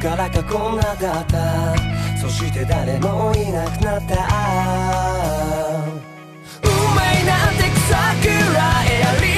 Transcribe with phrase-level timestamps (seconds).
[0.00, 1.76] からかこんなだった。
[2.16, 4.14] そして誰もいなくなった。
[6.62, 9.29] 運命なんて草くらいあり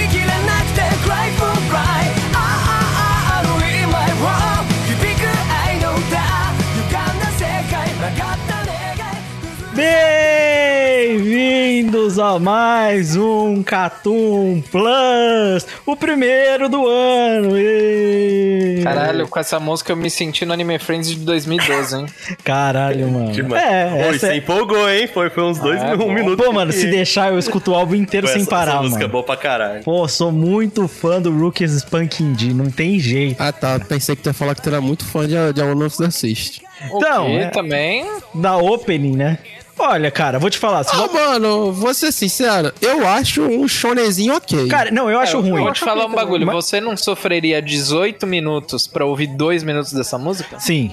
[11.27, 17.57] Bem-vindos a mais um Catum Plus, o primeiro do ano.
[17.57, 18.81] Ê!
[18.83, 22.07] Caralho, com essa música eu me senti no Anime Friends de 2012, hein?
[22.43, 23.31] Caralho, mano.
[23.57, 24.37] É, Oi, essa você é...
[24.39, 25.07] empolgou, hein?
[25.07, 26.13] Foi, foi uns dois É, um bom.
[26.13, 26.43] minuto.
[26.43, 29.13] Pô, mano, se deixar eu escuto o álbum inteiro sem parar, essa música é mano.
[29.13, 29.85] boa pra caralho.
[29.85, 33.37] Pô, sou muito fã do Rookies Spanking D, não tem jeito.
[33.41, 35.81] Ah tá, pensei que tu ia falar que tu era muito fã de, de All
[35.87, 36.63] of the Assist.
[36.85, 38.05] Então, Ok, é- também.
[38.35, 39.39] Da opening, né?
[39.79, 40.85] Olha, cara, vou te falar.
[40.85, 44.69] Se Ah, vo- mano, vou ser sincero, eu acho um shonezinho ok.
[44.69, 45.63] Cara, não, eu acho É, ruim.
[45.63, 46.47] Vou te falar um bagulho.
[46.47, 50.61] Mas- Você não sofreria 18 minutos pra ouvir 2 minutos dessa música?
[50.61, 50.93] Sim.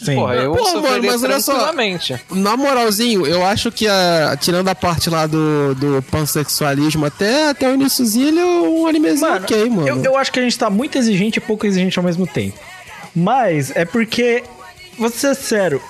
[0.00, 0.16] Sim.
[0.16, 1.72] Porra, eu Pô, mano, mas olha só.
[2.30, 7.68] Na moralzinho, eu acho que a, tirando a parte lá do, do pansexualismo até, até
[7.70, 9.88] o iníciozinho, ele é um animezinho Mano, ok, mano.
[9.88, 12.58] Eu, eu acho que a gente tá muito exigente e pouco exigente ao mesmo tempo.
[13.14, 14.42] Mas é porque,
[14.98, 15.80] vou ser sério,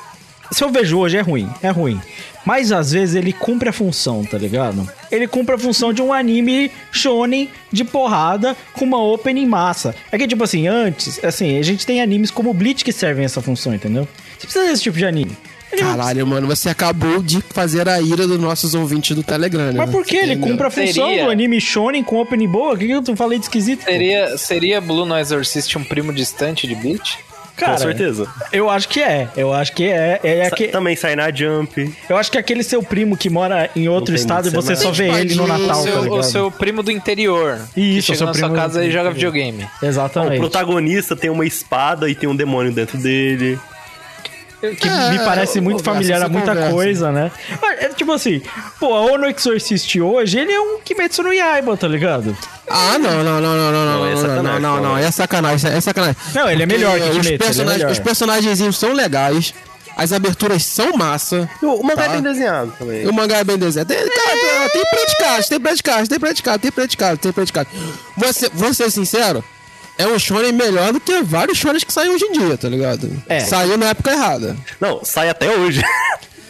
[0.54, 2.00] se eu vejo hoje é ruim, é ruim.
[2.47, 4.87] Mas às vezes ele cumpre a função, tá ligado?
[5.10, 9.94] Ele cumpre a função de um anime shonen de porrada com uma opening massa.
[10.12, 13.41] É que, tipo assim, antes, assim, a gente tem animes como Bleach que servem essa
[13.41, 14.06] função, entendeu?
[14.38, 15.34] Você precisa desse tipo de anime.
[15.72, 19.78] Anime- Caralho, mano, você acabou de fazer a ira dos nossos ouvintes do Telegram, né?
[19.78, 20.16] Mas por que?
[20.16, 22.75] Ele cumpre a função Seria- do anime shonen com opening boa?
[22.75, 23.81] O que, que eu falei de esquisito?
[23.84, 23.91] pô?
[23.91, 27.19] Seria, seria Blue No Exorcist um primo distante de Bleach?
[27.56, 28.26] Cara, Com certeza.
[28.53, 29.28] Eu acho que é.
[29.37, 30.19] Eu acho que é.
[30.25, 31.94] é Sa- aque- Também sai na Jump.
[32.09, 34.91] Eu acho que é aquele seu primo que mora em outro estado e você só
[34.91, 36.19] vê ele no O O Natal, tá seu, ligado?
[36.19, 37.60] o seu primo do interior.
[37.76, 39.62] Isso, que o chega seu na sua casa e joga videogame.
[39.82, 40.38] Ó, o Exatamente.
[40.41, 43.59] protagonista tem uma espada e tem um demônio dentro dele.
[44.75, 46.73] Que É, me parece muito familiar a muita conversa.
[46.73, 47.31] coisa, né?
[47.61, 48.41] Mas, é tipo assim,
[48.81, 52.37] pô, a Ono Exorcist hoje, ele é um Kimetsu no Yaiba, tá ligado?
[52.69, 55.71] Ah, não, não, não, não, não, Não, não, é não, não, sacanagem, não, é sacanagem,
[55.73, 56.17] é sacanagem.
[56.35, 57.91] Não, ele é melhor que os Kimetsu, ele é melhor.
[57.91, 59.53] Os personagens são legais,
[59.97, 62.05] as aberturas são massa, O o mangá Tá.
[62.05, 63.07] é bem desenhado também.
[63.07, 63.89] o mangá é bem desenhado.
[63.95, 67.33] Tem, cara, tem predicados, tem predicados, tem predicados, tem predicados, tem.
[68.17, 69.45] Vou ser, vou ser sincero,
[69.99, 73.10] é um shonen melhor do que vários shonens que saem hoje em dia, tá ligado?
[73.28, 73.41] É.
[73.41, 74.56] Saiu na época errada.
[74.81, 75.82] Não, sai até hoje.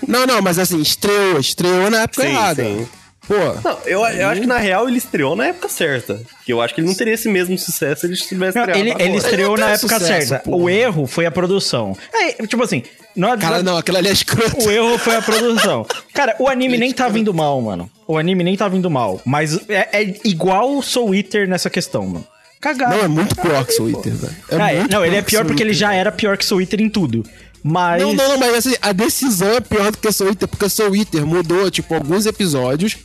[0.07, 2.63] Não, não, mas assim, estreou, estreou na época Sim, errada.
[2.63, 2.87] sim.
[3.27, 3.35] Pô,
[3.65, 6.21] Não, eu, eu acho que na real ele estreou na época certa.
[6.45, 8.79] Que eu acho que ele não teria esse mesmo sucesso se ele tivesse Não, estreado
[8.79, 10.45] ele, ele estreou Ele na época sucesso, certa.
[10.45, 10.57] porra.
[10.63, 11.97] O erro foi a produção.
[12.13, 12.83] É, tipo assim,
[13.17, 14.63] não cara, não, aquilo ali é escroto.
[14.67, 15.87] O erro foi a produção.
[16.13, 17.91] Cara, o anime nem tá vindo mal, mano.
[18.07, 19.19] O anime nem tá vindo mal.
[19.25, 22.27] Mas é, é igual o Soul Eater nessa questão, mano.
[22.65, 22.97] Cagado.
[22.97, 24.37] Não, é muito pior que Eater, velho.
[24.49, 26.81] É Ah, é- não, ele é pior porque ele já era pior que Soul Eater
[26.81, 27.23] em tudo.
[27.63, 28.01] Mas.
[28.03, 30.97] Não, não, não, mas assim, a decisão é pior do que Soul Eater, porque Soul
[30.97, 32.97] Eater mudou, tipo, alguns episódios.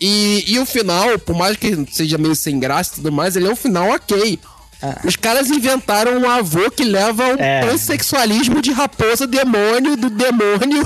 [0.00, 3.48] E, e o final, por mais que seja meio sem graça e tudo mais, ele
[3.48, 4.38] é um final ok.
[5.04, 7.64] Os caras inventaram um avô que leva um É.
[7.66, 10.82] pansexualismo de raposa demônio do demônio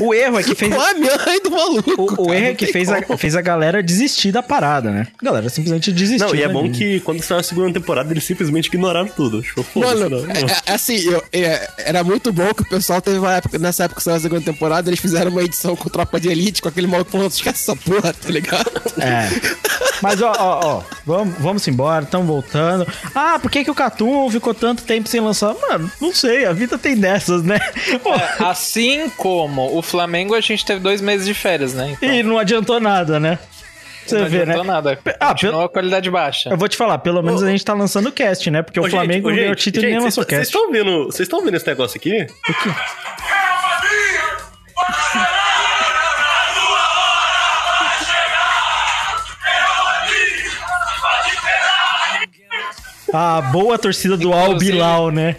[0.00, 0.74] O erro é que fez.
[0.74, 2.22] com a mãe do maluco.
[2.22, 5.06] O, o erro é não que fez a, fez a galera desistir da parada, né?
[5.20, 6.28] A galera simplesmente desistiu.
[6.28, 9.42] Não, e é do bom que quando saiu a segunda temporada eles simplesmente ignoraram tudo.
[9.42, 10.18] Tipo, Mano, não.
[10.30, 13.84] é, é, assim, eu- é, era muito bom que o pessoal teve uma época, nessa
[13.84, 16.68] época que saiu a segunda temporada, eles fizeram uma edição com Tropa de Elite, com
[16.68, 18.70] aquele maluco falando, esquece essa porra, tá ligado?
[19.00, 19.28] É.
[20.00, 22.86] Mas, ó, ó, ó, vamos, vamos embora, estamos voltando.
[23.14, 25.54] Ah, por que, que o Catum ficou tanto tempo sem lançar?
[25.68, 27.58] Mano, não sei, a vida tem dessas, né?
[28.02, 28.12] Pô,
[28.44, 31.96] Assim como o Flamengo, a gente teve dois meses de férias, né?
[31.96, 33.38] Então, E não adiantou nada, né?
[34.06, 34.42] Você não vê, né?
[34.44, 34.98] adiantou nada.
[35.20, 36.48] Ah, Continuou a qualidade baixa.
[36.48, 38.62] Eu vou te falar, pelo menos a gente tá lançando o cast, né?
[38.62, 40.54] Porque o Ô, gente, Flamengo ô, não ganhou gente, título e nem lançou Vocês cast.
[40.56, 42.26] estão vendo, vocês estão vendo esse negócio aqui?
[53.12, 55.36] A boa torcida do Al Inclusive- Bilal, né?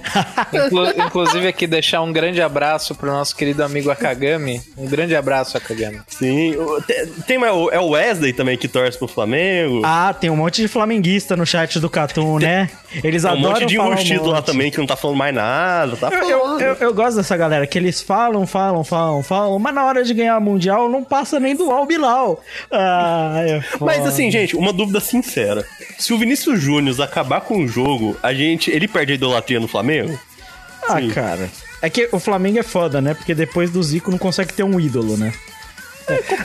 [0.53, 4.61] Inclu- inclusive aqui deixar um grande abraço pro nosso querido amigo Akagami.
[4.77, 5.99] Um grande abraço, Akagami.
[6.07, 6.55] Sim.
[6.55, 9.81] o- Tem, tem mais o- é o Wesley também que torce pro Flamengo.
[9.85, 12.69] ah, tem um monte de flamenguista no chat do Catum, né?
[13.03, 15.17] Eles Tem um adoram monte de falar um enrustido lá também que não tá falando
[15.17, 15.95] mais nada.
[15.95, 19.73] Tá Eu, eu, eu, eu gosto dessa galera, que eles falam, falam, falam, falam, mas
[19.75, 22.41] na hora de ganhar Mundial não passa nem do Al Bilal.
[22.71, 23.61] Ah, é.
[23.79, 25.63] Mas assim, gente, uma dúvida sincera.
[25.99, 28.71] Se o Vinícius Júnior acabar com o jogo, a gente.
[28.71, 30.19] Ele perde a idolatria no Flamengo?
[30.87, 31.09] Ah, sim.
[31.09, 31.49] cara.
[31.81, 33.13] É que o Flamengo é foda, né?
[33.13, 35.33] Porque depois do Zico não consegue ter um ídolo, né?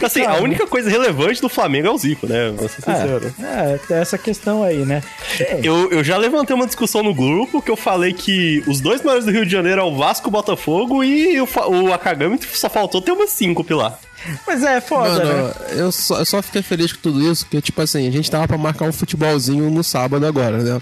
[0.03, 2.51] Assim, a única coisa relevante do Flamengo é o Zico, né?
[2.51, 3.35] Vou ser sincero.
[3.41, 5.03] É, é, tem essa questão aí, né?
[5.41, 9.03] É, Eu, eu já levantei uma discussão no grupo que eu falei que os dois
[9.03, 12.39] maiores do Rio de Janeiro é o Vasco e o Botafogo e o, o Akagami
[12.53, 13.99] só faltou ter uma síncope lá.
[14.47, 15.33] Mas é foda, né?
[15.35, 18.31] Mano, eu só, eu só fiquei feliz com tudo isso, porque, tipo assim, a gente
[18.31, 20.81] tava pra marcar um futebolzinho no sábado agora, né?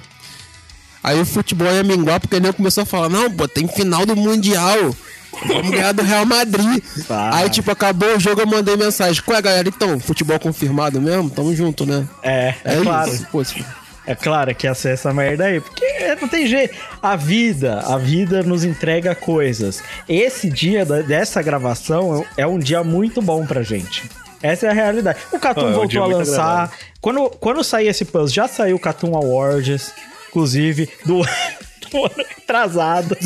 [1.02, 4.14] Aí o futebol ia minguar porque ele começou a falar, não, pô, tem final do
[4.16, 4.94] Mundial.
[5.46, 6.82] Vamos ganhar do Real Madrid.
[7.08, 7.30] Tá.
[7.34, 9.22] Aí, tipo, acabou o jogo, eu mandei mensagem.
[9.22, 9.68] Qual é, galera?
[9.68, 11.30] Então, futebol confirmado mesmo?
[11.30, 12.06] Tamo junto, né?
[12.22, 13.10] É, é, claro.
[13.12, 13.26] isso.
[13.32, 13.64] Pô, tipo,
[14.06, 15.84] É claro que ia ser essa merda aí, porque
[16.20, 16.76] não tem jeito.
[17.02, 19.82] A vida, a vida nos entrega coisas.
[20.08, 24.10] Esse dia da- dessa gravação é um dia muito bom pra gente.
[24.42, 25.18] Essa é a realidade.
[25.32, 26.72] O Catum Ah, é um voltou a lançar.
[27.00, 29.92] Quando, quando sair esse puzzle, já saiu o Catum Awards,
[30.32, 31.20] inclusive, do,
[31.90, 33.16] do ano atrasado.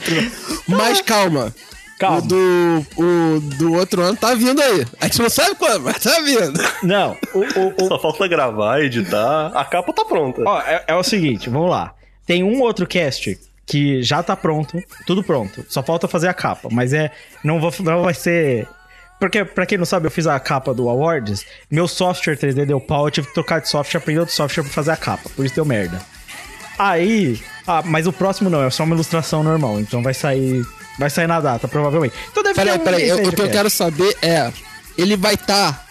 [0.68, 1.52] Mas calma.
[1.98, 2.18] Calma.
[2.18, 4.84] O do, o do outro ano tá vindo aí.
[5.00, 6.60] A gente não sabe quando, mas tá vindo.
[6.82, 9.52] Não, o, o, o, Só falta gravar, editar.
[9.54, 10.42] A capa tá pronta.
[10.44, 11.94] Ó, é, é o seguinte, vamos lá.
[12.26, 15.64] Tem um outro cast que já tá pronto, tudo pronto.
[15.68, 17.12] Só falta fazer a capa, mas é
[17.44, 18.66] não vou não vai ser
[19.22, 21.46] porque, pra quem não sabe, eu fiz a capa do Awards.
[21.70, 24.72] Meu software 3D deu pau, eu tive que trocar de software, aprender outro software pra
[24.72, 25.30] fazer a capa.
[25.36, 26.00] Por isso deu merda.
[26.90, 27.40] Aí.
[27.66, 29.80] Ah, mas o próximo não, é só uma ilustração normal.
[29.80, 30.62] Então vai sair.
[30.98, 32.14] Vai sair na data, provavelmente.
[32.30, 33.08] Então deve Peraí, ter um peraí.
[33.08, 34.50] eu- O que eu quero saber é:
[34.98, 35.86] ele vai estar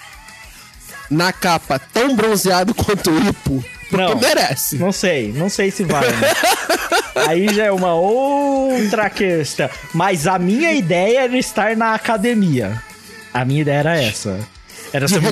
[1.09, 3.63] na capa tão bronzeado quanto o Ipo?
[3.89, 4.17] Porque Não.
[4.19, 4.77] merece.
[4.77, 6.07] Não sei, não sei se vai.
[6.07, 6.33] Né?
[7.27, 9.69] Aí já é uma outra questão.
[9.93, 12.81] Mas a minha ideia era estar na academia.
[13.33, 14.39] A minha ideia era essa.
[14.93, 15.29] Era ser, uma,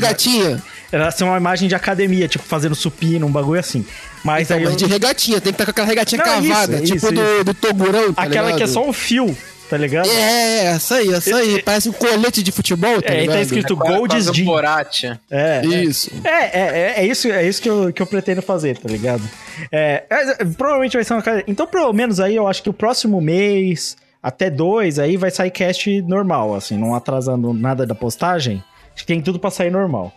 [0.92, 3.86] era ser uma imagem de academia, tipo fazendo supino, um bagulho assim.
[4.24, 6.50] Mas Então, aí mas eu- de regatinha, tem que estar com aquela regatinha Não, isso,
[6.50, 7.44] cavada, isso, tipo do, isso.
[7.46, 8.70] do Togurão, tá aquela que é ligado?
[8.74, 9.38] só um fio,
[9.70, 10.10] tá ligado?
[10.10, 11.62] É, essa aí, essa aí.
[11.64, 13.36] Parece um colete de futebol, tá É, e ligado?
[13.38, 14.44] tá escrito Quase- Gold's um.
[14.46, 15.04] Borat.
[15.06, 15.66] É, é.
[15.66, 16.12] Isso.
[16.24, 19.24] É, é, é, é isso, é isso que, eu, que eu pretendo fazer, tá ligado?
[19.72, 21.44] É, é, provavelmente vai ser uma casa.
[21.48, 25.52] Então, pelo menos aí, eu acho que o próximo mês, até dois, aí vai sair
[25.52, 28.62] cast normal, assim, não atrasando nada da postagem.
[28.94, 30.14] Acho que tem tudo pra sair normal.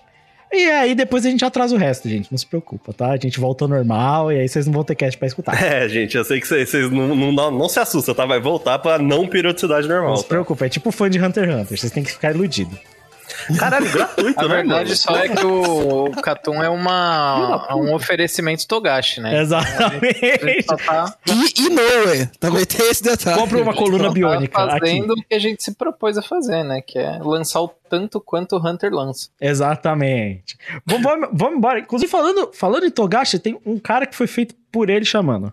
[0.52, 2.30] E aí depois a gente atrasa o resto, gente.
[2.30, 3.10] Não se preocupa, tá?
[3.10, 5.52] A gente volta ao normal e aí vocês não vão ter cast pra escutar.
[5.62, 8.26] É, gente, eu sei que vocês, não, não, não, não se assustam, tá?
[8.26, 10.10] Vai voltar pra não periodicidade normal.
[10.10, 10.28] Não se Tá?
[10.28, 12.78] preocupa, é tipo fã de Hunter x Hunter, vocês têm que ficar iludidos.
[13.58, 14.96] Caralho, gratuito, A né, verdade mano?
[14.96, 19.30] só é que o, o Catum é uma, é um oferecimento Togashi, né?
[19.30, 20.66] A gente Exatamente.
[20.86, 23.38] tá, E, e Noé, também tem esse detalhe.
[23.38, 24.78] Compra uma coluna tá biônica aqui.
[24.80, 26.80] fazendo o que a gente se propôs a fazer, né?
[26.80, 29.28] Que é lançar o tanto quanto o Hunter lança.
[29.40, 30.56] Exatamente.
[30.86, 31.78] Vamos, vamos, vamos embora.
[31.80, 35.52] Inclusive, falando, falando em Togashi, tem um cara que foi feito por ele chamando.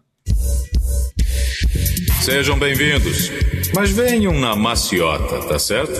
[2.22, 3.32] Sejam bem-vindos.
[3.76, 5.94] Mas venham na maciota, tá certo?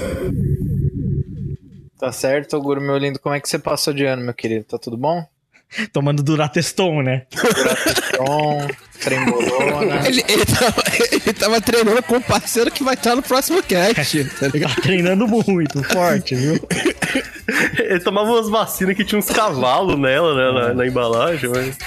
[2.00, 3.20] Tá certo, Oguro, meu lindo?
[3.20, 4.64] Como é que você passou de ano, meu querido?
[4.64, 5.28] Tá tudo bom?
[5.92, 7.26] Tomando Durateston, né?
[8.12, 8.68] Tron,
[9.02, 10.08] trembolona.
[10.08, 14.24] Ele, ele, tava, ele tava treinando com um parceiro que vai estar no próximo cast,
[14.40, 14.76] tá ligado?
[14.76, 16.58] Tá treinando muito, forte, viu?
[17.78, 21.78] Ele tomava umas vacinas que tinha uns cavalos nela, né, na, na embalagem, mas...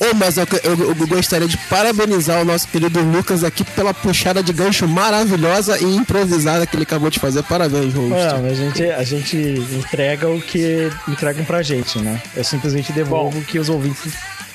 [0.00, 4.42] Ô, mas eu, eu- eu gostaria de parabenizar o nosso querido Lucas aqui pela puxada
[4.42, 7.42] de gancho maravilhosa e improvisada que ele acabou de fazer.
[7.44, 8.10] Parabéns, Romulo.
[8.16, 9.36] Mano, a gente, a gente
[9.72, 12.20] entrega o que entregam pra gente, né?
[12.36, 14.12] Eu simplesmente devolvo o que os ouvintes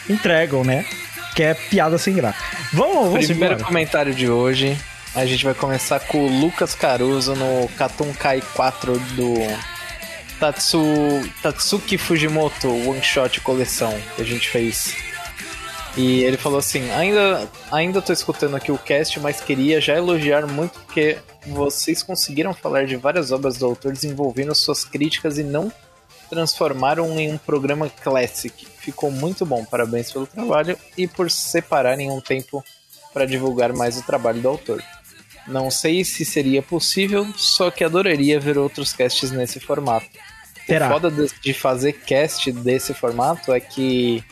[0.09, 0.85] entregam, né?
[1.35, 2.37] Que é piada sem graça.
[2.73, 3.67] Vamos, vamos Primeiro embora.
[3.67, 4.77] comentário de hoje.
[5.15, 9.33] A gente vai começar com o Lucas Caruso no Catum Kai 4 do
[10.39, 10.79] Tatsu,
[11.41, 14.95] Tatsuki Fujimoto One Shot coleção que a gente fez.
[15.97, 20.45] E ele falou assim: ainda, ainda tô escutando aqui o cast, mas queria já elogiar
[20.45, 21.17] muito porque
[21.47, 25.71] vocês conseguiram falar de várias obras do autor desenvolvendo suas críticas e não
[26.29, 28.67] transformaram em um programa classic.
[28.79, 32.63] Ficou muito bom, parabéns pelo trabalho e por separarem um tempo
[33.11, 34.83] para divulgar mais o trabalho do autor.
[35.47, 40.05] Não sei se seria possível, só que adoraria ver outros casts nesse formato.
[40.67, 40.87] Terá.
[40.87, 41.09] O foda
[41.41, 44.23] de, fazer cast desse formato é que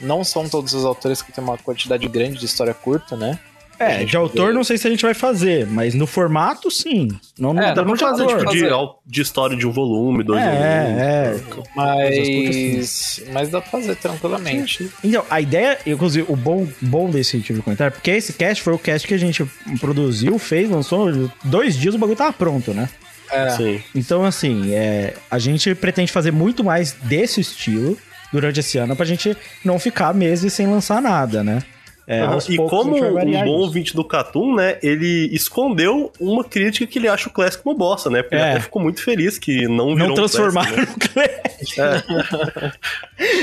[0.00, 3.38] não são todos os autores que têm uma quantidade grande de história curta, né?
[3.78, 7.08] É, de autor poder- não sei se a gente vai fazer, mas no formato sim.
[7.36, 10.22] Não, não É, dá não pra de fazer, tipo, De, de história de um volume,
[10.22, 10.62] dois volumes.
[10.62, 11.40] É, é.
[11.74, 14.88] Mas, mas dá pra fazer tranquilamente.
[15.02, 18.72] Então, a ideia, inclusive, o bom, bom desse tipo de comentário, porque esse cast foi
[18.72, 19.44] o cast que a gente
[19.80, 22.88] produziu, fez, lançou, dois dias o bagulho tava pronto, né?
[23.32, 23.80] É.
[23.94, 27.96] Então, assim, é, a gente pretende fazer muito mais desse estilo
[28.32, 31.62] durante esse ano pra gente não ficar meses sem lançar nada, né?
[32.06, 34.76] É, aos E como um bom ouvinte do Catum, né?
[34.82, 38.22] Ele escondeu uma crítica que ele acha o Classic uma bosta, né?
[38.22, 38.50] Porque ele É.
[38.52, 42.02] até ficou muito feliz que não virou Não um transformaram Classic, né?
[42.06, 42.78] no Classic.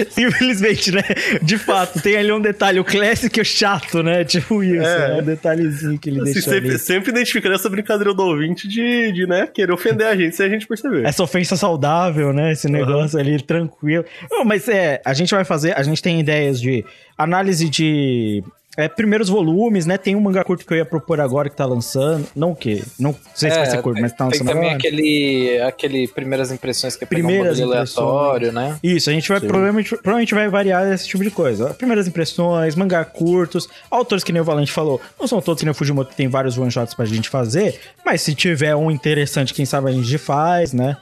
[0.10, 1.04] Simplesmente, né?
[1.42, 4.24] De fato, tem ali um detalhe, o Classic é chato, né?
[4.24, 5.22] Tipo isso, é, É.
[5.22, 6.80] um detalhezinho que ele Assim, deixa sempre, ali.
[6.80, 10.50] sempre identificando essa brincadeira do ouvinte de, de né, querer ofender a gente sem a
[10.50, 11.06] gente perceber.
[11.06, 12.52] Essa ofensa saudável, né?
[12.52, 14.04] Esse negócio ali tranquilo.
[14.30, 16.84] Não, mas é, a gente vai fazer, a gente tem ideias de
[17.24, 18.44] análise de
[18.78, 19.98] é, primeiros volumes, né?
[19.98, 22.26] Tem um mangá curto que eu ia propor agora que tá lançando.
[22.34, 22.82] Não o quê?
[22.98, 24.78] Não sei se vai ser curto, mas tá É, tem lançando também agora.
[24.78, 27.98] aquele, aquele primeiras impressões que é um Primeiras impressões.
[28.00, 28.78] aleatório, né?
[28.82, 31.74] Isso, a gente vai provavelmente, provavelmente vai variar esse tipo de coisa.
[31.74, 35.72] Primeiras impressões, mangá curtos, autores que nem o Valente falou, não são todos que nem
[35.72, 39.66] o Fujimoto tem vários one shots pra gente fazer, mas se tiver um interessante, quem
[39.66, 40.96] sabe a gente faz, né?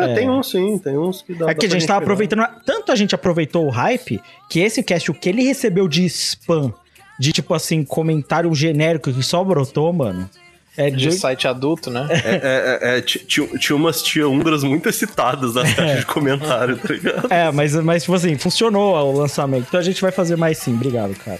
[0.00, 2.44] É, tem uns sim, tem uns que dá É que a gente tava aproveitando.
[2.64, 6.72] Tanto a gente aproveitou o hype que esse cast, o que ele recebeu de spam,
[7.18, 10.28] de tipo assim, comentário genérico que só brotou, mano.
[10.76, 11.12] É De de.
[11.12, 12.08] site adulto, né?
[12.10, 16.76] É, é, é, ti- tinha, tinha umas tia húngaras muito excitadas nas caixas de comentário,
[16.76, 17.32] tá ligado?
[17.32, 19.66] É, mas, mas tipo assim, funcionou o lançamento.
[19.68, 20.74] Então a gente vai fazer mais sim.
[20.74, 21.38] Obrigado, cara.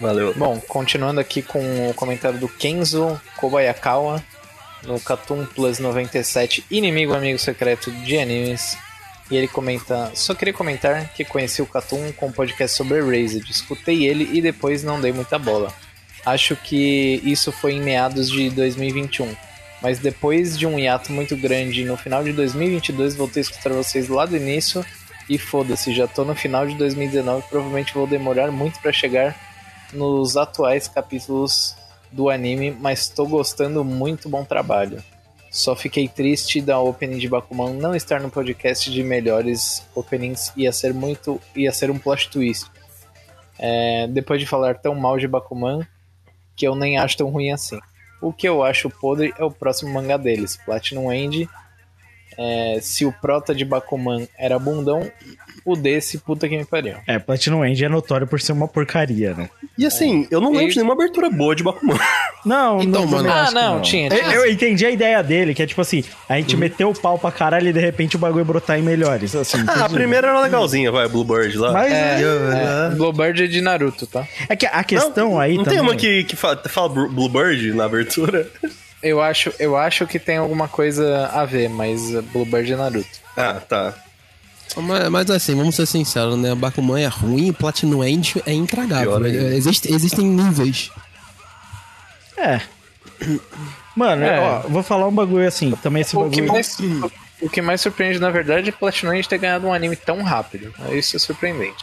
[0.00, 0.34] Valeu.
[0.36, 4.20] Bom, continuando aqui com o comentário do Kenzo Kobayakawa
[4.86, 8.78] no Catum Plus 97, inimigo amigo secreto de animes.
[9.30, 13.50] E ele comenta: Só queria comentar que conheci o Catum com um podcast sobre Erased.
[13.50, 15.72] Escutei ele e depois não dei muita bola.
[16.24, 19.34] Acho que isso foi em meados de 2021.
[19.82, 24.08] Mas depois de um hiato muito grande, no final de 2022 voltei a escutar vocês
[24.08, 24.84] lá do início.
[25.28, 27.46] E foda-se, já tô no final de 2019.
[27.48, 29.36] Provavelmente vou demorar muito pra chegar
[29.92, 31.76] nos atuais capítulos
[32.16, 35.04] do anime, mas tô gostando muito bom trabalho.
[35.50, 40.72] Só fiquei triste da opening de Bakuman não estar no podcast de melhores openings, ia
[40.72, 42.70] ser muito, ia ser um plot twist.
[43.58, 45.86] É, depois de falar tão mal de Bakuman,
[46.56, 47.78] que eu nem acho tão ruim assim.
[48.20, 51.48] O que eu acho podre é o próximo mangá deles, Platinum End.
[52.38, 55.10] É, se o prota de Bakuman era bundão,
[55.64, 56.96] o desse, puta que me pariu.
[57.06, 59.48] É, Platinum End é notório por ser uma porcaria, né?
[59.78, 61.98] E assim, eu não lembro de nenhuma abertura boa de Bakuman.
[62.44, 64.22] Não, Então, não, mano- Ah, que não, tinha, tinha.
[64.32, 67.18] Eu, eu entendi a ideia dele, que é tipo assim, a gente meteu o pau
[67.18, 69.34] pra caralho e de repente o bagulho brotar em melhores.
[69.34, 71.72] Assim, Ah, a primeira era legalzinha, vai, Bluebird lá.
[71.72, 74.26] Mas É, é, é, Bluebird é de Naruto, tá?
[74.48, 75.78] é que a questão não, aí Não também...
[75.80, 78.46] tem uma que, que fala, fala Blu- Bluebird na abertura?
[79.06, 83.08] Eu acho, eu acho que tem alguma coisa a ver, mas Bluebird é Naruto.
[83.36, 83.94] Ah, tá.
[84.76, 86.54] Mas, mas assim, vamos ser sinceros, né?
[86.54, 89.12] Bakuman é ruim e Platinum End é intragável.
[89.12, 89.54] Pior ainda.
[89.54, 90.90] Existe, existem níveis.
[92.36, 92.60] É.
[93.94, 94.40] Mano, É.
[94.40, 96.52] ó, vou falar um bagulho assim, também esse O que, bagulho...
[96.52, 96.78] mais,
[97.40, 100.74] o que mais surpreende, na verdade, é Platinum End ter ganhado um anime tão rápido.
[100.92, 101.82] Isso é surpreendente.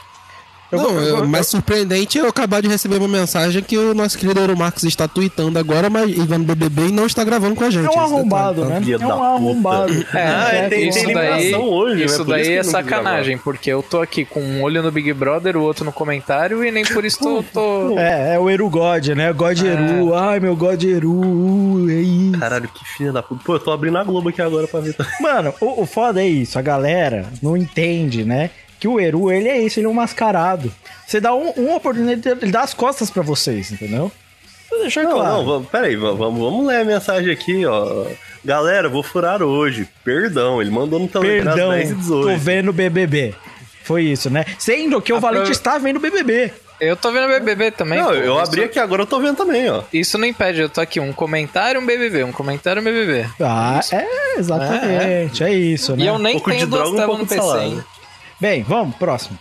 [0.74, 4.18] Eu não, eu mais surpreendente é eu acabar de receber uma mensagem que o nosso
[4.18, 7.70] querido Euro Marcos está tweetando agora, mas Ivan BBB e não está gravando com a
[7.70, 7.86] gente.
[7.86, 8.68] É um Esse arrombado, tá?
[8.68, 8.82] né?
[8.92, 9.13] É um puta.
[9.13, 10.06] arrombado.
[10.13, 12.06] Ah, é, tem- isso tem daí, hoje, né?
[12.06, 15.62] isso daí é sacanagem, porque eu tô aqui com um olho no Big Brother, o
[15.62, 17.44] outro no comentário, e nem por isso tô.
[17.53, 17.98] tô...
[17.98, 19.32] É, é o Eru God, né?
[19.34, 20.15] God Eru.
[20.15, 21.89] Ai, meu God Eru.
[21.89, 22.39] É isso.
[22.39, 23.44] Caralho, que filha da puta.
[23.44, 24.96] Pô, eu tô abrindo a Globo aqui agora pra ver.
[25.20, 26.58] Mano, o, o foda é isso.
[26.58, 28.50] A galera não entende, né?
[28.83, 30.69] Que o Eru, ele é isso, ele é um mascarado.
[31.07, 34.11] Você dá um, uma oportunidade, ele dá as costas pra vocês, entendeu?
[34.69, 35.43] Vou deixar Não, claro.
[35.45, 38.05] não, peraí, vamos, vamos ler a mensagem aqui, ó.
[38.43, 39.87] Galera, vou furar hoje.
[40.03, 42.27] Perdão, ele mandou no Telegram Perdão, às 10 e 18.
[42.27, 43.33] tô vendo BBB.
[43.85, 44.43] Foi isso, né?
[44.59, 46.51] Sendo que o Apro- Valente está vendo BBB.
[46.81, 47.99] Eu tô vendo BBB também.
[47.99, 48.13] Não, pô.
[48.15, 49.81] eu abri Isso- aqui agora, eu tô vendo também, ó.
[49.93, 53.27] Isso não impede, eu tô aqui, um comentário, um BBB, um comentário, um BBB.
[53.39, 55.41] Ah, é, exatamente.
[55.41, 56.03] É, isso, né?
[56.03, 57.83] E eu nem pouco de tenho duas droga, um pouco no de PC?
[58.43, 59.39] Bem, vamos, próximo.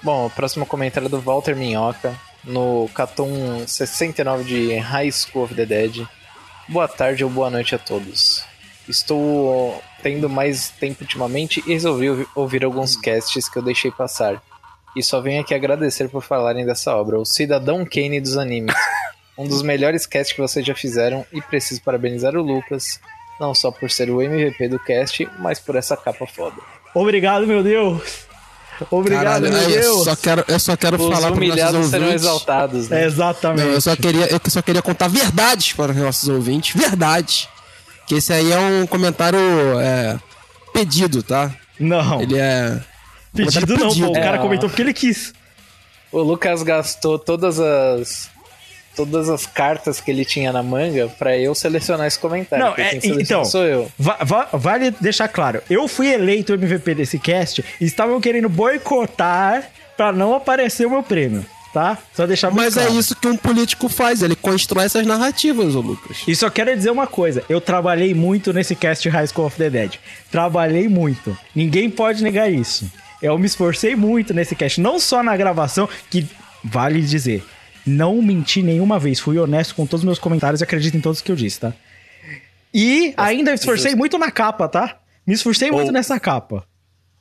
[0.00, 5.56] Bom, o próximo comentário é do Walter Minhoca, no Catum 69 de High School of
[5.56, 6.06] the Dead.
[6.68, 8.44] Boa tarde ou boa noite a todos.
[8.88, 14.40] Estou tendo mais tempo ultimamente e resolvi ouvi- ouvir alguns casts que eu deixei passar.
[14.94, 18.72] E só venho aqui agradecer por falarem dessa obra, o Cidadão Kane dos animes.
[19.36, 23.00] um dos melhores casts que vocês já fizeram e preciso parabenizar o Lucas,
[23.40, 26.75] não só por ser o MVP do cast, mas por essa capa foda.
[27.00, 28.02] Obrigado, meu Deus.
[28.90, 30.04] Obrigado, Caralho, meu aí, eu Deus.
[30.04, 32.22] só quero, eu só quero Os falar para nossos humilhados serão ouvintes.
[32.24, 33.02] exaltados, né?
[33.02, 33.64] É, exatamente.
[33.66, 37.48] Não, eu só queria, eu só queria contar verdades para os nossos ouvintes, verdade.
[38.06, 39.38] Que esse aí é um comentário
[39.80, 40.18] é,
[40.72, 41.50] pedido, tá?
[41.80, 42.80] Não, Ele é
[43.34, 44.06] pedido comentário não, pedido.
[44.06, 44.12] pô.
[44.12, 45.32] O cara É, comentou porque ele quis.
[46.12, 48.30] O Lucas gastou todas as
[48.96, 52.64] todas as cartas que ele tinha na manga pra eu selecionar esse comentário.
[52.64, 53.92] Não, é, então, sou eu.
[53.98, 59.68] va- va- vale deixar claro, eu fui eleito MVP desse cast e estavam querendo boicotar
[59.96, 61.98] pra não aparecer o meu prêmio, tá?
[62.14, 62.90] Só deixar bem Mas claro.
[62.90, 66.18] é isso que um político faz, ele constrói essas narrativas, ô Lucas.
[66.26, 69.70] E só quero dizer uma coisa, eu trabalhei muito nesse cast High School of the
[69.70, 69.94] Dead.
[70.30, 71.36] Trabalhei muito.
[71.54, 72.90] Ninguém pode negar isso.
[73.22, 76.26] Eu me esforcei muito nesse cast, não só na gravação, que
[76.62, 77.42] vale dizer,
[77.86, 81.20] não menti nenhuma vez, fui honesto com todos os meus comentários e acredito em todos
[81.20, 81.72] que eu disse, tá?
[82.74, 84.98] E ainda me esforcei muito na capa, tá?
[85.26, 86.64] Me esforcei muito nessa capa.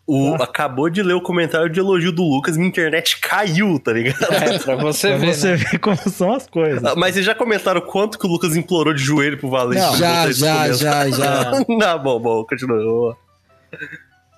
[0.07, 4.21] O, Acabou de ler o comentário de elogio do Lucas, minha internet caiu, tá ligado?
[4.31, 5.33] É, pra você Pra ver.
[5.33, 5.55] você né?
[5.57, 6.83] ver como são as coisas.
[6.83, 9.81] Ah, Mas vocês já comentaram quanto que o Lucas implorou de joelho pro Valente?
[9.81, 10.75] Não, já, já, comentário?
[10.75, 11.51] já, já.
[11.67, 13.17] Não, bom, bom, continua.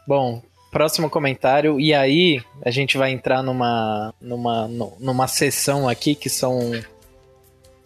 [0.08, 1.80] Bom, próximo comentário.
[1.80, 6.72] E aí, a gente vai entrar numa, numa, nu- numa sessão aqui que são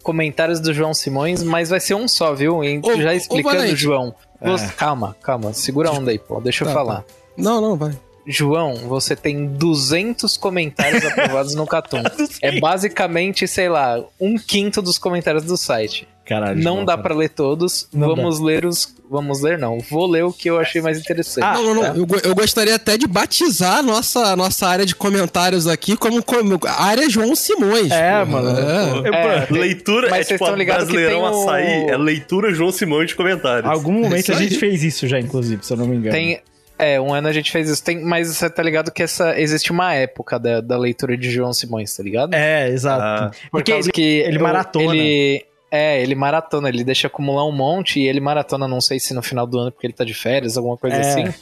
[0.02, 2.62] comentários do João Simões, mas vai ser um só, viu?
[2.64, 3.76] E Ô, já ô, explicando, Valente.
[3.76, 4.14] João.
[4.40, 6.40] Você- Calma, calma, segura a onda aí, pô.
[6.40, 7.04] Deixa eu Tá, falar.
[7.36, 7.96] Não, não, vai.
[8.26, 12.02] João, você tem 200 comentários aprovados no Catum.
[12.40, 16.06] É basicamente, sei lá, um quinto dos comentários do site.
[16.24, 16.56] Caralho.
[16.62, 17.88] Não João, dá pra ler todos.
[17.92, 18.94] Não vamos ler os.
[19.12, 19.78] Vamos ler, não.
[19.90, 21.44] Vou ler o que eu achei mais interessante.
[21.44, 21.88] Ah, não, não, tá?
[21.90, 21.96] não.
[21.98, 26.22] Eu, go- eu gostaria até de batizar a nossa, nossa área de comentários aqui como,
[26.22, 27.90] como área João Simões.
[27.92, 28.24] É, porra.
[28.24, 28.58] mano.
[28.58, 29.08] É.
[29.08, 31.88] Eu- É, tem- leitura mas é vocês tipo tão a ligados que Brasileirão o- Açaí,
[31.90, 33.70] é leitura João Simões de comentários.
[33.70, 36.14] Algum momento isso a gente fez isso já, inclusive, se eu não me engano.
[36.16, 36.40] Tem.
[36.78, 37.84] É, um ano a gente fez isso.
[37.84, 41.52] Tem, mas você tá ligado que essa existe uma época da, da leitura de João
[41.52, 42.32] Simões, tá ligado?
[42.34, 43.02] É, exato.
[43.02, 43.30] Ah.
[43.30, 44.94] Por Porque causa ele, que ele eu- maratona.
[44.96, 49.12] Ele, é, ele maratona, ele deixa acumular um monte e ele maratona, não sei se
[49.14, 51.00] no final do ano porque ele tá de férias, alguma coisa É.
[51.00, 51.34] assim.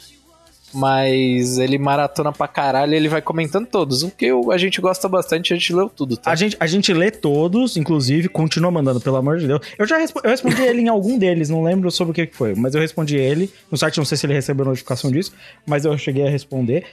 [0.73, 4.03] Mas ele maratona pra caralho e ele vai comentando todos.
[4.03, 6.31] O que eu- a gente gosta bastante, a gente leu tudo, tá?
[6.31, 9.59] A gente, a gente lê todos, inclusive, continua mandando, pelo amor de Deus.
[9.77, 12.35] Eu já respo- eu respondi ele em algum deles, não lembro sobre o que que
[12.37, 13.51] foi, mas eu respondi ele.
[13.69, 15.33] No site não sei se ele recebeu notificação disso,
[15.65, 16.85] mas eu cheguei a responder.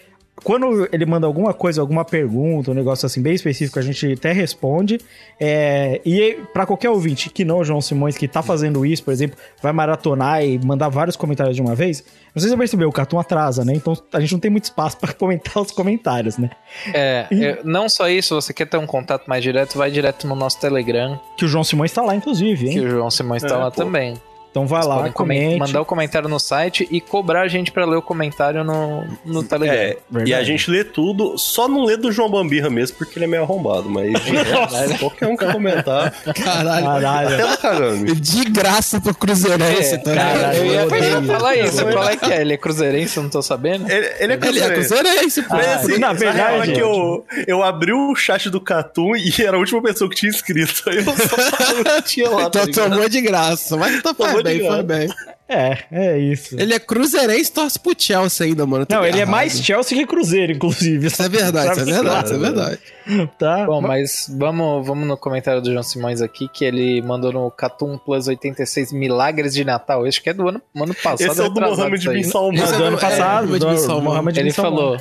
[0.44, 4.32] Quando ele manda alguma coisa, alguma pergunta, um negócio assim bem específico, a gente até
[4.32, 4.98] responde.
[5.40, 9.12] É, e pra qualquer ouvinte que não, o João Simões, que tá fazendo isso, por
[9.12, 12.04] exemplo, vai maratonar e mandar vários comentários de uma vez.
[12.34, 13.72] Não sei se você percebeu, o Cartoon atrasa, né?
[13.74, 16.50] Então a gente não tem muito espaço pra comentar os comentários, né?
[16.94, 20.34] É, é, não só isso, você quer ter um contato mais direto, vai direto no
[20.34, 22.86] nosso Telegram, Que o João Simões tá lá, inclusive, que hein?
[22.86, 23.82] o João Simões tá É, lá pô.
[23.82, 24.14] também.
[24.50, 25.58] Então vai Vocês lá, comente.
[25.58, 29.42] mandar o comentário no site e cobrar a gente pra ler o comentário no, no
[29.44, 29.76] Telegram.
[29.78, 30.34] É, e Verdade.
[30.34, 33.42] a gente lê tudo, só não lê do João Bambirra mesmo, porque ele é meio
[33.42, 36.84] arrombado, mas resto, qualquer um que comentar, Caralho.
[36.86, 37.34] Caralho.
[37.34, 38.14] até do Kagami.
[38.18, 40.54] De graça pro Cruzeirense, É, tá cara, ligado?
[40.56, 41.84] eu eu ia falar isso.
[41.86, 42.40] Qual é que é?
[42.40, 43.88] Ele é cruzeirense, eu não tô sabendo?
[43.90, 44.88] Ele, ele é Ele é cruzeirense.
[44.88, 45.54] Cruzeirense, pô.
[45.56, 49.14] Mas Ah, assim, na na verdade, é que eu, eu abri o chat do Catum
[49.14, 50.82] e era a última pessoa que tinha inscrito.
[50.88, 52.90] Aí eu só tinha lá, tá Então ligado?
[52.90, 53.76] tomou de graça.
[53.76, 55.08] Mas tá, Tomou foi bem, foi bem.
[55.50, 56.60] É, é isso.
[56.60, 58.84] Ele é cruzeirense e torce pro Chelsea ainda, mano.
[58.84, 59.30] Tá Não, ele é errado.
[59.30, 61.06] mais Chelsea que Cruzeiro, inclusive.
[61.06, 62.78] Isso é verdade, isso é verdade, isso é verdade.
[63.38, 63.64] Tá?
[63.64, 67.96] Bom, mas vamos, vamos no comentário do João Simões aqui, que ele mandou no Catum
[67.96, 70.04] Plus 86 Milagres de Natal.
[70.04, 71.30] Acho que é do ano, ano passado.
[71.30, 72.06] Esse é o do Mohamed.
[72.10, 72.62] Bin Salman.
[72.62, 74.02] Esse é do ano do- passado, Mohamed do.
[74.02, 74.98] Mohamed Bin Ele falou: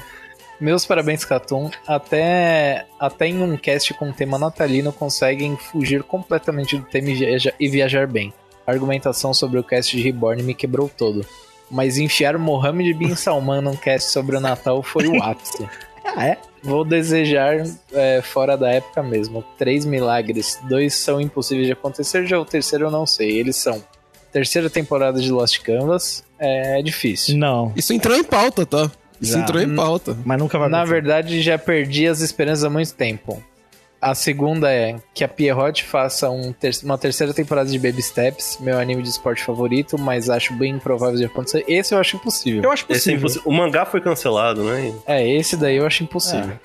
[0.62, 1.70] Meus parabéns, Catum.
[1.86, 7.54] Até, até em um cast com tema natalino conseguem fugir completamente do tema e, viaja-
[7.60, 8.34] e viajar bem.
[8.68, 11.26] A argumentação sobre o cast de Reborn me quebrou todo.
[11.72, 15.66] Mas enfiar o Mohamed Bin Salman num cast sobre o Natal foi o ápice.
[16.16, 16.38] Ah, é?
[16.64, 19.44] Vou desejar é, fora da época mesmo.
[19.58, 20.58] Três milagres.
[20.68, 23.38] Dois são impossíveis de acontecer, já o terceiro eu não sei.
[23.38, 23.84] Eles são
[24.32, 26.24] terceira temporada de Lost Canvas.
[26.40, 27.38] É, difícil.
[27.38, 28.90] Não, Isso entrou em pauta, tá?
[29.22, 29.40] Isso Já.
[29.40, 30.18] entrou em pauta.
[30.26, 30.94] mas nunca vai Na acontecer.
[31.02, 33.44] verdade, já perdi as esperanças há muito tempo.
[34.10, 38.58] A segunda é que a Pierrot faça um ter- uma terceira temporada de Baby Steps,
[38.62, 41.66] meu anime de esporte favorito, mas acho bem improvável de acontecer.
[41.68, 42.64] Esse eu acho impossível.
[42.64, 43.18] Eu acho é possível.
[43.20, 43.44] impossível.
[43.46, 44.94] O mangá foi cancelado, né?
[45.06, 46.58] É, esse daí eu acho impossível.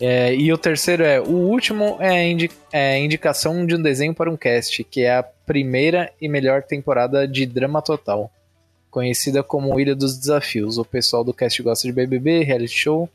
[0.00, 3.82] É, e o terceiro é, o último é a indi- é a indicação de um
[3.82, 8.28] desenho para um cast, que é a primeira e melhor temporada de Drama Total,
[8.90, 10.78] conhecida como Ilha dos Desafios.
[10.78, 13.08] O pessoal do cast gosta de BBB, reality show,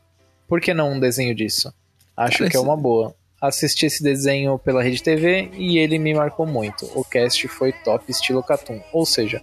[0.48, 1.74] por que não um desenho disso?
[2.16, 3.16] Acho Cara, que é uma boa.
[3.42, 6.86] Assisti esse desenho pela Rede TV e ele me marcou muito.
[6.98, 9.42] O cast foi top estilo cartoon, ou seja,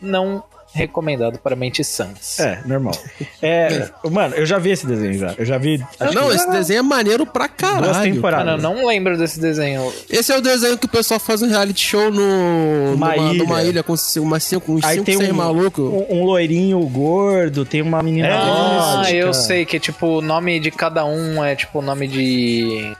[0.00, 2.38] não recomendado para mentes sãs.
[2.38, 2.92] É, normal.
[3.40, 5.34] É, mano, eu já vi esse desenho já.
[5.38, 5.82] Eu já vi.
[6.14, 8.14] Não, esse desenho é maneiro pra duas caralho.
[8.14, 8.46] temporadas.
[8.46, 9.92] Cara, eu não lembro desse desenho.
[10.10, 13.42] Esse é o desenho que o pessoal faz um reality show no, Uma numa, ilha.
[13.44, 15.84] numa ilha com cinco, uns Aí 5, tem 6 um, malucos.
[15.84, 20.60] um, um loirinho gordo, tem uma menina É, Ah, eu sei que tipo o nome
[20.60, 22.94] de cada um é tipo o nome de.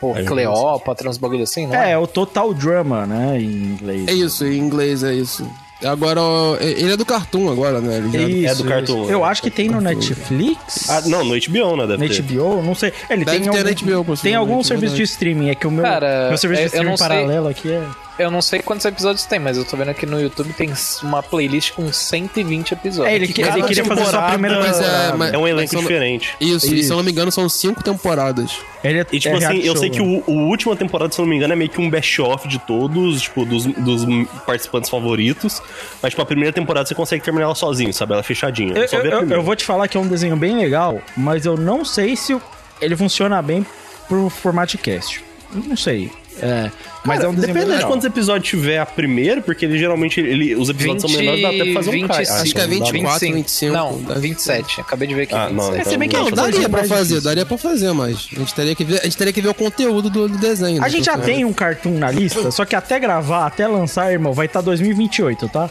[0.00, 1.92] Pô, Cleópatra, uns bagulho assim, não É, é?
[1.92, 4.08] é o Total Drama, né, em inglês.
[4.08, 5.48] É isso, em inglês é isso.
[5.84, 7.98] Agora, ó, ele é do Cartoon agora, né?
[8.28, 9.10] Isso, É do Cartoon, isso.
[9.10, 9.14] é.
[9.14, 10.88] Eu acho que tem no Netflix.
[10.88, 11.86] Ah, não, no HBO, né?
[11.86, 12.22] Deve ter.
[12.22, 12.92] HBO, não sei.
[13.10, 15.70] Ele Deve tem ter algum, HBO, Tem algum é serviço de streaming, é que o
[15.70, 17.82] meu, Cara, meu serviço de eu streaming paralelo aqui é...
[18.18, 20.70] Eu não sei quantos episódios tem, mas eu tô vendo aqui no YouTube tem
[21.02, 23.10] uma playlist com 120 episódios.
[23.10, 25.72] É, ele, que ele queria fazer só a primeira Mas é, mas- É um elenco
[25.72, 26.36] São- diferente.
[26.38, 26.92] Isso, e se Isso.
[26.92, 28.52] eu não me engano, são cinco temporadas.
[28.84, 30.22] Ele é, E tipo é assim, eu show, sei que né?
[30.26, 32.58] o, o última temporada, se eu não me engano, é meio que um best-of de
[32.58, 34.04] todos, tipo, dos, dos
[34.44, 35.62] participantes favoritos.
[36.02, 38.12] Mas, tipo, a primeira temporada você consegue terminar ela sozinho, sabe?
[38.12, 38.74] Ela é fechadinha.
[38.76, 40.54] Eu, só vê a eu- eu- eu vou te falar que é um desenho bem
[40.56, 42.36] legal, mas eu não sei se
[42.80, 43.64] ele funciona bem
[44.06, 45.24] pro formato de cast.
[45.54, 46.10] Não sei.
[46.40, 46.70] É,
[47.04, 50.20] mas Cara, é um desenho Depende de quantos episódios tiver a primeira, porque ele geralmente,
[50.20, 52.22] ele, os episódios são menores, dá até pra fazer um cara.
[52.22, 53.72] Acho que é 24, 25.
[53.72, 54.80] Não, 27.
[54.80, 55.34] Acabei de ver aqui.
[55.34, 55.80] Ah, não, 27.
[55.80, 57.20] então se bem que não, tá Daria pra fazer, difícil.
[57.22, 59.54] daria pra fazer, mas a gente teria que ver, a gente teria que ver o
[59.54, 60.80] conteúdo do, do desenho.
[60.80, 60.86] né?
[60.86, 64.32] A gente já tem um cartoon na lista, só que até gravar, até lançar, irmão,
[64.32, 65.68] vai estar 2028, tá?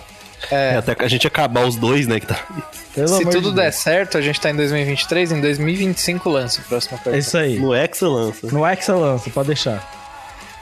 [0.49, 2.39] É, até a gente acabar os dois, né, que tá...
[2.95, 6.63] Pelo Se tudo de der certo, a gente tá em 2023, em 2025 lança o
[6.63, 7.15] próximo É cartão.
[7.19, 7.59] isso aí.
[7.59, 8.47] No Hexa lança.
[8.51, 10.00] No Hexa lança, pode deixar.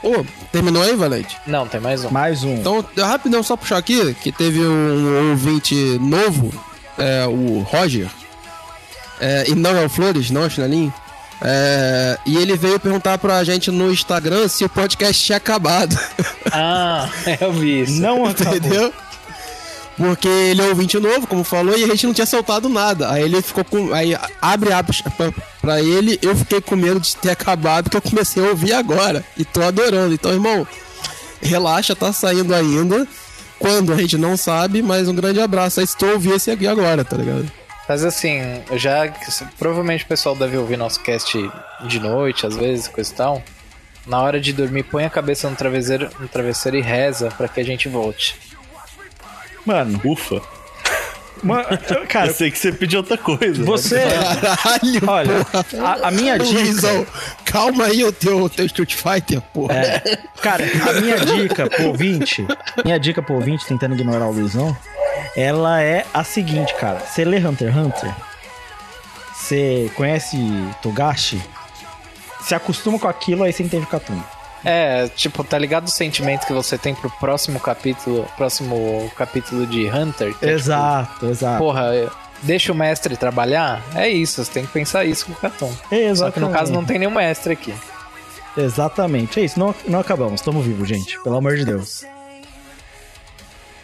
[0.02, 1.36] Ô, terminou aí, Valente?
[1.46, 2.10] Não, tem mais um.
[2.10, 2.54] Mais um.
[2.54, 6.50] Então, rapidão só puxar aqui, que teve um ouvinte novo,
[6.98, 8.08] é, o Roger,
[9.20, 10.92] é, e não é o Flores, não é o Chinelinho,
[11.42, 15.98] é, e ele veio perguntar pra gente no Instagram se o podcast tinha acabado,
[16.50, 17.08] Ah,
[17.40, 18.00] eu vi isso.
[18.00, 18.56] Não acabou.
[18.56, 18.92] entendeu?
[20.00, 23.12] Porque ele é ouvinte novo, como falou, e a gente não tinha soltado nada.
[23.12, 23.92] Aí ele ficou com.
[23.92, 28.10] Aí abre aspas pra, pra ele, eu fiquei com medo de ter acabado, porque eu
[28.10, 29.22] comecei a ouvir agora.
[29.36, 30.14] E tô adorando.
[30.14, 30.66] Então, irmão,
[31.42, 33.06] relaxa, tá saindo ainda.
[33.58, 35.80] Quando a gente não sabe, mas um grande abraço.
[35.80, 37.52] Aí se tu ouvir esse aqui agora, tá ligado?
[37.86, 38.40] Mas assim,
[38.76, 39.12] já
[39.58, 41.36] provavelmente o pessoal deve ouvir nosso cast
[41.86, 43.42] de noite, às vezes, coisa e tal.
[44.06, 47.60] Na hora de dormir, põe a cabeça no travesseiro, no travesseiro e reza pra que
[47.60, 48.50] a gente volte.
[49.64, 50.40] Mano, Ufa.
[51.42, 51.64] ma-
[52.08, 53.62] cara, Eu sei que você pediu outra coisa.
[53.64, 54.00] você.
[54.00, 55.46] Caralho, Olha,
[56.02, 56.60] a, a minha dica.
[56.60, 57.06] Luizão,
[57.44, 59.74] calma aí o teu, teu Street Fighter, porra.
[59.74, 62.46] É, cara, a minha dica pro ouvinte,
[62.84, 64.76] minha dica pro ouvinte, tentando ignorar o Luizão,
[65.36, 67.00] ela é a seguinte, cara.
[67.00, 68.14] Você lê Hunter x Hunter?
[69.34, 70.36] Você conhece
[70.82, 71.40] Togashi?
[72.42, 74.20] Se acostuma com aquilo, aí você entende o Catum.
[74.64, 79.86] É, tipo, tá ligado o sentimento que você tem pro próximo capítulo, próximo capítulo de
[79.88, 80.34] Hunter?
[80.34, 81.58] Que é, Exato, tipo, exato.
[81.58, 82.08] porra, é,
[82.42, 83.82] deixa o mestre trabalhar?
[83.94, 85.72] É isso, você tem que pensar isso com o Catum.
[86.14, 87.74] Só que no caso não tem nenhum mestre aqui.
[88.56, 89.58] Exatamente, é isso.
[89.58, 91.18] Não, não acabamos, estamos vivos, gente.
[91.22, 92.04] Pelo amor de Deus.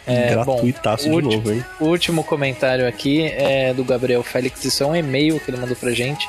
[0.05, 1.65] É, bom, Gratuitaço o de novo, hein?
[1.81, 5.75] O último comentário aqui é do Gabriel Félix, isso é um e-mail que ele mandou
[5.75, 6.27] pra gente.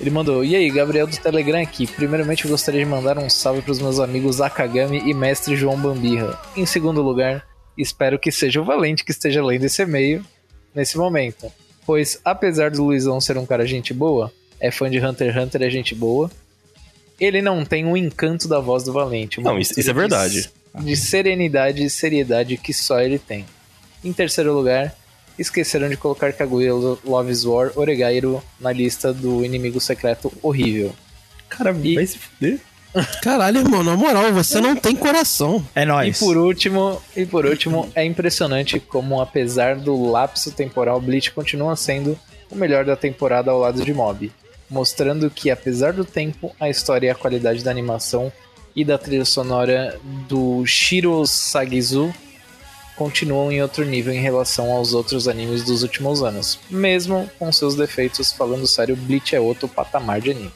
[0.00, 1.86] Ele mandou, e aí, Gabriel do Telegram aqui.
[1.86, 6.40] Primeiramente eu gostaria de mandar um salve pros meus amigos Akagami e mestre João Bambirra.
[6.56, 10.24] Em segundo lugar, espero que seja o Valente que esteja lendo esse e-mail
[10.74, 11.52] nesse momento.
[11.84, 15.62] Pois, apesar do Luizão ser um cara gente boa, é fã de Hunter x Hunter,
[15.62, 16.30] é gente boa,
[17.18, 19.40] ele não tem o encanto da voz do Valente.
[19.40, 20.50] Não, isso- isso é mistura de- verdade.
[20.86, 23.44] De serenidade e seriedade que só ele tem.
[24.02, 24.94] Em terceiro lugar,
[25.40, 26.72] esqueceram de colocar Kaguya
[27.04, 30.92] Love's War Oregairo na lista do inimigo secreto horrível.
[31.48, 32.58] Cara, E- vai se fuder.
[33.22, 35.64] Caralho, irmão, na moral, você não tem coração.
[35.74, 36.18] É E nóis.
[36.18, 42.18] por último, e por último, é impressionante como apesar do lapso temporal, Bleach continua sendo
[42.50, 44.32] o melhor da temporada ao lado de Mob,
[44.68, 48.32] mostrando que apesar do tempo, a história e a qualidade da animação
[48.74, 49.96] e da trilha sonora
[50.28, 52.12] do Shiro Sagizu
[53.00, 56.58] continuam em outro nível em relação aos outros animes dos últimos anos.
[56.68, 60.52] Mesmo com seus defeitos, falando sério, Bleach é outro patamar de anime.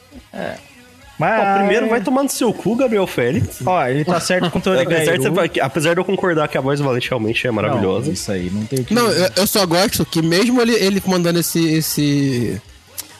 [1.17, 3.61] Mas, Ó, primeiro vai tomar no seu cu, Gabriel Félix.
[3.65, 4.89] Ó, ele tá certo com o Apesar de,
[5.27, 5.33] Oregairu.
[5.33, 8.07] você- apesar de eu concordar que a voz do Valente realmente é maravilhosa.
[8.07, 10.73] Não, isso aí, não tem o que Não, eu, eu só gosto que mesmo ele,
[10.75, 12.61] ele mandando esse, esse,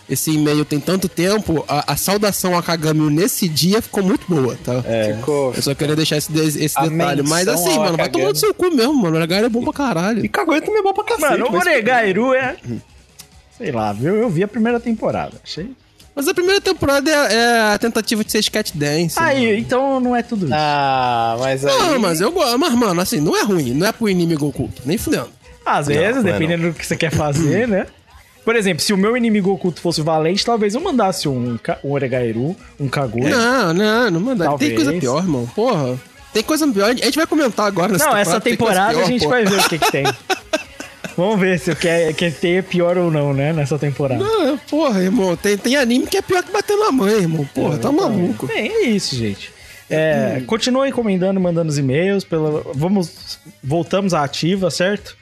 [0.09, 4.57] esse e-mail tem tanto tempo, a, a saudação a Kagami nesse dia ficou muito boa,
[4.63, 4.83] tá?
[5.15, 5.53] Ficou.
[5.53, 7.23] Eu só queria deixar esse, esse detalhe.
[7.23, 9.15] Mas assim, mano, vai tomar no seu cu mesmo, mano.
[9.15, 10.23] O Oregairu é bom pra caralho.
[10.23, 11.21] E Kaguya também é bom pra cacete.
[11.31, 12.55] Mano, o mas- Oregairu é...
[13.57, 14.15] Sei lá, viu?
[14.15, 15.33] Eu vi a primeira temporada.
[15.43, 15.71] Achei...
[16.15, 19.19] Mas a primeira temporada é, é a tentativa de ser sketch dance.
[19.19, 20.53] Aí, então não é tudo isso.
[20.55, 21.77] Ah, mas aí.
[21.77, 22.57] Não, mas eu gosto.
[22.57, 23.73] Mas, mano, assim, não é ruim.
[23.73, 24.81] Não é pro inimigo oculto.
[24.85, 25.29] Nem fudendo.
[25.65, 27.87] Às vezes, não é dependendo do que você quer fazer, né?
[28.45, 31.91] Por exemplo, se o meu inimigo oculto fosse o Valente, talvez eu mandasse um, um
[31.91, 33.29] Oregairu, um Kaguya.
[33.29, 34.45] Não, não, não manda.
[34.45, 34.69] Talvez.
[34.69, 35.47] Tem coisa pior, irmão.
[35.55, 35.99] Porra.
[36.31, 36.91] Tem coisa pior.
[36.91, 39.29] A gente vai comentar agora nessa Não, essa tem coisa temporada pior, a gente pô.
[39.29, 40.05] vai ver o que, que tem.
[41.17, 43.51] Vamos ver se o que, é, que tem é pior ou não, né?
[43.53, 44.23] Nessa temporada.
[44.23, 45.35] Ah, porra, irmão.
[45.35, 47.47] Tem, tem anime que é pior que bater na mãe, irmão.
[47.55, 48.45] Porra, tá maluco.
[48.47, 49.51] Bem, é isso, gente.
[49.89, 52.23] É, Continue encomendando e mandando os e-mails.
[52.23, 55.15] Pela, vamos, voltamos à ativa, certo?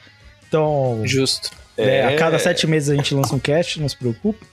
[0.47, 1.51] Então, Justo.
[1.77, 2.15] É, a É.
[2.15, 4.45] cada sete meses a gente lança um cast, não se preocupe.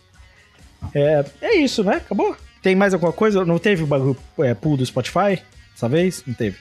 [0.95, 1.97] É, é isso, né?
[1.97, 2.37] Acabou?
[2.63, 3.45] Tem mais alguma coisa?
[3.45, 5.41] Não teve o bagulho é, pool do Spotify
[5.75, 6.23] dessa vez?
[6.27, 6.57] Não teve.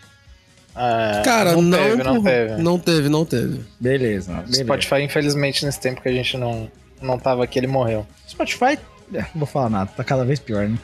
[0.75, 2.61] Ah, Cara, não, não, teve, não teve.
[2.61, 3.61] não teve, não teve.
[3.79, 4.33] Beleza.
[4.33, 4.63] beleza.
[4.63, 8.05] Spotify, infelizmente, nesse tempo que a gente não, não tava aqui, ele morreu.
[8.29, 8.77] Spotify,
[9.13, 10.77] é, não vou falar nada, tá cada vez pior, né?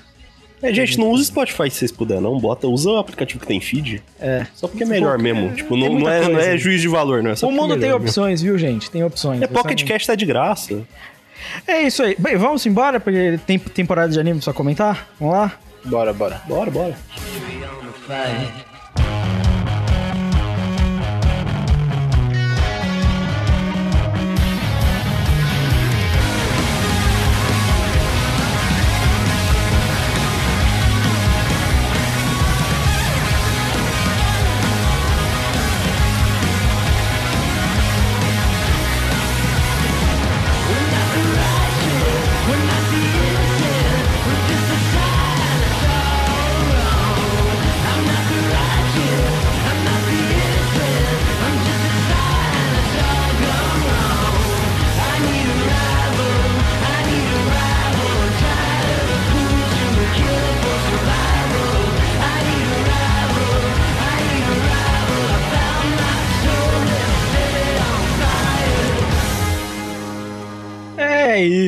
[0.61, 2.39] É, gente, não usa Spotify se vocês puderem, não.
[2.39, 4.01] Bota, usa o aplicativo que tem feed.
[4.19, 4.47] É.
[4.55, 5.53] Só porque é melhor mesmo.
[5.53, 7.31] Tipo, não, não, é, não é juiz de valor, não.
[7.31, 8.03] É só O mundo é tem mesmo.
[8.03, 8.89] opções, viu, gente?
[8.89, 9.41] Tem opções.
[9.41, 10.81] É Pocket Cast tá de graça.
[11.67, 12.15] É isso aí.
[12.17, 15.09] Bem, vamos embora, porque tem temporada de anime pra comentar?
[15.19, 15.53] Vamos lá?
[15.85, 16.41] Bora, bora.
[16.47, 16.97] Bora, bora.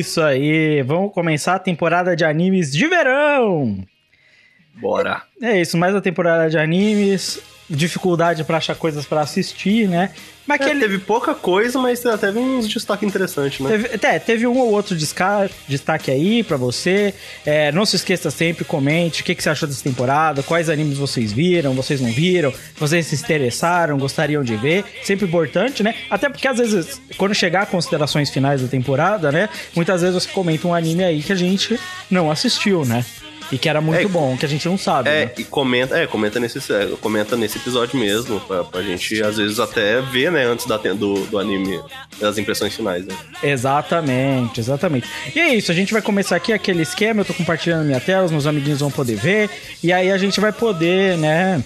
[0.08, 0.82] Isso aí.
[0.82, 3.84] Vamos começar a temporada de animes de verão.
[4.74, 5.22] Bora.
[5.42, 7.42] É isso, mais a temporada de animes.
[7.70, 10.10] Dificuldade pra achar coisas pra assistir, né?
[10.46, 10.80] Mas É, aquele.
[10.80, 13.68] teve pouca coisa, mas teve uns destaques interessantes, né?
[13.68, 17.12] Teve, é, teve um ou outro desca- destaque aí pra você.
[17.44, 20.96] É, não se esqueça sempre, comente o que, que você achou dessa temporada, quais animes
[20.96, 24.86] vocês viram, vocês não viram, vocês se interessaram, gostariam de ver.
[25.02, 25.94] Sempre importante, né?
[26.08, 29.50] Até porque às vezes, quando chegar a considerações finais da temporada, né?
[29.76, 31.78] Muitas vezes você comenta um anime aí que a gente
[32.10, 33.04] não assistiu, né?
[33.50, 35.08] E que era muito É, bom, que a gente não sabe.
[35.08, 35.32] É, né?
[35.38, 39.58] e comenta, é, comenta nesse, é, comenta nesse episódio mesmo, pra, pra gente, às vezes,
[39.58, 41.80] até ver, né, antes da, do, do anime,
[42.20, 43.14] das impressões finais, né?
[43.42, 45.08] Exatamente, exatamente.
[45.34, 48.24] E é isso, a gente vai começar aqui aquele esquema, eu tô compartilhando minha tela,
[48.26, 49.48] os meus amiguinhos vão poder ver,
[49.82, 51.62] e aí a gente vai poder, né,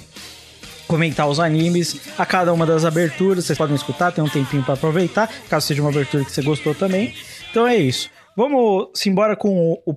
[0.87, 4.75] comentar os animes a cada uma das aberturas, vocês podem escutar, tem um tempinho pra
[4.75, 7.15] aproveitar, caso seja uma abertura que você gostou também.
[7.51, 8.11] Então é isso.
[8.37, 9.49] Vamos embora com
[9.87, 9.97] o, o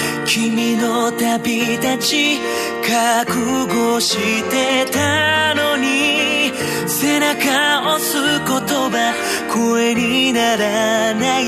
[0.25, 2.39] 君の旅立ち
[2.81, 3.33] 覚
[3.69, 4.17] 悟し
[4.49, 6.51] てたのに
[6.87, 9.13] 背中を押す言葉
[9.53, 11.45] 声にならない。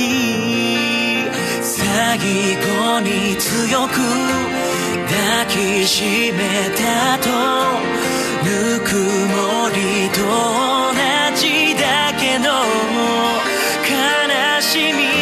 [1.62, 3.94] 最後に強く
[5.08, 6.40] 抱きしめ
[6.76, 7.30] たと
[8.44, 10.96] ぬくもりと同
[11.36, 12.46] じだけの
[13.88, 15.13] 悲しみ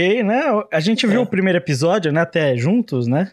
[0.00, 0.42] ok, né?
[0.72, 2.20] A gente viu o primeiro episódio, né?
[2.22, 3.32] Até juntos, né?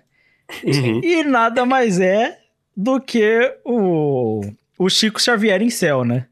[0.64, 1.02] Uhum.
[1.04, 2.38] E nada mais é
[2.76, 4.42] do que o,
[4.78, 6.26] o Chico Xavier em céu, né?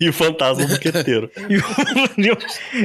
[0.00, 1.30] E o fantasma do queteiro.
[1.46, 1.62] E o,
[2.16, 2.38] e o,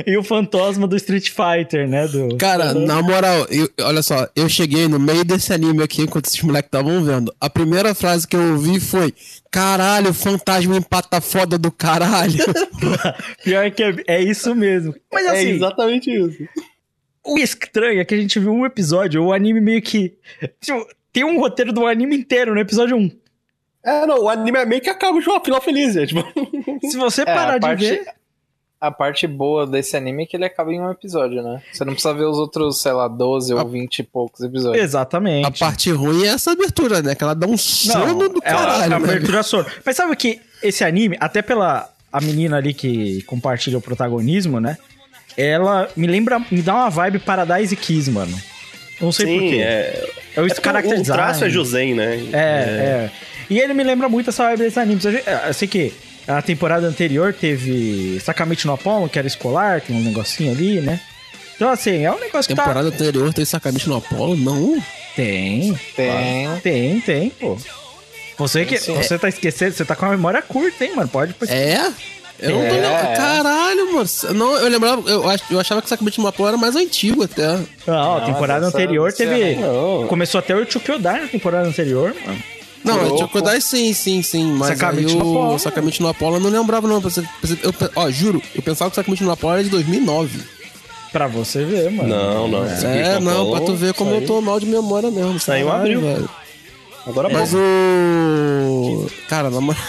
[0.05, 2.05] e o fantasma do Street Fighter, né?
[2.09, 6.25] Do, Cara, na moral, eu- olha só, eu cheguei no meio desse anime aqui enquanto
[6.25, 7.33] esses moleques estavam vendo.
[7.39, 9.13] A primeira frase que eu ouvi foi:
[9.49, 12.37] Caralho, fantasma empata foda do caralho.
[13.45, 14.93] Pior que é, é isso mesmo.
[15.11, 16.43] Mas é assim, exatamente isso.
[17.33, 20.13] O estranho é que a gente viu um episódio, o anime meio que.
[20.61, 23.11] tipo, tem um roteiro do anime inteiro no episódio 1.
[23.83, 26.21] É, não, o anime é meio que acaba de uma final feliz, é, tipo...
[26.89, 28.05] Se você É, parar a de parte, ver.
[28.81, 31.61] a parte boa desse anime é que ele acaba em um episódio, né?
[31.71, 34.83] Você não precisa ver os outros, sei lá, 12 ou 20 e poucos episódios.
[34.83, 35.47] Exatamente.
[35.47, 37.15] A parte ruim é essa abertura, né?
[37.15, 38.83] Que ela dá um sono do é a- caralho.
[38.95, 39.05] a né?
[39.13, 39.65] abertura sono.
[39.85, 44.77] Mas sabe que esse anime, até pela a menina ali que compartilha o protagonismo, né?
[45.41, 48.37] Ela me lembra, me dá uma vibe Paradise Kiss, mano.
[48.99, 49.55] Não sei Sim, porquê.
[49.61, 50.09] é...
[50.35, 51.21] É o é character o design.
[51.21, 52.19] traço é Josen, né?
[52.31, 53.11] É, é.
[53.49, 55.01] E ele me lembra muito essa vibe desse anime.
[55.47, 55.93] Eu sei que
[56.27, 60.99] a temporada anterior teve Sakamichi no Apollo, que era escolar, tem um negocinho ali, né?
[61.55, 62.63] Então, assim, é um negócio que tá...
[62.63, 64.37] Temporada anterior tem Sakamichi no Apollo?
[64.37, 64.81] Não.
[65.15, 65.73] Tem.
[65.95, 66.59] Tem.
[66.61, 67.57] Tem, tem, pô.
[68.37, 71.09] Você que você tá esquecendo, você tá com a memória curta, hein, mano?
[71.09, 71.91] Pode É?
[72.41, 72.71] Eu não tô É.
[72.71, 73.15] lembrando.
[73.17, 74.09] Caralho, mano.
[74.35, 75.09] Não, eu lembrava.
[75.09, 77.59] Eu, ach- eu achava que Sakamichi no Apollo era mais antigo até.
[77.85, 79.41] Não, a temporada anterior teve.
[79.41, 80.07] é- Não.
[80.07, 82.39] Começou até o Chukyodai na temporada anterior, mano.
[82.81, 84.53] Não, Chokodai sim, sim, sim.
[84.53, 85.53] Mas Sakamichi aí no Apollo.
[85.55, 87.01] o Sakamichi no Apollo eu não lembrava, não.
[87.01, 87.11] Eu,
[87.63, 90.39] eu, ó, juro, eu pensava que o Sakamichi no Apollo era de 2009.
[91.11, 92.07] Pra você ver, mano.
[92.07, 92.65] Não, não.
[92.65, 95.39] É, não, pra tu ver como eu tô mal de memória mesmo.
[95.39, 96.01] Saiu em Caralho, abril.
[96.01, 96.29] velho.
[97.07, 99.07] Agora Mas o.
[99.27, 99.81] Cara, na moral.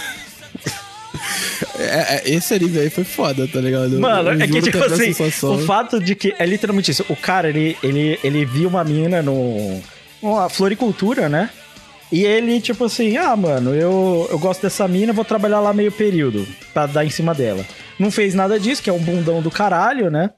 [1.79, 3.99] É, é, esse anime aí foi foda, tá ligado?
[3.99, 5.57] Mano, eu é que tipo é a assim, sensação.
[5.57, 7.05] o fato de que é literalmente isso.
[7.09, 9.81] O cara, ele, ele, ele viu uma mina no.
[10.23, 11.51] Uma floricultura, né?
[12.13, 15.93] E ele, tipo assim, ah, mano, eu, eu gosto dessa mina, vou trabalhar lá meio
[15.93, 17.65] período pra dar em cima dela.
[17.99, 20.31] Não fez nada disso, que é um bundão do caralho, né?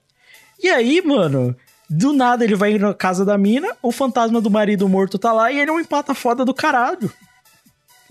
[0.63, 1.57] E aí, mano,
[1.89, 5.51] do nada ele vai na casa da mina, o fantasma do marido morto tá lá
[5.51, 7.11] e ele é um empata foda do caralho.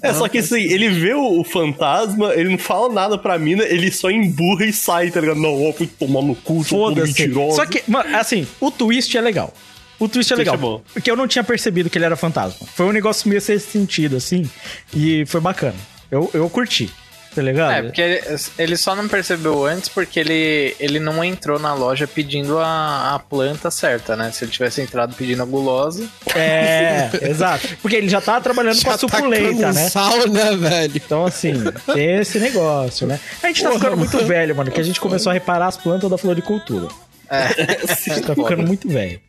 [0.02, 3.92] É, só que assim, ele vê o, fantasma, ele não fala nada pra mina, ele
[3.92, 5.40] só emburra e sai, tá ligado?
[5.40, 7.32] Não, ó, fui tomar no cu, Foda-se.
[7.56, 9.54] Só que, mano, assim, o twist é legal.
[10.00, 10.56] O twist é twist legal.
[10.56, 10.82] é bom.
[10.94, 12.68] porque eu não tinha percebido que ele era fantasma.
[12.74, 14.50] Foi um negócio meio sem sentido, assim.
[14.92, 15.76] E foi bacana.
[16.10, 16.90] Eu, eu curti.
[17.34, 17.72] Tá ligado?
[17.72, 18.22] É, porque ele,
[18.58, 23.20] ele só não percebeu antes porque ele, ele não entrou na loja pedindo a, a
[23.20, 24.32] planta certa, né?
[24.32, 26.06] Se ele tivesse entrado pedindo a gulosa.
[26.36, 27.68] É, exato.
[27.82, 29.90] Porque ele já tava trabalhando com a Já tá suculenta, tacando né?
[29.90, 30.92] sal, né, velho?
[30.98, 31.54] Então, assim,
[31.94, 33.18] tem esse negócio, né?
[33.42, 36.10] A gente tá ficando muito velho, mano, que a gente começou a reparar as plantas
[36.10, 36.90] da floricultura.
[37.30, 37.46] É,
[37.90, 39.22] A gente tá ficando muito velho.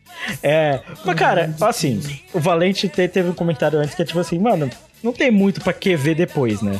[0.43, 2.01] É, mas cara, assim,
[2.33, 4.69] o Valente te- teve um comentário antes que é tipo assim, mano,
[5.01, 6.79] não tem muito pra que ver depois, né?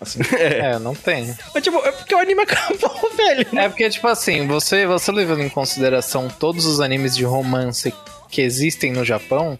[0.00, 1.36] Assim, é, não tem.
[1.54, 3.46] mas tipo, é porque o anime acabou, velho.
[3.56, 7.92] É porque, tipo assim, você, você levando em consideração todos os animes de romance
[8.30, 9.58] que existem no Japão,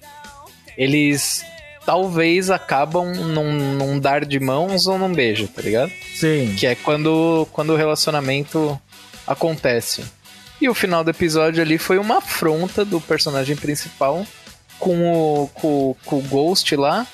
[0.76, 1.44] eles
[1.84, 5.92] talvez acabam num, num dar de mãos ou num beijo, tá ligado?
[6.14, 6.54] Sim.
[6.58, 8.80] Que é quando, quando o relacionamento
[9.26, 10.04] acontece.
[10.60, 14.26] E o final do episódio ali foi uma afronta do personagem principal
[14.78, 17.06] com o, com, com o Ghost lá,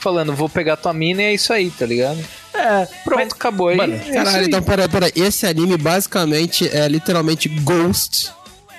[0.00, 2.22] falando, vou pegar tua mina e é isso aí, tá ligado?
[2.54, 3.76] É, Pronto, acabou aí.
[3.76, 5.12] Mano, é Caralho, então peraí, peraí.
[5.16, 8.32] Esse anime basicamente é literalmente Ghost.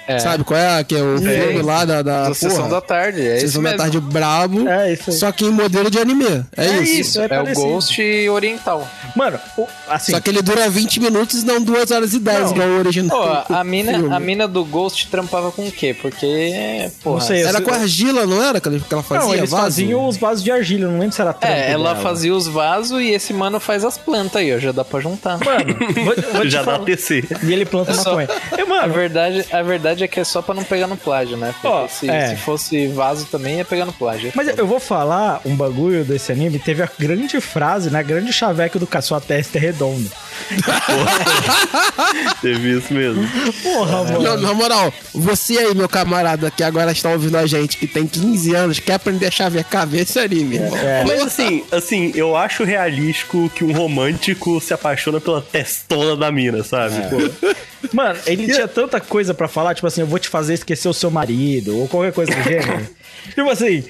[0.07, 0.19] É.
[0.19, 0.83] Sabe qual é?
[0.83, 2.01] Que é o filme lá da.
[2.01, 3.77] da Da Sessão da Tarde, é isso Sessão da mesmo.
[3.83, 4.67] Tarde brabo.
[4.67, 5.15] É isso aí.
[5.17, 6.45] Só que em modelo de anime.
[6.55, 7.01] É, É isso.
[7.01, 7.53] isso, é É o.
[7.53, 8.87] Ghost oriental.
[9.15, 12.39] Mano, o- assim, Só que ele dura 20 minutos e não 2 horas e 10,
[12.39, 12.51] Não.
[12.51, 13.43] igual o original.
[13.47, 14.13] Pô, a mina, filme.
[14.15, 15.95] a mina do Ghost trampava com o quê?
[15.99, 18.59] Porque, porra, Não sei, Era eu- com argila, não era?
[18.61, 19.25] Que ela que ela fazia?
[19.27, 19.63] não, eles vaso?
[19.63, 22.03] faziam os vasos de argila, não lembro se era trampo É, ela dela.
[22.03, 24.59] fazia os vasos e esse mano faz as plantas aí, ó.
[24.59, 25.39] Já dá pra juntar.
[25.43, 26.86] Mano, vou, vou te Já dá falar.
[26.86, 27.23] TC.
[27.43, 28.27] E ele planta É só- maconha.
[28.57, 31.37] E, A mano, verdade, a verdade é que é só pra não pegar no plágio,
[31.37, 31.53] né?
[31.53, 32.29] Porque Ó, se, é.
[32.29, 34.31] se fosse vaso também ia pegar no plágio.
[34.35, 36.59] Mas eu vou falar um bagulho desse anime.
[36.59, 38.03] Teve a grande frase, né?
[38.03, 39.01] Grande chaveco do cara.
[39.01, 40.09] Sua testa é redonda.
[42.41, 43.23] Teve isso mesmo.
[43.63, 44.21] Porra, mano.
[44.21, 48.07] Não, na moral, você aí, meu camarada, que agora está ouvindo a gente, que tem
[48.07, 50.57] 15 anos, quer aprender a chavecar, vê esse anime.
[50.57, 51.03] É.
[51.05, 56.63] Mas assim, assim, eu acho realístico que um romântico se apaixona pela testona da mina,
[56.63, 56.95] sabe?
[57.09, 60.88] Pô, Mano, ele tinha tanta coisa pra falar, tipo assim, eu vou te fazer esquecer
[60.88, 62.88] o seu marido, ou qualquer coisa do gênero.
[63.33, 63.83] tipo assim,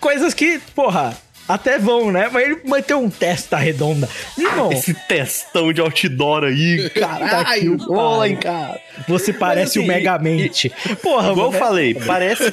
[0.00, 1.16] coisas que, porra,
[1.48, 2.28] Até vão, né?
[2.32, 4.08] Mas ele vai ter um testa redonda.
[4.38, 8.80] Irmão, Esse testão de outdoor aí, caralho, rola em cara.
[9.08, 10.70] você parece assim, o Megamente.
[11.02, 12.44] Porra, Igual eu mano, falei, parece.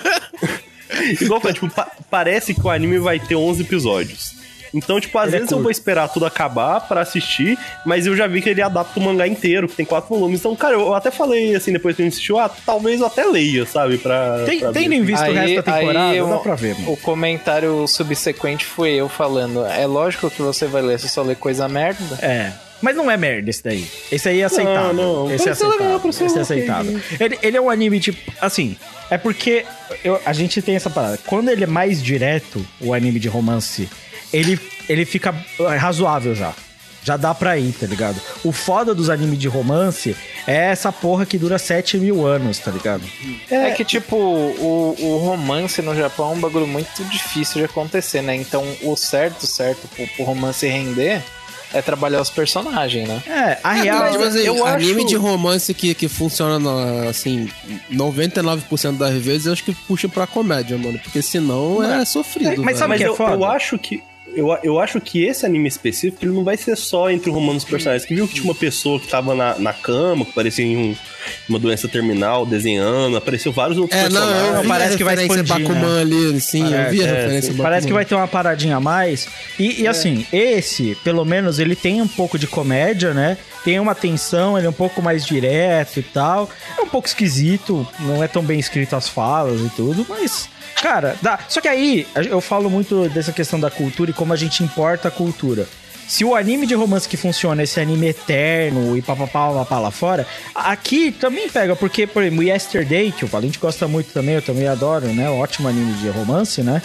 [1.22, 4.37] Igual eu falei, tipo, pa- parece que o anime vai ter 11 episódios.
[4.78, 5.64] Então, tipo, às Ele é vezes eu curto.
[5.64, 9.28] vou esperar tudo acabar pra assistir, mas eu já vi que ele adapta o mangá
[9.28, 10.40] inteiro, que tem quatro volumes.
[10.40, 13.26] Então, cara, eu até falei assim, depois que a gente assistiu, ah, talvez eu até
[13.26, 13.98] leia, sabe?
[13.98, 14.44] Pra.
[14.46, 16.16] Tem, pra tem nem visto o resto da temporada?
[16.16, 16.92] eu- Dá pra ver, mano.
[16.92, 21.36] O comentário subsequente foi eu falando: é lógico que você vai ler, você só lê
[21.36, 22.18] coisa merda.
[22.22, 22.52] É.
[22.80, 23.88] Mas não é merda esse daí.
[24.12, 24.94] Esse aí é aceitável.
[24.94, 25.34] Não, não.
[25.34, 26.10] Esse é aceitável.
[26.10, 27.00] Esse é aceitável.
[27.20, 28.78] Ele, ele é um anime, tipo, assim.
[29.10, 29.66] É porque
[30.04, 31.18] eu- a gente tem essa parada.
[31.26, 33.90] Quando ele é mais direto, o anime de romance,
[34.34, 35.34] ele, ele fica
[35.80, 36.54] razoável já.
[37.04, 38.20] Já dá pra ir, tá ligado?
[38.44, 40.14] O foda dos animes de romance
[40.46, 43.02] é essa porra que dura 7 mil anos, tá ligado?
[43.50, 48.22] É, que, tipo, o, o romance no Japão é um bagulho muito difícil de acontecer,
[48.22, 48.36] né?
[48.36, 51.22] Então, o certo, certo, pro, pro romance render
[51.74, 53.24] é trabalhar os personagens, né?
[53.26, 54.00] É, a É, real.
[54.00, 57.50] mas, tipo assim, eu anime acho- de romance que, que funciona, na- assim,
[57.90, 61.00] 99% das vezes, eu acho que puxa pra comédia, mano.
[61.00, 62.64] Porque senão é sofrido.
[62.64, 62.98] mas sabe velho.
[62.98, 63.34] Mas que é eu, foda?
[63.34, 64.04] eu acho que.
[64.38, 67.58] Eu, eu acho que esse anime específico ele não vai ser só entre o romano
[67.58, 68.06] os personagens.
[68.06, 70.96] Que viu que tinha uma pessoa que tava na, na cama, que parecia em um-
[71.50, 74.56] uma doença terminal, desenhando, apareceu vários outros É, não, personagens.
[74.56, 77.12] eu vi parece a que vai referência expandir, Bakuman ali, sim, eu vi a é,
[77.16, 77.64] referência Bakuman.
[77.64, 79.28] Parece que vai ter uma paradinha a mais.
[79.60, 83.38] E, e assim, esse, pelo menos, ele tem um pouco de comédia, né?
[83.66, 86.50] Tem uma tensão, ele é um pouco mais direto e tal.
[86.78, 90.48] É um pouco esquisito, não é tão bem escrito as falas e tudo, mas.
[90.82, 91.40] Cara, dá.
[91.50, 95.08] Só que aí, eu falo muito dessa questão da cultura e como a gente importa
[95.08, 95.68] a cultura.
[96.08, 100.26] Se o anime de romance que funciona, esse anime eterno e papapá, lá fora,
[100.56, 104.68] aqui também pega, porque, por exemplo, Yesterday, que o Valente gosta muito também, eu também
[104.68, 105.30] adoro, né?
[105.30, 106.82] Ótimo anime de romance, né?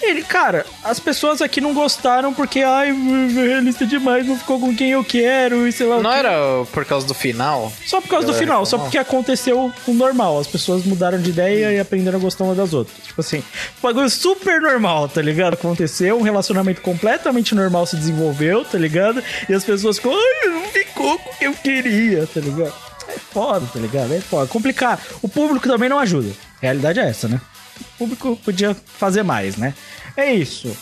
[0.00, 2.92] Ele, cara, as pessoas aqui não gostaram porque, ai,
[3.32, 6.30] realista demais, não ficou com quem eu quero e sei lá Não era
[6.72, 7.72] por causa do final?
[7.86, 10.38] Só por causa do final, só porque aconteceu o normal.
[10.38, 12.96] As pessoas mudaram de ideia e aprenderam a gostar uma das outras.
[13.04, 13.42] Tipo assim,
[13.82, 15.54] bagulho super normal, tá ligado?
[15.54, 19.22] Aconteceu, um relacionamento completamente normal se desenvolveu, tá ligado?
[19.48, 22.74] E as pessoas ficam, ai, não ficou com o que eu queria, tá ligado?
[23.08, 24.12] É foda, tá ligado?
[24.12, 24.46] É foda.
[24.46, 25.00] Complicado.
[25.22, 26.28] O público também não ajuda.
[26.58, 27.40] A realidade é essa, né?
[27.80, 29.74] O público podia fazer mais, né?
[30.16, 30.76] É isso.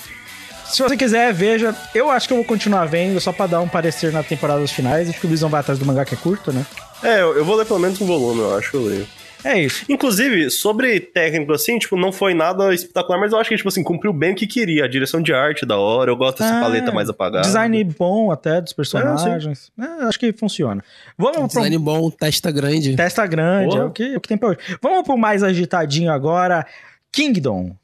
[0.66, 1.74] Se você quiser, veja.
[1.94, 4.72] Eu acho que eu vou continuar vendo, só pra dar um parecer na temporada dos
[4.72, 5.08] finais.
[5.08, 6.64] Acho que o Luizão vai atrás do mangá que é curto, né?
[7.02, 9.06] É, eu, eu vou ler pelo menos um volume, eu acho eu leio.
[9.44, 9.84] É isso.
[9.88, 13.82] Inclusive, sobre técnico assim, tipo, não foi nada espetacular, mas eu acho que, tipo assim,
[13.82, 14.84] cumpriu bem o que queria.
[14.84, 17.42] A direção de arte da hora, eu gosto dessa Ah, paleta mais apagada.
[17.46, 19.70] Design bom até dos personagens.
[19.78, 20.82] É, acho que funciona.
[21.18, 22.96] Vamos Design bom, testa grande.
[22.96, 24.58] Testa grande, é o que, é o que tem pra hoje.
[24.80, 26.66] Vamos pro mais agitadinho agora.
[27.12, 27.83] Kingdom.「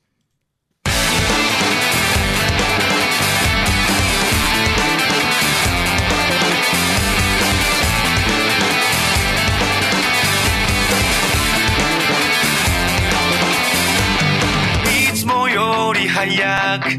[16.01, 16.91] り早く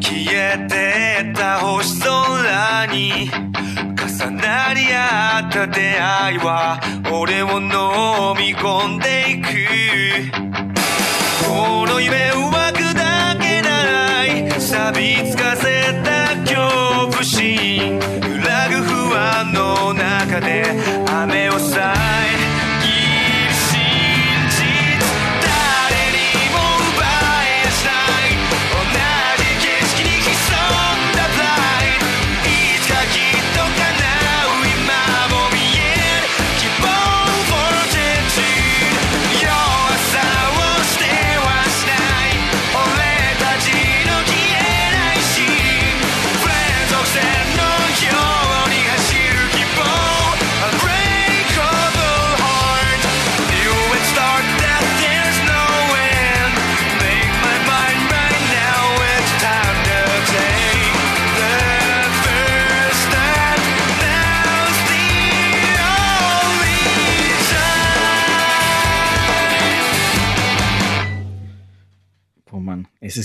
[0.00, 3.30] 消えてた星空に」
[3.96, 6.80] 「重なり合った出会いは
[7.12, 7.68] 俺を飲
[8.38, 9.48] み込んでいく」「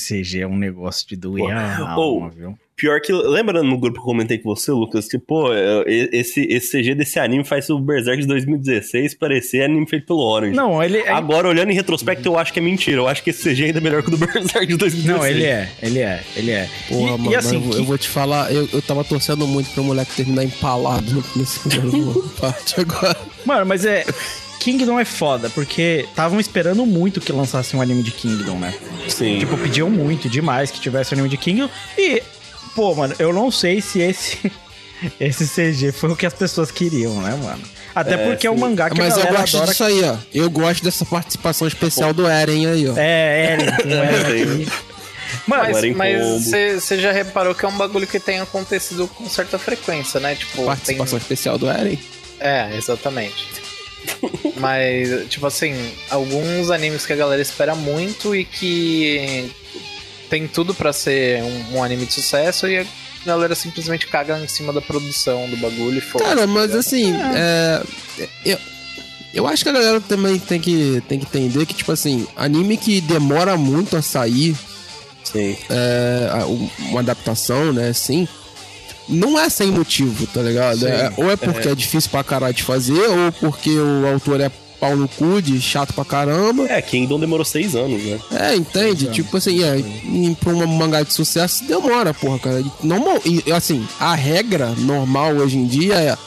[0.07, 1.45] CG é um negócio de doer
[1.77, 2.57] Pô, a ou- alma, viu?
[2.75, 6.41] Pior que, lembra no grupo que eu comentei com você, Lucas, que, pô, é, esse,
[6.49, 10.55] esse CG desse anime faz o Berserk de 2016 parecer anime feito pelo Orange.
[10.55, 11.09] Não, ele é...
[11.11, 12.97] Agora, olhando em retrospecto, eu acho que é mentira.
[12.97, 15.05] Eu acho que esse CG ainda é melhor que o do Berserk de 2016.
[15.05, 16.67] Não, ele é, ele é, ele é.
[16.89, 19.03] Porra, e, mano, e assim, eu, vou- que- eu vou te falar, eu, eu tava
[19.03, 23.15] torcendo muito pro moleque terminar empalado nesse primeiro parte agora.
[23.45, 24.05] Mano, mas é.
[24.61, 28.71] Kingdom é foda, porque estavam esperando muito que lançasse um anime de Kingdom, né?
[29.09, 29.39] Sim.
[29.39, 31.67] Tipo, pediam muito demais que tivesse um anime de Kingdom.
[31.97, 32.21] E,
[32.75, 34.51] pô, mano, eu não sei se esse,
[35.19, 37.63] esse CG foi o que as pessoas queriam, né, mano?
[37.95, 38.59] Até É, porque é um sim.
[38.61, 39.71] mangá que Mas a eu galera gosto adora.
[39.71, 40.15] disso aí, ó.
[40.31, 42.93] Eu gosto dessa participação especial do Eren aí, ó.
[42.95, 44.71] É, Eren, tem um Eren aqui.
[45.47, 50.19] Mano, Mas você já reparou que é um bagulho que tem acontecido com certa frequência,
[50.19, 50.35] né?
[50.35, 51.23] Tipo, Participação tem...
[51.23, 51.97] especial do Eren.
[52.39, 53.60] É, exatamente.
[54.57, 55.73] Mas, tipo assim,
[56.09, 59.51] alguns animes que a galera espera muito e que
[60.29, 62.85] tem tudo pra ser um, um anime de sucesso e a
[63.25, 66.23] galera simplesmente caga em cima da produção do bagulho e foda.
[66.25, 67.83] Cara, mas assim, é,
[68.45, 68.57] eu,
[69.33, 72.77] eu acho que a galera também tem que, tem que entender que, tipo assim, anime
[72.77, 74.55] que demora muito a sair,
[75.23, 75.55] Sim.
[75.69, 78.27] é, um- uma adaptação, né, assim,
[79.11, 80.87] não é sem motivo, tá ligado?
[80.87, 81.75] É, ou é porque é.
[81.75, 84.49] difícil pra caralho de fazer, ou porque o autor é
[84.79, 86.65] pau no cu de chato pra caramba.
[86.67, 88.19] É, Kingdom demorou seis anos, né?
[88.31, 89.11] É, entende?
[89.11, 92.61] Tipo assim, é, e pra um mangá de sucesso demora, porra, cara.
[92.61, 96.17] E Normal, e, assim, a regra normal hoje em dia é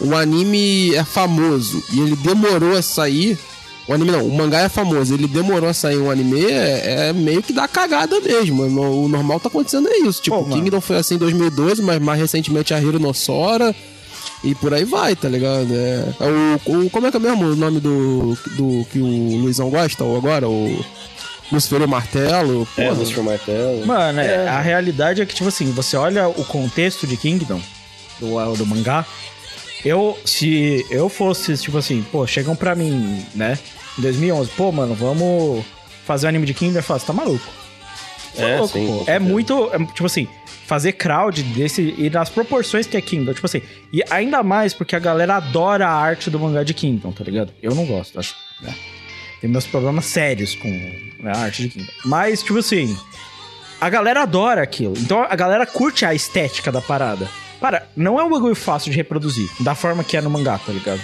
[0.00, 3.38] o anime é famoso e ele demorou a sair.
[3.88, 7.12] O anime não, o mangá é famoso, ele demorou a sair um anime, é, é
[7.14, 8.62] meio que dá cagada mesmo.
[8.64, 10.20] O o normal tá acontecendo é isso.
[10.20, 10.62] Tipo, Pô, mano.
[10.62, 13.74] Kingdom foi assim em 2012, mas mais recentemente a Hiro no Sora.
[14.44, 15.68] E por aí vai, tá ligado?
[15.72, 16.24] É, é
[16.70, 19.06] o, o- como é que é mesmo o nome do, do que o
[19.38, 20.46] Luizão gosta ou agora?
[20.48, 20.84] O
[21.50, 22.68] Lucifer o Martelo.
[22.76, 22.90] É.
[22.90, 23.86] Lucifer Martelo.
[23.86, 27.60] Mano, é, a realidade é que, tipo assim, você olha o contexto de Kingdom,
[28.20, 29.04] do, do mangá,
[29.84, 33.58] eu, se eu fosse, tipo assim, pô, chegam pra mim, né,
[33.98, 35.64] em 2011, pô, mano, vamos
[36.04, 37.44] fazer um anime de Kingdom, eu falo, tá maluco.
[38.34, 39.04] Você tá É, louco, sim, pô.
[39.10, 40.28] É muito, é, tipo assim,
[40.66, 43.60] fazer crowd desse, e nas proporções que é Kingdom, tipo assim,
[43.92, 47.52] e ainda mais porque a galera adora a arte do mangá de Kingdom, tá ligado?
[47.62, 48.74] Eu não gosto, acho, né?
[49.40, 51.92] Tem meus problemas sérios com né, a arte de Kingdom.
[52.04, 52.96] Mas, tipo assim,
[53.80, 54.94] a galera adora aquilo.
[54.98, 57.28] Então a galera curte a estética da parada.
[57.60, 60.72] Para, não é um bagulho fácil de reproduzir, da forma que é no mangá, tá
[60.72, 61.00] ligado?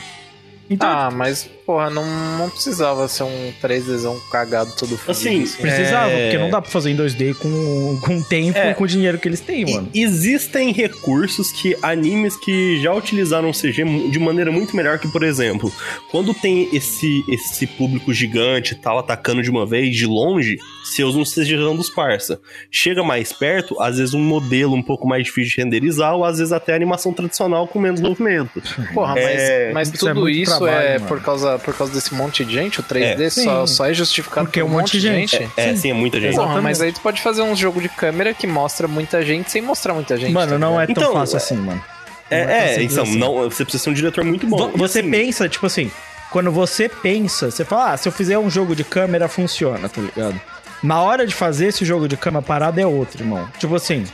[0.71, 2.05] Então, Ah, mas, porra, não,
[2.39, 5.11] não precisava ser um 3Dzão cagado todo fudido.
[5.11, 8.71] Assim, precisava, é- porque não dá pra fazer em 2D com, com tempo É.
[8.71, 9.89] e com o dinheiro que eles têm, E mano.
[9.95, 15.73] existem recursos que animes que já utilizaram CG de maneira muito melhor que, por exemplo,
[16.11, 21.03] quando tem esse, esse público gigante e tal atacando de uma vez de longe, se
[21.03, 22.41] usa um CGzão dos parça.
[22.71, 26.39] Chega mais perto, às vezes um modelo um pouco mais difícil de renderizar, ou às
[26.39, 28.63] vezes até animação tradicional com menos movimento.
[28.93, 31.07] Porra, mas, É, mas isso é tudo isso trabalho, é mano.
[31.09, 32.81] por causa, por causa desse monte de gente?
[32.81, 33.31] O 3D É.
[33.31, 33.75] só, Sim.
[33.75, 35.49] só é justificado Porque por um monte de gente.
[35.57, 36.35] É, sim, é muita gente.
[36.37, 39.63] Porra, mas aí tu pode fazer um jogo de câmera que mostra muita gente sem
[39.63, 40.33] mostrar muita gente.
[40.33, 41.83] Mano, tá não é tão Então, fácil é- assim, mano.
[42.31, 43.19] É, Não é é, então, assim.
[43.19, 44.57] não, você precisa ser um diretor muito bom.
[44.71, 45.91] Vo- Você assim, pensa, tipo assim,
[46.31, 50.01] quando você pensa, você fala, ah, se eu fizer um jogo de câmera, funciona, tá
[50.01, 50.41] ligado?
[50.83, 53.49] Na hora de fazer esse jogo de câmera parada é outro, irmão.
[53.59, 54.05] Tipo assim,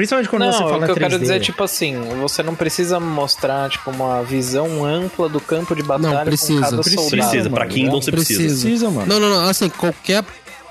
[0.00, 0.98] principalmente quando Não, você fala o que eu 3D.
[0.98, 5.74] quero dizer é, tipo assim, você não precisa mostrar, tipo, uma visão ampla do campo
[5.76, 6.54] de batalha Não, precisa.
[6.54, 7.28] com cada Precisa, soldado.
[7.30, 8.40] Precisa, pra mano, Kingdom você precisa.
[8.42, 9.06] Precisa, mano.
[9.06, 9.48] Não, não, não.
[9.48, 10.24] Assim, qualquer,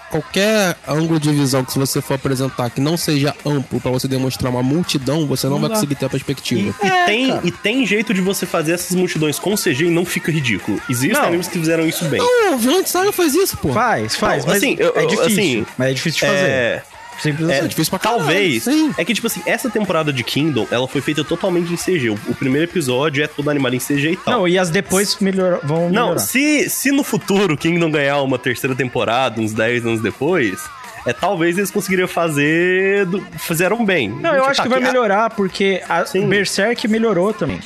[0.10, 4.52] qualquer ângulo de visão que você for apresentar que não seja amplo pra você demonstrar
[4.52, 5.76] uma multidão, você não, Não vai dá.
[5.76, 6.76] conseguir ter a E, perspectiva.
[6.84, 10.32] e tem, e tem jeito de você fazer essas multidões com CG e não fica
[10.32, 10.82] ridículo.
[10.90, 11.28] Existem Não.
[11.28, 12.20] animes que fizeram isso bem.
[12.20, 13.72] Não, o de saga faz isso, pô.
[13.74, 15.32] Faz, faz, Não, mas assim, eu- é eu- difícil.
[15.32, 16.50] assim, mas é difícil de fazer.
[16.50, 16.84] É,
[17.22, 17.68] Simples é assim.
[17.68, 18.64] difícil pra caralho, Talvez.
[18.64, 18.94] sim.
[18.98, 22.10] É que, tipo assim, essa temporada de Kingdom, ela foi feita totalmente em CG.
[22.10, 24.34] O, o primeiro episódio é todo animado em CG e tal.
[24.40, 26.20] Não, e as depois melhor, vão Não, melhorar.
[26.20, 30.60] se, se no futuro Kingdom ganhar uma terceira temporada, uns 10 anos depois,
[31.06, 33.06] é talvez eles conseguiriam fazer.
[33.06, 34.10] do- fizeram bem.
[34.10, 36.28] Não, eu acho que vai melhorar, porque a Sim.
[36.28, 37.60] Berserk melhorou também.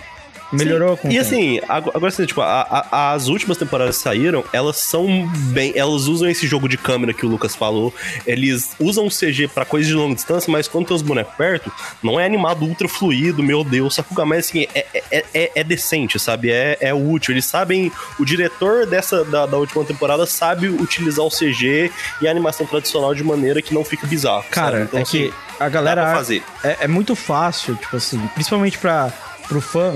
[0.57, 4.77] Melhorou com E assim, agora, assim, tipo, a- a- as últimas temporadas que saíram, elas
[4.77, 5.73] são bem.
[5.75, 7.93] Elas usam esse jogo de câmera que o Lucas falou.
[8.25, 11.71] Eles usam o CG pra coisas de longa distância, mas quando tem os bonecos perto,
[12.01, 13.95] não é animado ultra fluido, meu Deus.
[13.95, 16.51] Sakuga, mas assim, é, é, é, é decente, sabe?
[16.51, 17.33] É, é útil.
[17.33, 17.91] Eles sabem.
[18.19, 21.91] O diretor dessa da, da última temporada sabe utilizar o CG
[22.21, 24.43] e a animação tradicional de maneira que não fica bizarro.
[24.49, 24.83] Cara, sabe?
[24.83, 26.23] Então, é assim, que a galera.
[26.63, 29.11] É, é muito fácil, tipo assim, principalmente pra,
[29.47, 29.95] pro fã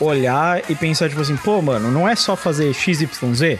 [0.00, 3.58] olhar e pensar, tipo assim, pô, mano, não é só fazer XYZ?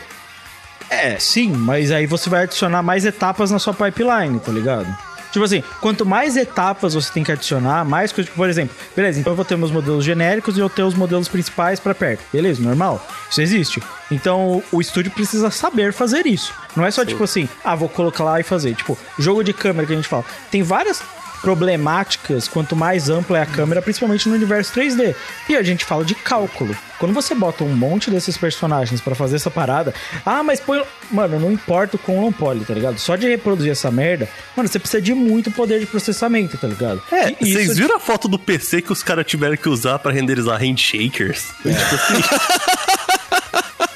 [0.91, 4.87] É, sim, mas aí você vai adicionar mais etapas na sua pipeline, tá ligado?
[5.31, 8.33] Tipo assim, quanto mais etapas você tem que adicionar, mais coisas.
[8.33, 11.29] Por exemplo, beleza, então eu vou ter meus modelos genéricos e eu ter os modelos
[11.29, 12.25] principais pra perto.
[12.33, 13.07] Beleza, normal.
[13.31, 13.83] Isso existe.
[14.11, 16.55] Então o estúdio precisa saber fazer isso.
[16.75, 18.75] Não é só tipo assim, ah, vou colocar lá e fazer.
[18.75, 20.25] Tipo, jogo de câmera que a gente fala.
[20.51, 21.03] Tem várias
[21.41, 25.15] problemáticas quanto mais ampla é a câmera, principalmente no universo 3D.
[25.49, 26.77] E a gente fala de cálculo.
[26.99, 29.95] Quando você bota um monte desses personagens pra fazer essa parada,
[30.27, 30.83] ah, mas põe.
[31.11, 32.99] Mano, não importa o quão pole, tá ligado?
[32.99, 37.01] Só de reproduzir essa merda, mano, você precisa de muito poder de processamento, tá ligado?
[37.13, 39.99] É, E vocês isso- viram a foto do PC que os caras tiveram que usar
[40.01, 41.47] pra renderizar handshakers?
[41.63, 42.23] Tipo assim,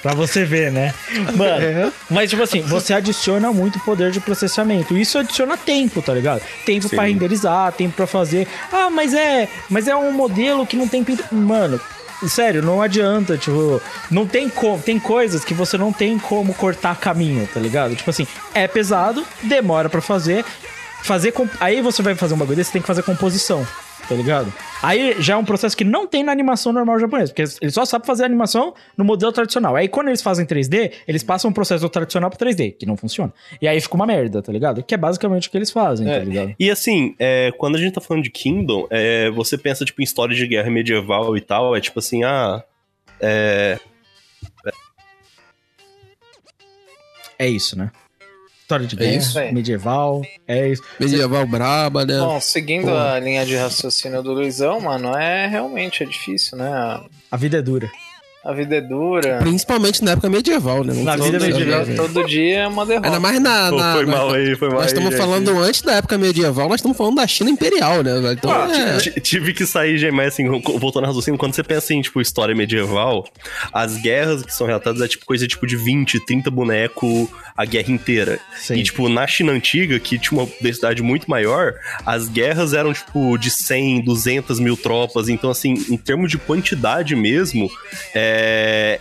[0.03, 0.92] Pra você ver, né?
[1.36, 4.98] Mano, mas tipo assim, você adiciona muito poder de processamento.
[4.98, 6.42] Isso adiciona tempo, tá ligado?
[6.66, 8.48] Tempo pra renderizar, tempo pra fazer.
[8.72, 11.07] Ah, mas é, mas é um modelo que não tem.
[11.30, 11.80] Mano,
[12.26, 13.80] sério, não adianta, tipo,
[14.11, 17.94] não tem como, tem coisas que você não tem como cortar caminho, tá ligado?
[17.94, 20.44] Tipo assim, é pesado, demora pra fazer.
[21.05, 23.66] Fazer aí você vai fazer um bagulho desse, você tem que fazer composição.
[24.12, 24.52] Tá ligado?
[24.82, 27.84] Aí já é um processo que não tem na animação normal japonesa, porque eles só
[27.84, 29.76] sabem fazer animação no modelo tradicional.
[29.76, 33.32] Aí quando eles fazem 3D, eles passam um processo tradicional pro 3D, que não funciona.
[33.60, 34.82] E aí fica uma merda, tá ligado?
[34.82, 36.54] Que é basicamente o que eles fazem, tá ligado?
[36.58, 40.04] E assim, é, quando a gente tá falando de Kingdom, é, você pensa tipo em
[40.04, 42.62] história de guerra medieval e tal, é tipo assim, ah.
[43.20, 43.78] É,
[47.42, 47.90] É isso, né?
[48.72, 49.52] História de É guerra, isso aí.
[49.52, 50.82] medieval, é isso.
[50.98, 52.18] Medieval braba, né?
[52.18, 57.00] Bom, seguindo a linha de raciocínio do Luizão, mano, é realmente é difícil, né?
[57.30, 57.90] A vida é dura.
[58.45, 59.38] A vida é dura.
[59.38, 60.93] Principalmente na época medieval, né?
[61.05, 61.86] Na vida dia- medieval.
[61.97, 63.07] Todo dia é uma derrota.
[63.07, 63.70] Ainda mais na.
[63.70, 65.18] Pô, na- foi na- mal aí, foi mal Nós estamos gente.
[65.20, 68.14] falando antes da época medieval, nós estamos falando da China Imperial, né?
[68.20, 68.32] velho?
[68.32, 71.95] Então, Ah, é, Tive que sair, Gê, mas assim, voltando ao raciocínio, quando você pensa
[71.95, 73.24] em, tipo, história medieval,
[73.72, 77.93] as guerras que são relatadas é, tipo, coisa, tipo, de 20, 30 bonecos a guerra
[77.93, 78.40] inteira.
[78.57, 78.74] Sim.
[78.74, 81.74] E, tipo, na China Antiga, que tinha uma densidade muito maior,
[82.05, 85.28] as guerras eram, tipo, de 100, 200 mil tropas.
[85.28, 87.70] Então, assim, em termos de quantidade mesmo,
[88.14, 88.32] é,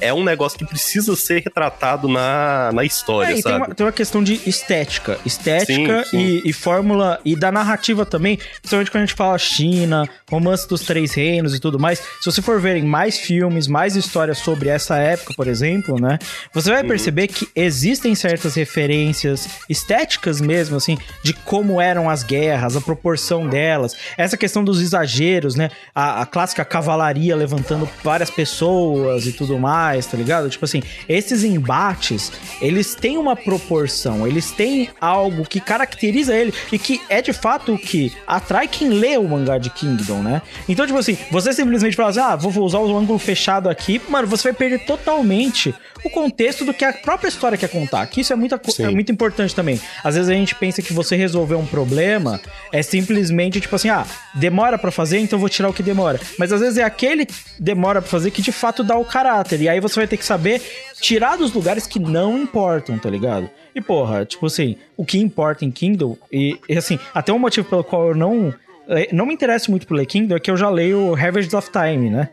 [0.01, 3.55] é um negócio que precisa ser retratado na, na história, É, e tem sabe?
[3.65, 5.19] uma, tem uma questão de estética.
[5.25, 6.19] Estética Sim, sim.
[6.45, 8.37] E, e fórmula e da narrativa também.
[8.59, 11.99] Principalmente quando a gente fala China, romance dos três reinos e tudo mais.
[11.99, 16.17] Se você for verem mais filmes, mais histórias sobre essa época, por exemplo, né?
[16.53, 16.75] Você Uhum.
[16.75, 22.81] vai perceber que existem certas referências estéticas mesmo, assim, de como eram as guerras, a
[22.81, 23.95] proporção delas.
[24.17, 25.69] Essa questão dos exageros, né?
[25.93, 30.49] A, a clássica cavalaria levantando várias pessoas e tudo mais, tá ligado?
[30.49, 36.79] Tipo assim, esses embates, eles têm uma proporção, eles têm algo que caracteriza ele e
[36.79, 40.41] que é de fato o que atrai quem lê o mangá de Kingdom, né?
[40.67, 44.27] Então, tipo assim, você simplesmente fala assim, ah, vou usar o ângulo fechado aqui, mano,
[44.27, 45.73] você vai perder totalmente
[46.03, 48.89] o contexto do que a própria história quer contar, que isso é, muita, co- é
[48.89, 49.79] muito importante também.
[50.03, 52.39] Às vezes a gente pensa que você resolver um problema
[52.71, 56.19] é simplesmente tipo assim, ah, demora pra fazer, então vou tirar o que demora.
[56.39, 59.61] Mas às vezes é aquele que demora pra fazer que de fato dá o caráter.
[59.61, 60.61] E aí você vai ter que saber
[60.99, 63.49] tirar dos lugares que não importam, tá ligado?
[63.73, 67.67] E porra, tipo assim, o que importa em Kindle, e, e, assim, até um motivo
[67.69, 68.53] pelo qual eu não,
[68.89, 71.69] eh, não me interesso muito por ler Kindle é que eu já leio Harvest of
[71.71, 72.29] Time, né?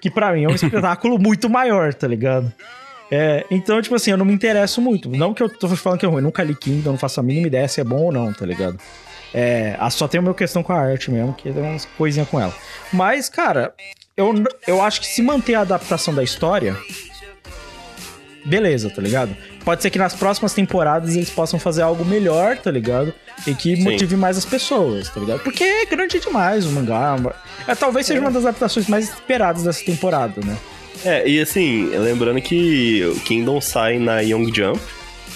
[0.00, 2.50] Que pra mim é um espetáculo muito maior, tá ligado?
[3.10, 5.08] É, então, tipo assim, eu não me interesso muito.
[5.08, 7.46] Não que eu tô falando que é ruim, nunca li Kindle, não faço a mínima
[7.46, 8.78] ideia se é bom ou não, tá ligado?
[9.32, 12.54] É, só tem minha questão com a arte mesmo, que tem umas coisinhas com ela.
[12.92, 13.74] Mas, cara,
[14.16, 14.34] eu,
[14.66, 16.76] eu acho que se manter a adaptação da história,
[18.44, 19.36] beleza, tá ligado?
[19.64, 23.12] Pode ser que nas próximas temporadas eles possam fazer algo melhor, tá ligado?
[23.46, 25.40] E que motive mais as pessoas, tá ligado?
[25.40, 27.16] Porque é grande demais o mangá.
[27.66, 30.56] É, talvez seja uma das adaptações mais esperadas dessa temporada, né?
[31.04, 34.80] É, e assim, lembrando que o Kingdom sai na Young Jump.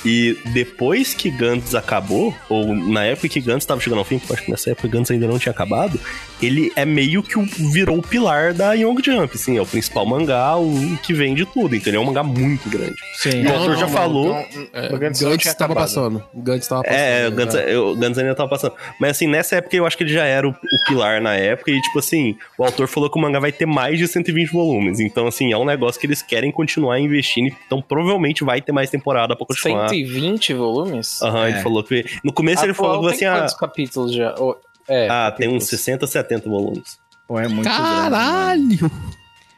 [0.04, 4.32] E depois que Gantz acabou, ou na época que Gantz estava chegando ao fim, porque
[4.32, 5.98] eu acho que nessa época Gantz ainda não tinha acabado,
[6.42, 10.04] ele é meio que o, virou o pilar da Young Jump, assim, é o principal
[10.04, 12.94] mangá, o que vende tudo, então ele é um mangá muito grande.
[13.14, 13.46] Sim.
[13.46, 14.34] o autor já falou.
[14.72, 16.22] É, o Gantz não estava passando.
[16.34, 16.98] Gantz estava passando.
[16.98, 18.74] É, o né, Gantz, eu- Gantz ainda tava passando.
[18.98, 21.70] Mas assim, nessa época eu acho que ele já era o, o pilar na época.
[21.70, 25.00] E, tipo assim, o autor falou que o mangá vai ter mais de 120 volumes.
[25.00, 27.54] Então, assim, é um negócio que eles querem continuar investindo.
[27.66, 29.91] Então, provavelmente vai ter mais temporada pra continuar.
[29.92, 31.22] 120 volumes?
[31.22, 32.04] Aham, ele falou que.
[32.24, 34.34] No começo ele falou Atual assim: tem ah, quantos capítulos já?
[34.38, 34.56] Oh,
[34.88, 35.68] é, ah, tem uns capítulos.
[35.68, 36.98] 60, 70 volumes.
[37.26, 37.82] Pô, é muito grande.
[37.82, 38.10] mano.
[38.10, 38.90] Caralho!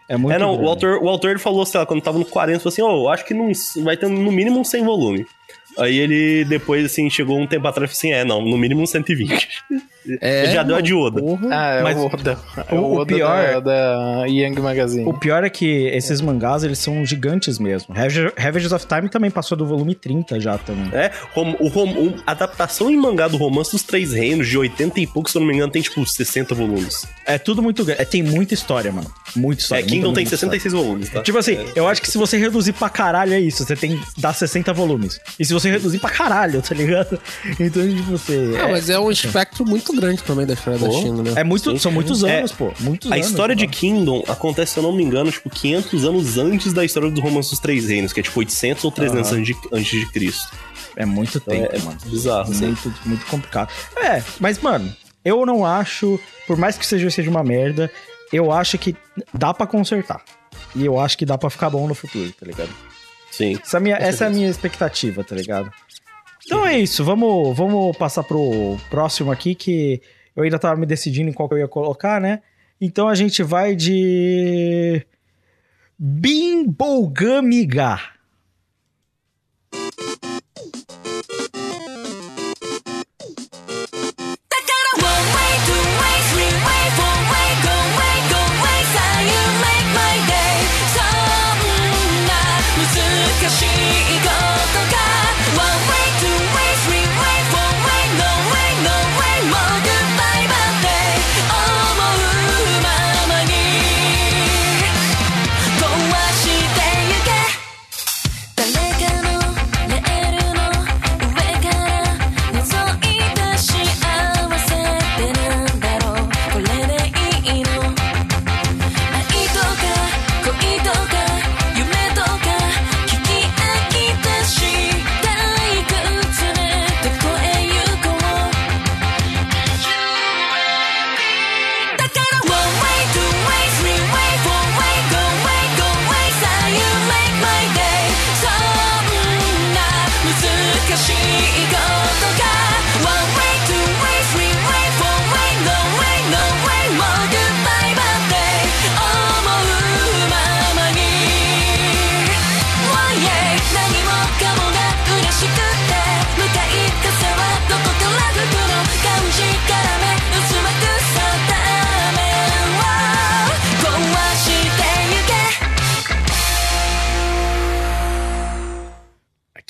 [0.08, 0.64] É muito é, não, grande.
[0.64, 3.04] o autor, o autor ele falou, sei lá, quando tava no 40, falou assim: Ô,
[3.04, 3.50] eu acho que não,
[3.82, 5.26] vai ter no mínimo uns 100 volumes.
[5.78, 8.82] Aí ele depois, assim, chegou um tempo atrás e falou assim: é, não, no mínimo
[8.82, 9.48] uns 120.
[10.20, 11.20] É, já deu a de Oda.
[11.50, 12.38] Ah, é Mas o Oda.
[12.68, 15.04] É o- o, o Oda pior- da, da Young Magazine.
[15.06, 17.94] O pior é que esses mangás, eles são gigantes mesmo.
[18.36, 20.88] Ravages of Time também passou do volume 30 já também.
[20.92, 24.58] É, rom- o, rom- o- a adaptação em mangá do Romance dos Três Reinos, de
[24.58, 27.06] 80 e pouco, se eu não me engano, tem tipo 60 volumes.
[27.26, 28.02] É tudo muito grande.
[28.02, 29.10] É, tem muita história, mano.
[29.36, 29.82] Muita história.
[29.82, 31.20] é, Kingdom muita, tem muita 66 volumes, tá?
[31.20, 31.24] história.
[31.24, 33.64] Tipo assim, eu acho que se você reduzir pra caralho é isso.
[33.64, 35.18] Você tem que dar 60 volumes.
[35.38, 37.18] E se você reduzir pra caralho, tá ligado?
[37.58, 38.54] Então, tipo, você.
[38.62, 40.92] Ah, mas é um espectro muito grande também da história da Pô.
[40.92, 41.32] China, né?
[41.36, 42.72] É muito, são muitos É, anos, pô.
[42.80, 43.66] Muitos A anos, história de.
[43.66, 47.50] Kingdom acontece, se eu não me engano, tipo, 500 anos antes da história do Romance
[47.50, 49.38] dos Três Reinos, que é tipo 800 ou 300 Aham.
[49.40, 50.48] antes, de, antes de Cristo.
[50.96, 51.98] É muito tempo, é mano.
[52.06, 52.66] bizarro, assim.
[52.66, 53.68] Muito, muito complicado.
[53.96, 57.90] É, mas, mano, eu não acho, por mais que seja, seja uma merda,
[58.32, 58.94] eu acho que
[59.32, 60.22] dá pra consertar.
[60.76, 62.70] E eu acho que dá pra ficar bom no futuro, tá ligado?
[63.30, 63.58] Sim.
[63.60, 65.68] Essa é a minha, essa é a minha expectativa, tá ligado?
[66.44, 70.02] Então é isso, vamos, vamos passar pro próximo aqui, que
[70.36, 72.42] eu ainda tava me decidindo em qual que eu ia colocar, né?
[72.80, 75.04] Então a gente vai de.
[75.98, 77.98] Bimbogamiga.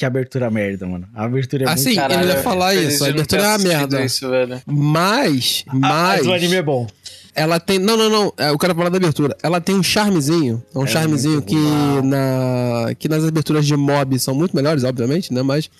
[0.04, 1.08] Que abertura merda, mano.
[1.14, 1.78] A abertura é muito.
[1.78, 4.04] Assim, ele ia falar isso, a abertura é uma merda.
[4.04, 4.60] Isso, velho.
[4.66, 5.80] Mas, mas.
[5.80, 6.86] mas o anime é bom.
[7.34, 7.78] Ela tem.
[7.78, 8.32] Não, não, não.
[8.36, 9.34] é, Eu quero falar da abertura.
[9.42, 10.62] Ela tem um charmezinho.
[10.74, 15.32] É um charmezinho muito que, na, que nas aberturas de mob são muito melhores, obviamente,
[15.32, 15.42] né?
[15.42, 15.70] Mas.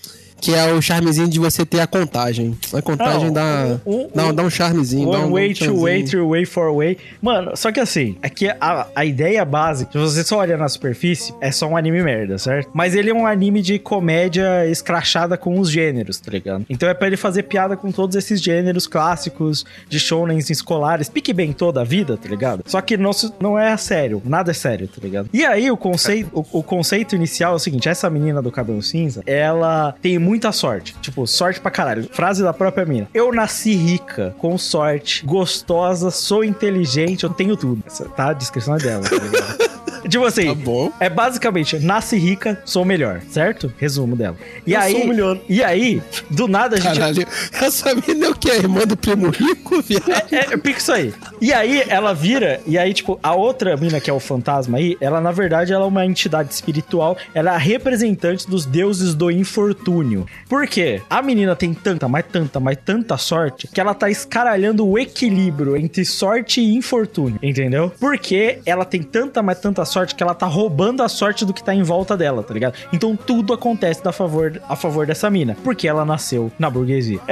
[0.40, 2.56] Que é o charmezinho de você ter a contagem.
[2.72, 5.10] A contagem Não, dá, o- dá, dá um charmezinho.
[5.10, 6.98] dá One um, way, um two way, three way, four way.
[7.22, 11.32] Mano, só que assim, aqui a, a ideia básica, se você só olha na superfície,
[11.40, 12.68] é só um anime merda, certo?
[12.74, 16.66] Mas ele é um anime de comédia escrachada com os gêneros, tá ligado?
[16.68, 21.32] Então é pra ele fazer piada com todos esses gêneros clássicos de shounens escolares, pique
[21.32, 22.62] bem toda a vida, tá ligado?
[22.66, 25.28] Só que não, não é sério, nada é sério, tá ligado?
[25.32, 28.82] E aí o conceito, o, o conceito inicial é o seguinte, essa menina do cabelo
[28.82, 30.96] cinza, ela tem muita sorte.
[31.00, 32.08] Tipo, sorte pra caralho.
[32.10, 33.08] Frase da própria mina.
[33.12, 37.82] Eu nasci rica, com sorte, gostosa, sou inteligente, eu tenho tudo.
[37.86, 38.30] Essa, tá?
[38.30, 39.74] A descrição dela, tá ligado?
[40.08, 40.92] Tipo assim, Tá bom.
[41.00, 43.72] é basicamente, nasce rica, sou melhor, certo?
[43.78, 44.36] Resumo dela.
[44.66, 45.38] E aí, sou melhor.
[45.48, 48.50] E aí, do nada a gente Caralho, essa menina é o que?
[48.50, 50.10] A irmã do primo rico, viado?
[50.30, 51.12] é, é, pica isso aí.
[51.40, 54.96] E aí ela vira, e aí, tipo, a outra mina que é o fantasma aí,
[55.00, 59.30] ela, na verdade, ela é uma entidade espiritual, ela é a representante dos deuses do
[59.30, 60.26] infortúnio.
[60.48, 61.00] Por quê?
[61.08, 65.76] A menina tem tanta, mas tanta, mas tanta sorte, que ela tá escaralhando o equilíbrio
[65.76, 67.92] entre sorte e infortúnio, entendeu?
[67.98, 71.62] Porque ela tem tanta, mas tanta sorte que ela tá roubando a sorte do que
[71.62, 72.74] tá em volta dela, tá ligado?
[72.92, 77.20] Então tudo acontece a favor, a favor dessa mina, porque ela nasceu na burguesia.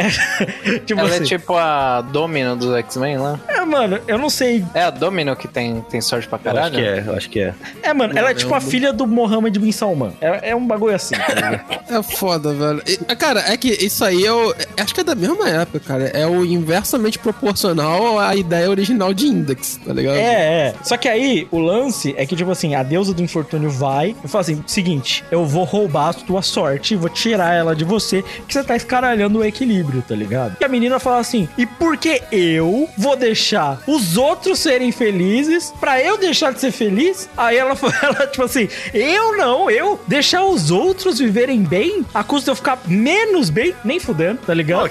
[0.64, 3.38] É, tipo Ela assim, é tipo a Domino dos X-Men lá.
[3.48, 6.66] é, mano, eu não sei É a Domino que tem, tem sorte pra Eu caralho?
[6.66, 7.54] acho que é, eu acho que é.
[7.82, 10.12] É, mano, ela é tipo a filha do Mohammed bin Salman.
[10.20, 11.60] É, é um bagulho assim, tá ligado?
[11.92, 12.82] É foda, velho.
[12.86, 14.54] E, cara, é que isso aí é o.
[14.80, 16.04] Acho que é da mesma época, cara.
[16.04, 20.16] É o inversamente proporcional à ideia original de Index, tá ligado?
[20.16, 20.74] É, é.
[20.82, 24.28] Só que aí, o lance é que, tipo assim, a deusa do infortúnio vai e
[24.28, 28.52] fala assim: seguinte, eu vou roubar a tua sorte, vou tirar ela de você, que
[28.54, 30.56] você tá escaralhando o equilíbrio, tá ligado?
[30.60, 35.72] E a menina fala assim: e por que eu vou deixar os outros serem felizes
[35.80, 37.28] pra eu deixar de ser feliz?
[37.36, 42.46] Aí ela fala, tipo assim: eu não, eu deixar os outros viverem bem, a custa
[42.46, 44.90] de eu ficar menos bem, nem fudendo, tá ligado?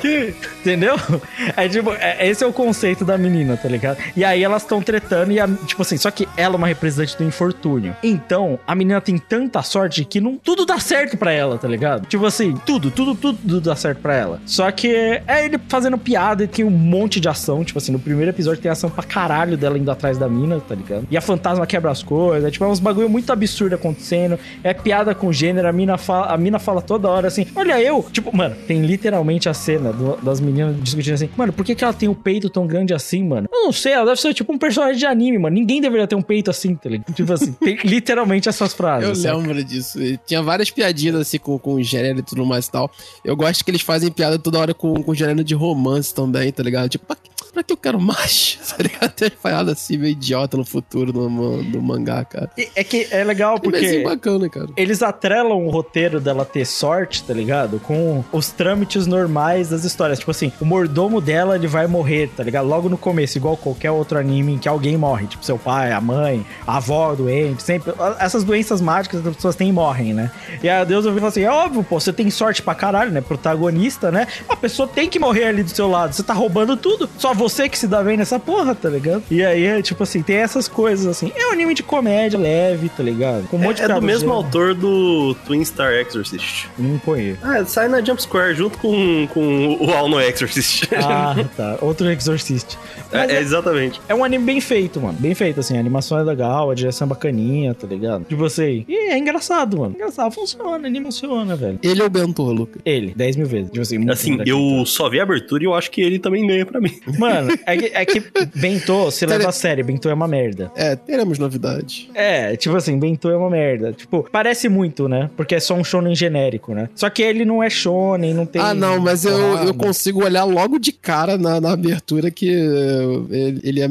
[0.59, 0.95] Entendeu?
[1.57, 3.97] É tipo, é- esse é o conceito da menina, tá ligado?
[4.15, 7.17] E aí elas estão tretando e, a- tipo assim, só que ela é uma representante
[7.17, 7.40] do infortúnio.
[7.45, 7.95] Infortúnio.
[8.03, 12.05] Então, a menina tem tanta sorte que não tudo dá certo pra ela, tá ligado?
[12.05, 14.39] Tipo assim, tudo, tudo, tudo dá certo pra ela.
[14.45, 14.87] Só que
[15.27, 17.63] é ele fazendo piada e tem um monte de ação.
[17.63, 20.75] Tipo assim, no primeiro episódio tem ação pra caralho dela indo atrás da mina, tá
[20.75, 21.07] ligado?
[21.09, 22.47] E a fantasma quebra as coisas.
[22.47, 24.37] É, tipo, é uns bagulho muito absurdo acontecendo.
[24.63, 25.67] É piada com gênero.
[25.67, 28.05] A mina fala, a mina fala toda hora assim: Olha, eu.
[28.11, 31.83] Tipo, mano, tem literalmente a cena do- das meninas discutindo assim: Mano, por que, que
[31.83, 33.47] ela tem o peito tão grande assim, mano?
[33.51, 35.55] Eu não sei, ela deve ser tipo um personagem de anime, mano.
[35.55, 37.13] Ninguém deveria ter um peito assim, tá ligado?
[37.13, 39.09] Tipo assim, tem literalmente essas frases.
[39.09, 39.35] Eu saca?
[39.37, 39.97] lembro disso.
[40.25, 42.91] Tinha várias piadinhas assim com, com gênero e tudo mais e tal.
[43.25, 46.61] Eu gosto que eles fazem piada toda hora com, com gênero de romance também, tá
[46.61, 46.89] ligado?
[46.89, 47.30] Tipo, pra, que-
[47.61, 48.59] pra que eu quero macho?
[48.71, 49.11] Tá ligado?
[49.11, 51.27] Tem paradas assim meio idiota no futuro do,
[51.63, 52.49] do mangá, cara.
[52.57, 53.79] E- É que é legal Porque...
[53.79, 54.03] porque.
[54.03, 54.67] bacana, cara.
[54.77, 57.79] Eles atrelam o roteiro dela ter sorte, tá ligado?
[57.81, 60.19] Com os trâmites normais das histórias.
[60.19, 62.65] Tipo assim, o mordomo dela, ele vai morrer, tá ligado?
[62.67, 65.27] Logo no começo, igual qualquer outro anime em que alguém morre.
[65.27, 67.93] Tipo, seu pai, a mãe, a avó doente, sempre.
[68.19, 70.31] Essas doenças mágicas que as pessoas têm e morrem, né?
[70.63, 73.11] E aí Deus ouviu e falou assim: é óbvio, pô, você tem sorte pra caralho,
[73.11, 73.19] né?
[73.19, 74.27] Protagonista, né?
[74.47, 76.13] A pessoa tem que morrer ali do seu lado.
[76.13, 77.09] Você tá roubando tudo.
[77.17, 79.23] Só você que se dá bem nessa porra, tá ligado?
[79.29, 81.31] E aí, é, tipo assim, tem essas coisas assim.
[81.35, 83.47] É um anime de comédia leve, tá ligado?
[83.47, 86.67] Com um monte de É, é do mesmo autor do Twin Star Exorcist.
[86.77, 87.39] Não conheço.
[87.43, 90.87] Ah, sai na Jump Square junto com, com o All no Exorcist.
[90.95, 91.77] Ah, tá.
[91.81, 92.77] Outro Exorcist.
[93.11, 93.99] É, é, é exatamente.
[94.07, 95.17] é um anime bem feito, mano.
[95.19, 95.77] Bem feito, assim.
[95.77, 98.25] A animação é legal, a direção é bacaninha, tá ligado?
[98.25, 98.85] Tipo assim.
[98.87, 99.95] E é engraçado, mano.
[99.95, 101.79] Engraçado, funciona, anime funciona, velho.
[101.83, 102.79] Ele é o Bentor, Luca.
[102.85, 103.69] Ele, 10 mil vezes.
[103.71, 106.45] Tipo assim, muito Assim, eu só vi a abertura e eu acho que ele também
[106.45, 106.93] ganha pra mim.
[107.17, 107.30] Mano,
[107.65, 108.19] é que, é que
[108.55, 109.83] Bentô se leva a sério.
[109.83, 110.71] Bentô é uma merda.
[110.75, 112.09] É, teremos novidade.
[112.13, 113.93] É, tipo assim, Bentô é uma merda.
[113.93, 115.29] Tipo, parece muito, né?
[115.35, 116.89] Porque é só um shonen genérico, né?
[116.95, 118.61] Só que ele não é shonen, não tem.
[118.61, 123.27] ah, não, mas eu, eu consigo olhar logo de cara na, na abertura que uh,
[123.31, 123.87] ele, ele é.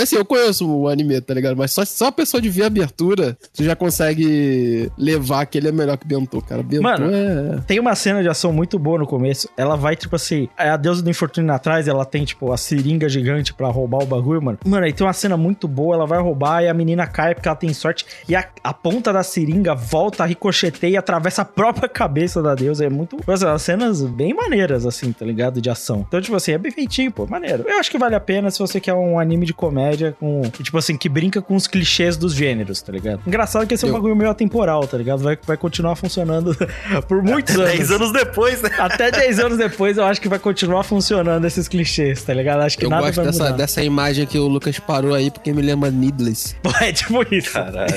[0.00, 1.56] Assim, eu conheço o anime, tá ligado?
[1.56, 5.68] Mas só, só a pessoa de ver a abertura, você já consegue levar que ele
[5.68, 6.62] é melhor que Bentô, cara.
[6.62, 7.60] Bentô Mano, é.
[7.66, 9.48] Tem uma cena de ação muito boa no começo.
[9.56, 13.08] Ela vai, tipo assim, é a deusa do infortúnio atrás, ela tem, tipo, a seringa
[13.08, 14.58] gigante pra roubar o bagulho, mano.
[14.64, 17.48] Mano, aí tem uma cena muito boa, ela vai roubar e a menina cai porque
[17.48, 18.04] ela tem sorte.
[18.28, 22.84] E a, a ponta da seringa volta, ricocheteia e atravessa a própria cabeça da deusa.
[22.84, 23.16] É muito.
[23.18, 25.60] Tipo assim, umas cenas bem maneiras, assim, tá ligado?
[25.60, 26.04] De ação.
[26.08, 27.64] Então, tipo assim, é bem feitinho, pô, maneiro.
[27.66, 30.42] Eu acho que vale a pena se você quer um anime de comédia com.
[30.50, 33.20] Tipo assim, que brinca com os clichês dos gêneros, tá ligado?
[33.26, 35.22] Engraçado que esse é um Eu- bagulho meio atemporal, tá ligado?
[35.22, 36.56] Vai, vai continuar funcionando
[37.08, 37.72] por muitos anos.
[37.72, 38.70] 10 anos depois, né?
[38.78, 42.45] Até 10 anos depois, eu acho que vai continuar funcionando esses clichês, tá ligado?
[42.48, 43.56] Acho que Eu nada gosto vai dessa, mudar.
[43.56, 46.56] dessa imagem que o Lucas parou aí porque me lembra Needless.
[46.80, 47.52] É tipo isso.
[47.52, 47.92] Caralho.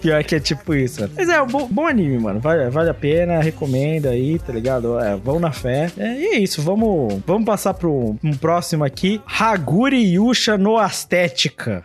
[0.00, 1.12] Pior que é tipo isso, mano.
[1.16, 2.40] Mas é um bom, bom anime, mano.
[2.40, 4.98] Vale, vale a pena, recomendo aí, tá ligado?
[4.98, 5.90] É, vão na fé.
[5.98, 9.20] É, e é isso, vamos, vamos passar pro um próximo aqui.
[9.26, 11.84] Haguri Yusha no Astética.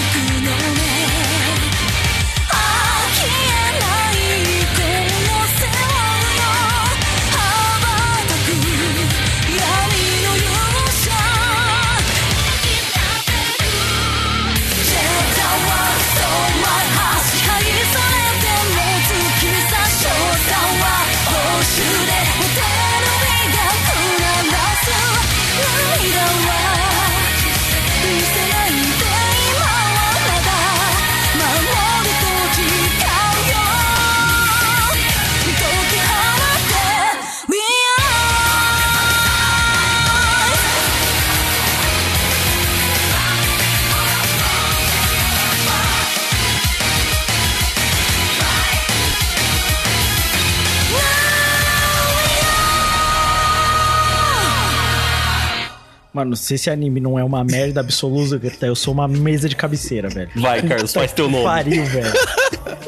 [56.21, 60.07] Mano, se esse anime não é uma merda absoluta, eu sou uma mesa de cabeceira,
[60.07, 60.29] velho.
[60.35, 61.43] Vai, Carlos, faz teu nome.
[61.43, 62.13] Pariu, velho.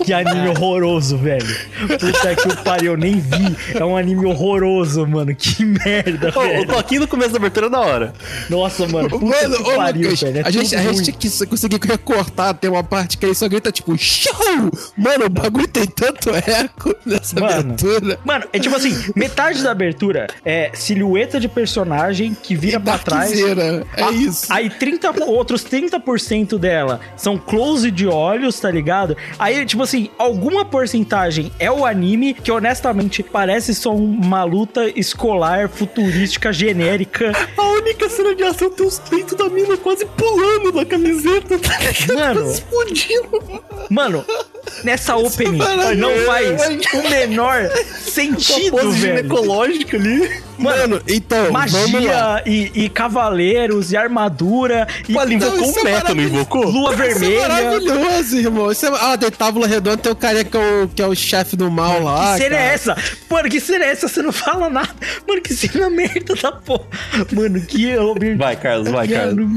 [0.04, 1.46] Que anime horroroso, velho.
[2.00, 3.56] Puta que o pariu, eu nem vi.
[3.74, 5.34] É um anime horroroso, mano.
[5.36, 6.68] Que merda, Ô, o velho.
[6.68, 8.14] toquinho no começo da abertura é da hora.
[8.50, 9.10] Nossa, mano.
[9.10, 10.38] Puta Mano, que pariu, Lucas, velho.
[10.40, 13.72] É a, gente, a gente que conseguir recortar, tem uma parte que ele só grita
[13.72, 14.34] tipo, show!
[14.98, 17.60] Mano, o bagulho tem tanto eco nessa Mano.
[17.60, 18.20] abertura.
[18.26, 23.32] Mano, é tipo assim, metade da abertura é silhueta de personagem que vira pra trás.
[23.34, 24.46] É Ah, isso.
[24.52, 29.16] Aí 30, outros 30% dela são close de olhos, tá ligado?
[29.38, 35.70] Aí, tipo assim, alguma porcentagem é o anime, que honestamente parece só uma luta escolar,
[35.70, 37.32] futurística, genérica.
[37.58, 41.60] A única cena de ação tem os peitos da mina quase pulando da camiseta.
[42.08, 42.14] Tá?
[42.16, 42.42] Mano.
[42.42, 43.64] Quase explodindo.
[43.90, 44.26] Mano,
[44.84, 45.96] nessa opening maravilhoso.
[45.96, 46.62] não faz
[46.94, 47.70] o menor
[48.00, 48.94] sentido, velho.
[48.94, 50.44] ginecológica ali.
[50.58, 51.52] Mano, então.
[51.52, 56.34] Magia e, e cavaleiros e armadura e Olha, invocou isso um é meta, não maravilhoso.
[56.36, 56.66] invocou?
[56.70, 57.40] lua Isso é vermelha.
[57.48, 58.72] maravilhoso, irmão.
[58.72, 58.90] Isso é...
[59.02, 61.70] Ah, tem tábula redonda, tem o cara que é o, que é o chefe do
[61.72, 62.34] mal lá.
[62.34, 62.98] Que cena é essa?
[63.30, 64.08] Mano, que cena é essa?
[64.08, 64.90] Você não fala nada.
[65.28, 66.86] Mano, que cena merda da porra.
[67.32, 67.94] Mano, que
[68.38, 69.48] Vai, Carlos, vai, Carlos.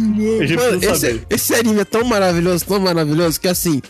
[0.40, 3.80] A gente Mano, esse, esse anime é tão maravilhoso, tão maravilhoso, que assim,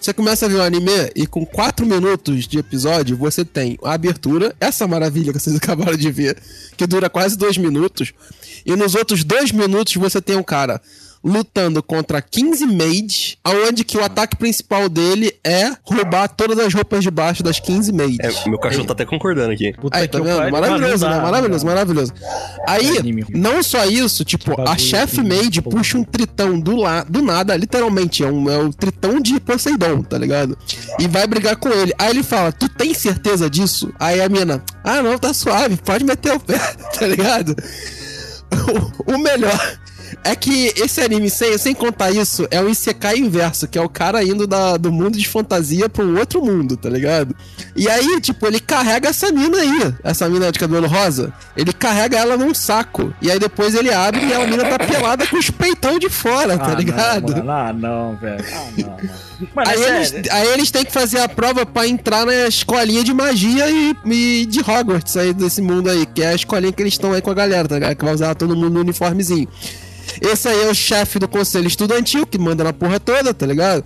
[0.00, 3.92] você começa a ver o anime e com 4 minutos de episódio, você tem a
[3.92, 6.38] abertura, essa maravilha que vocês acabaram de ver,
[6.74, 8.12] que dura quase 2 minutos,
[8.64, 10.80] e nos outros 2 minutos você tem um cara
[11.22, 17.02] lutando contra 15 maids, aonde que o ataque principal dele é roubar todas as roupas
[17.02, 18.18] de baixo das 15 maids.
[18.44, 19.72] É, meu cachorro tá até concordando aqui.
[19.74, 20.50] Puta Aí, tá vendo?
[20.50, 21.20] Maravilhoso, né?
[21.20, 22.12] Maravilhoso, maravilhoso.
[22.66, 23.24] Aí, ruim.
[23.30, 28.24] não só isso, tipo, a chefe maid puxa um tritão do, la do nada, literalmente,
[28.24, 30.56] é, um, é o tritão de Poseidon, tá ligado?
[30.98, 31.92] E vai brigar com ele.
[31.98, 33.92] Aí ele fala, tu tem certeza disso?
[33.98, 36.58] Aí a mina, ah não, tá suave, pode meter o pé,
[36.98, 37.54] tá ligado?
[39.06, 39.78] O melhor
[40.24, 43.88] é que esse anime, sem, sem contar isso, é o Isekai inverso, que é o
[43.88, 47.34] cara indo da, do mundo de fantasia pra um outro mundo, tá ligado?
[47.74, 52.18] E aí, tipo, ele carrega essa mina aí, essa mina de cabelo rosa, ele carrega
[52.18, 53.12] ela num saco.
[53.22, 56.56] E aí depois ele abre e a mina tá pelada com os peitão de fora,
[56.58, 57.34] tá Ah, ligado?
[57.36, 57.50] Não, mano.
[57.52, 58.44] ah, não, velho.
[58.54, 58.96] Ah, não, não.
[59.54, 63.02] Mano, Aí é eles, aí eles têm que fazer a prova pra entrar na escolinha
[63.02, 66.82] de magia e, e de Hogwarts aí desse mundo aí, que é a escolinha que
[66.82, 67.96] eles estão aí com a galera, tá ligado?
[67.96, 69.48] Que vai usar todo mundo no uniformezinho.
[70.20, 73.84] Esse aí é o chefe do conselho estudantil, que manda na porra toda, tá ligado?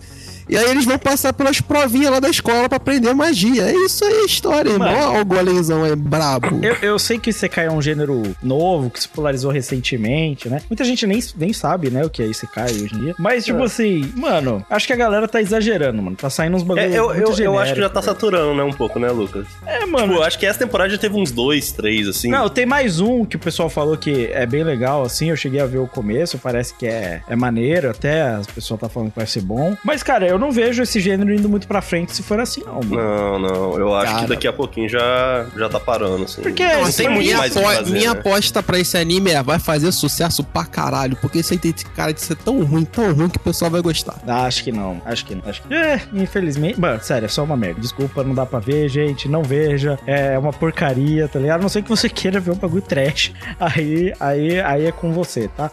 [0.48, 3.62] E aí eles vão passar pelas provinhas lá da escola pra aprender magia.
[3.62, 4.88] É isso aí a história, irmão.
[4.88, 5.12] Mano.
[5.12, 6.60] Olha o golemzão aí, brabo.
[6.62, 10.60] Eu, eu sei que Isekai é um gênero novo, que se popularizou recentemente, né?
[10.68, 13.14] Muita gente nem, nem sabe, né, o que é Isekai hoje em dia.
[13.18, 16.16] Mas, tipo assim, mano, acho que a galera tá exagerando, mano.
[16.16, 18.12] Tá saindo uns bagulho É, eu, eu, eu acho que já tá velho.
[18.12, 19.46] saturando, né, um pouco, né, Lucas?
[19.66, 20.08] É, mano.
[20.08, 22.28] Tipo, eu acho que essa temporada já teve uns dois, três, assim.
[22.28, 25.30] Não, tem mais um que o pessoal falou que é bem legal, assim.
[25.30, 28.88] Eu cheguei a ver o começo, parece que é, é maneiro, até as pessoas tá
[28.88, 29.76] falando que vai ser bom.
[29.84, 32.80] Mas, cara, eu não vejo esse gênero indo muito pra frente se for assim, não,
[32.80, 32.96] mano.
[32.96, 33.78] Não, não.
[33.78, 34.22] Eu acho Cara.
[34.22, 36.42] que daqui a pouquinho já, já tá parando, assim.
[36.42, 38.18] Porque não assim, tem muito minha, mais fazer, minha né?
[38.20, 42.12] aposta pra esse anime é vai fazer sucesso pra caralho, porque esse aí tem cara
[42.12, 44.16] de ser tão ruim, tão ruim que o pessoal vai gostar.
[44.26, 45.42] Ah, acho que não, acho que não.
[45.46, 45.74] Acho que...
[45.74, 46.80] É, infelizmente.
[46.80, 47.80] Mano, sério, é só uma merda.
[47.80, 49.28] Desculpa, não dá pra ver, gente.
[49.28, 49.98] Não veja.
[50.06, 51.60] É uma porcaria, tá ligado?
[51.60, 53.32] A não ser que você queira ver um bagulho trash.
[53.60, 55.70] Aí, aí, aí é com você, tá?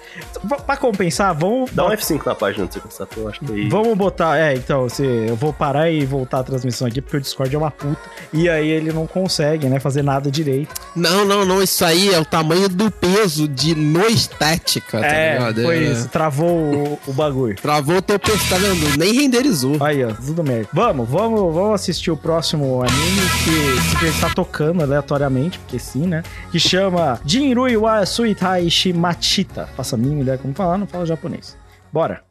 [0.65, 1.71] Pra compensar, vamos.
[1.71, 3.69] Dá um F5 na página do Second Sato, eu acho que aí...
[3.69, 7.21] Vamos botar, é, então, se eu vou parar e voltar a transmissão aqui, porque o
[7.21, 8.01] Discord é uma puta,
[8.33, 10.73] e aí ele não consegue, né, fazer nada direito.
[10.95, 11.61] Não, não, não.
[11.61, 15.61] Isso aí é o tamanho do peso de no estética, tá é, ligado?
[15.61, 15.91] foi É.
[15.91, 17.55] isso, travou o, o bagulho.
[17.55, 18.97] Travou o teu peso, tá vendo?
[18.97, 19.77] Nem renderizou.
[19.79, 20.69] Aí, ó, tudo merda.
[20.73, 26.23] Vamos, vamos, vamos assistir o próximo anime que, que está tocando aleatoriamente, porque sim, né?
[26.51, 29.67] Que chama Jinrui wa Suitai Shimachita.
[29.75, 31.57] Faça a mínima ideia como falar, não fala japonês.
[31.91, 32.30] Bora.「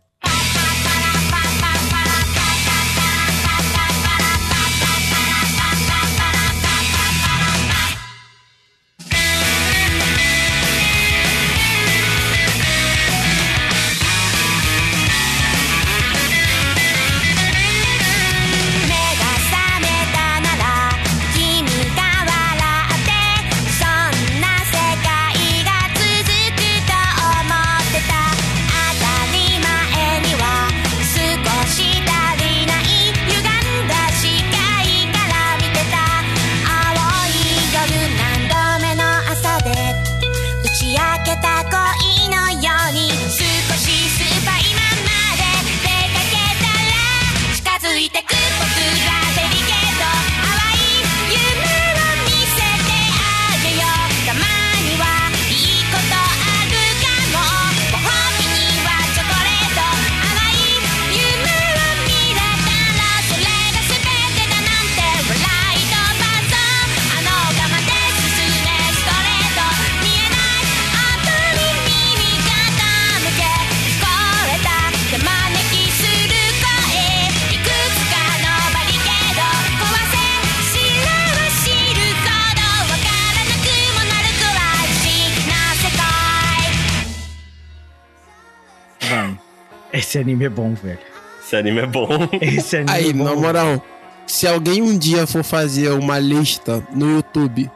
[90.51, 90.99] bom, velho.
[91.43, 92.09] Esse anime é bom.
[92.41, 93.25] Esse anime Aí, é bom.
[93.25, 93.83] na moral,
[94.27, 97.71] se alguém um dia for fazer uma lista no YouTube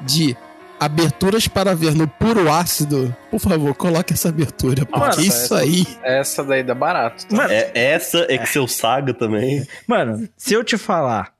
[0.00, 0.36] de
[0.78, 5.58] aberturas para ver no puro ácido, por favor, coloque essa abertura, porque Nossa, isso essa-
[5.58, 5.86] aí.
[6.02, 7.26] Essa daí dá barato.
[7.26, 7.36] tá?
[7.36, 9.66] Mano, É, essa Excel Saga também.
[9.86, 11.34] mano, se eu te falar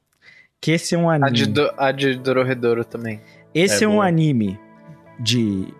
[0.60, 1.46] que esse é um A de, anime.
[1.54, 3.20] do, a de Dororedoro também.
[3.54, 4.60] Esse é, É um anime
[5.18, 5.72] de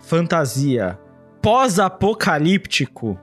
[0.00, 0.98] fantasia
[1.42, 3.18] pós-apocalíptico.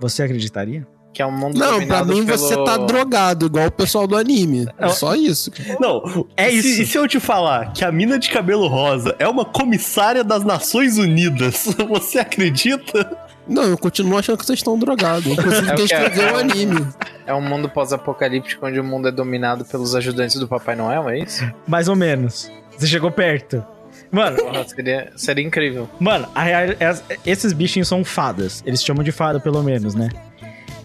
[0.00, 0.86] Você acreditaria?
[1.12, 4.16] Que é um mundo Não, pra mim você pelo- tá drogado, igual o pessoal do
[4.16, 4.68] anime.
[4.78, 5.50] É Eu- só isso.
[5.80, 6.82] Não, É se- isso.
[6.82, 10.44] E se eu te falar que a mina de cabelo rosa é uma comissária das
[10.44, 13.16] Nações Unidas, você acredita?
[13.48, 15.26] Não, eu continuo achando que vocês estão drogados.
[15.26, 16.86] Inclusive É quem que é- escreveu o anime.
[17.26, 21.18] É um mundo pós-apocalíptico onde o mundo é dominado pelos ajudantes do Papai Noel, é
[21.20, 21.50] isso?
[21.66, 22.50] Mais ou menos.
[22.76, 23.64] Você chegou perto.
[24.10, 25.88] Mano, Porra, seria, seria incrível.
[26.00, 28.62] Mano, a real- es- esses bichinhos são fadas.
[28.66, 30.08] Eles chamam de fada, pelo menos, né?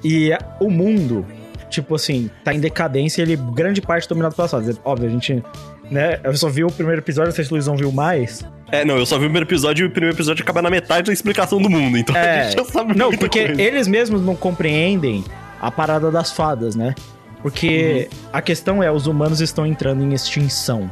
[0.04, 1.26] E o mundo,
[1.70, 4.80] tipo assim, tá em decadência e ele, grande parte, dominado pelas fadas.
[4.84, 5.42] Óbvio, a gente,
[5.90, 6.20] né?
[6.24, 8.44] Eu só vi o primeiro episódio, não sei se o Luizão viu mais.
[8.72, 11.08] É, não, eu só vi o primeiro episódio e o primeiro episódio acaba na metade
[11.08, 13.62] da explicação do mundo, então a É, gente já sabe não, porque coisa.
[13.62, 15.24] eles mesmos não compreendem
[15.62, 16.94] a parada das fadas, né?
[17.42, 20.90] Porque a questão é, os humanos estão entrando em extinção.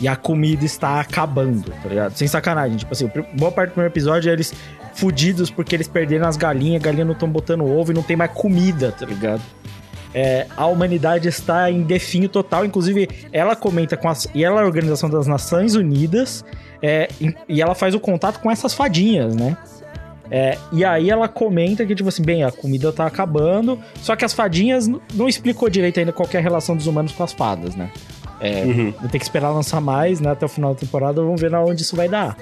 [0.00, 2.16] E a comida está acabando, tá ligado?
[2.16, 2.76] Sem sacanagem.
[2.76, 4.52] Tipo assim, boa parte do primeiro episódio é eles
[4.94, 8.30] fudidos porque eles perderam as galinhas, galinhas não estão botando ovo e não tem mais
[8.32, 9.40] comida, tá ligado?
[10.12, 12.64] É, a humanidade está em definho total.
[12.64, 14.28] Inclusive, ela comenta com as.
[14.34, 16.44] E ela é a Organização das Nações Unidas.
[16.82, 17.08] é,
[17.48, 19.56] e- ela faz o contato com essas fadinhas, né?
[20.30, 24.24] É, e aí ela comenta que, tipo assim, bem, a comida tá acabando, só que
[24.24, 27.74] as fadinhas não explicou direito ainda qual é a relação dos humanos com as fadas,
[27.74, 27.90] né?
[28.40, 28.92] É, Uhum.
[29.00, 31.60] Vou ter que esperar lançar mais, né, até o final da temporada, vamos ver na
[31.60, 32.36] onde isso vai dar.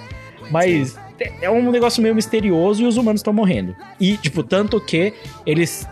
[0.50, 0.96] Mas
[1.40, 3.76] é um negócio meio misterioso e os humanos estão morrendo.
[4.00, 5.12] E, tipo, tanto que
[5.46, 5.86] eles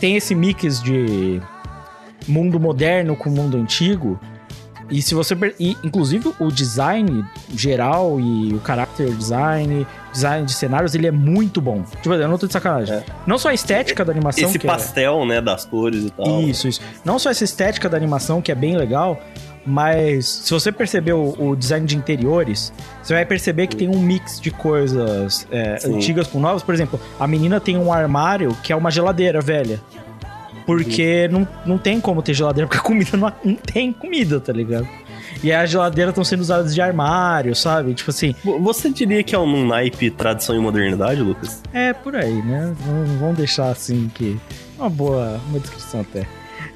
[0.00, 1.40] têm esse mix de
[2.28, 4.20] mundo moderno com mundo antigo.
[4.90, 5.36] E se você.
[5.58, 7.24] E, inclusive, o design
[7.54, 11.82] geral e o character design, design de cenários, ele é muito bom.
[12.02, 13.02] Tipo, eu não tô de sacanagem.
[13.26, 14.48] Não só a estética da animação.
[14.48, 16.40] Esse é- pastel, né, das cores e tal.
[16.42, 16.80] isso, isso.
[17.04, 19.20] Não só essa estética da animação, que é bem legal,
[19.66, 22.72] mas se você perceber o, o design de interiores,
[23.02, 26.62] você vai perceber que tem um mix de coisas é, antigas com novas.
[26.62, 29.80] Por exemplo, a menina tem um armário que é uma geladeira velha.
[30.66, 34.52] Porque não, não tem como ter geladeira, porque a comida não, não tem comida, tá
[34.52, 34.86] ligado?
[35.42, 37.94] E as geladeiras estão sendo usadas de armário, sabe?
[37.94, 41.62] Tipo assim, Vo- Você diria que é um naipe tradição e modernidade, Lucas?
[41.72, 42.74] é por aí, né?
[43.20, 44.36] Vamos deixar assim que.
[44.78, 46.26] Uma boa uma descrição até.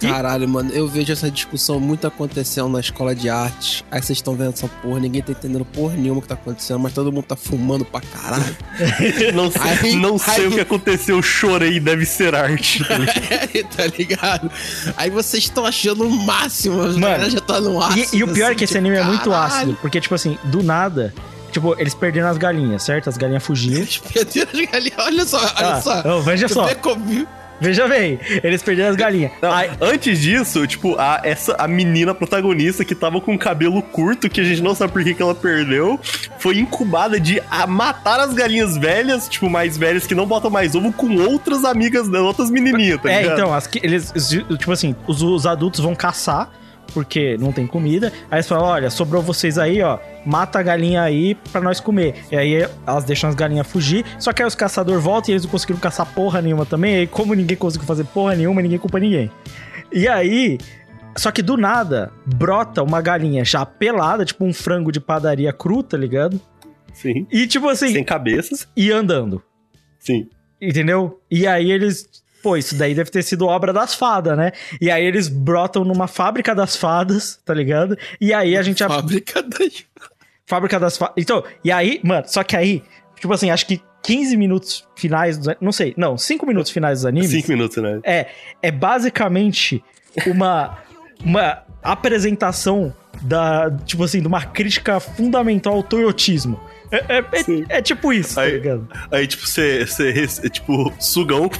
[0.08, 3.84] Caralho, mano, eu vejo essa discussão muito acontecendo na escola de arte.
[3.90, 6.92] Aí vocês estão vendo essa porra, ninguém tá entendendo porra nenhuma que tá acontecendo, mas
[6.92, 8.56] todo mundo tá fumando pra caralho.
[9.34, 12.82] Não, sei- Aí- não sei aí- o que aconteceu, chorei, deve ser arte.
[12.84, 14.50] tá ligado?
[14.96, 18.08] Aí vocês estão achando o máximo, galera já tá no ácido.
[18.14, 19.52] E, e o pior é assim, que esse tipo, anime é muito caralho.
[19.54, 21.12] ácido, porque, tipo assim, do nada,
[21.52, 23.08] tipo, eles perderam as galinhas, certo?
[23.08, 23.80] As galinhas fugiram.
[23.82, 24.98] Eles perderam as galinhas.
[24.98, 26.02] Olha só, olha Ah, só.
[26.02, 26.74] não, veja só.
[26.76, 27.26] como-
[27.60, 29.32] Veja bem, eles perderam as galinhas.
[29.42, 29.50] Não,
[29.80, 34.44] Antes disso, tipo, a, essa, a menina protagonista que tava com cabelo curto, que a
[34.44, 35.98] gente não sabe por que, que ela perdeu,
[36.38, 40.74] foi incubada de a matar as galinhas velhas, tipo, mais velhas que não botam mais
[40.74, 43.38] ovo, com outras amigas outras menininhas, tá é, ligado?
[43.38, 44.12] então, as, que- eles,
[44.58, 46.50] tipo assim, os, os adultos vão caçar,
[46.90, 48.12] porque não tem comida.
[48.30, 52.14] Aí eles falam: olha, sobrou vocês aí, ó, mata a galinha aí pra nós comer.
[52.30, 54.04] E aí elas deixam as galinhas fugir.
[54.18, 56.94] Só que aí os caçadores voltam e eles não conseguiram caçar porra nenhuma também.
[56.94, 59.30] E aí, como ninguém conseguiu fazer porra nenhuma, ninguém culpa ninguém.
[59.92, 60.58] E aí.
[61.16, 65.82] Só que do nada, brota uma galinha já pelada, tipo um frango de padaria cru,
[65.82, 66.40] tá ligado?
[66.94, 67.26] Sim.
[67.32, 68.68] E tipo assim, Sem cabeças.
[68.76, 69.42] e andando.
[69.98, 70.28] Sim.
[70.60, 71.20] Entendeu?
[71.30, 72.19] E aí eles.
[72.42, 74.52] Pô, isso daí deve ter sido obra das fadas, né?
[74.80, 77.96] E aí eles brotam numa fábrica das fadas, tá ligado?
[78.20, 78.82] E aí a gente.
[78.82, 79.84] Fábrica das...
[80.46, 81.14] Fábrica das fadas.
[81.18, 82.82] Então, e aí, mano, só que aí,
[83.16, 85.54] tipo assim, acho que 15 minutos finais dos.
[85.60, 87.30] Não sei, não, 5 minutos finais dos animes.
[87.30, 88.00] Cinco minutos, né?
[88.02, 88.26] É,
[88.62, 89.84] é basicamente
[90.26, 90.78] uma,
[91.24, 96.60] uma apresentação da, tipo assim, de uma crítica fundamental ao toyotismo.
[96.90, 98.88] É, é, é- é tipo isso, tá Aí- ligado?
[99.12, 101.50] Aí, tipo, você, você, tipo, sugão.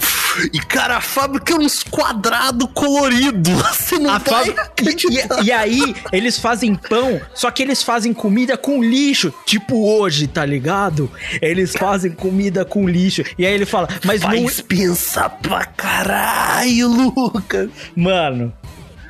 [0.53, 3.53] E, cara, a fábrica é uns quadrados coloridos.
[3.81, 5.43] Você não A vai fábrica- acreditar.
[5.43, 9.33] E, e aí, eles fazem pão, só que eles fazem comida com lixo.
[9.45, 11.11] Tipo hoje, tá ligado?
[11.43, 13.23] Eles fazem comida com lixo.
[13.37, 14.31] E aí ele fala, mas não.
[14.31, 17.69] Faz pensar pra caralho, Lucas.
[17.97, 18.53] Mano,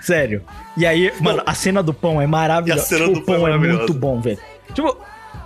[0.01, 0.43] sério.
[0.77, 2.81] E aí, mano, a cena do pão é maravilhosa.
[2.81, 4.39] E a cena Tipo, do o pão pão é é muito bom, velho.
[4.75, 4.97] Tipo,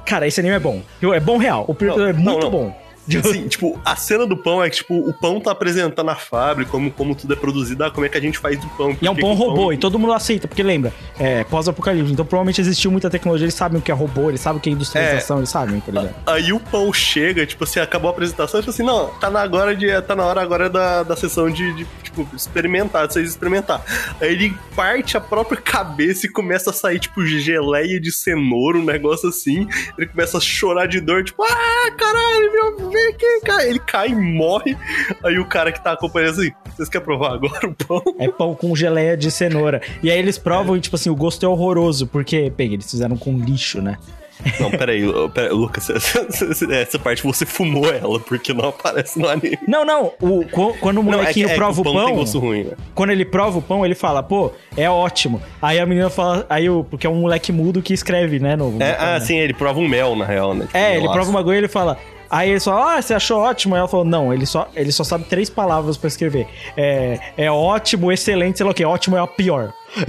[0.04, 0.82] cara, esse anime é bom.
[1.14, 1.64] É bom real.
[1.68, 2.50] O primeiro Não, é não, muito não.
[2.50, 2.83] bom.
[3.18, 6.70] Assim, tipo, a cena do pão é que, tipo, o pão tá apresentando a fábrica,
[6.70, 8.96] como, como tudo é produzido, ah, como é que a gente faz do pão.
[9.00, 12.60] E é um pão robô, e todo mundo aceita, porque lembra, é pós-apocalipse, então provavelmente
[12.60, 15.38] existiu muita tecnologia, eles sabem o que é robô, eles sabem o que é industrialização,
[15.38, 16.14] eles sabem, tá ligado?
[16.26, 19.76] Aí o pão chega, tipo assim, acabou a apresentação, tipo assim, não, tá na, agora
[19.76, 23.84] de, tá na hora agora da, da sessão de, de, tipo, experimentar, de vocês experimentar.
[24.20, 28.84] Aí ele parte a própria cabeça e começa a sair, tipo, geleia de cenoura, um
[28.84, 29.66] negócio assim.
[29.98, 33.66] Ele começa a chorar de dor, tipo, ah, caralho, meu, vem aqui, cara.
[33.66, 34.76] Ele cai e morre.
[35.24, 38.02] Aí o cara que tá acompanhando assim, vocês querem provar agora o pão?
[38.18, 39.80] É pão com geleia de cenoura.
[40.02, 43.16] E aí eles provam e, tipo assim, o gosto é horroroso, porque, pega, eles fizeram
[43.16, 43.96] com lixo, né?
[44.58, 45.00] Não, peraí,
[45.32, 46.26] peraí Lucas, essa,
[46.74, 49.56] essa parte você fumou ela, porque não aparece no anime.
[49.66, 51.84] Não, não, o, qu- quando o Não, é molequinho que- é que prova o o
[51.84, 52.72] pão pão, gosto ruim, né?
[52.94, 55.40] quando ele prova o pão, ele fala, pô, é ótimo.
[55.62, 58.72] Aí a menina fala, aí o, porque é um moleque mudo que escreve, né, no,
[58.72, 59.20] no É, pão, ah, né?
[59.20, 60.66] sim, ele prova um mel, na real, né?
[60.66, 61.96] Tipo, É, ele prova uma coisa e ele fala.
[62.30, 63.74] Aí ele fala, ah, você achou ótimo?
[63.74, 66.46] Aí ela falou, não, ele só, ele só sabe três palavras pra escrever.
[66.76, 68.84] É, é ótimo, excelente, sei lá o que.
[68.84, 69.72] Ótimo é a pior.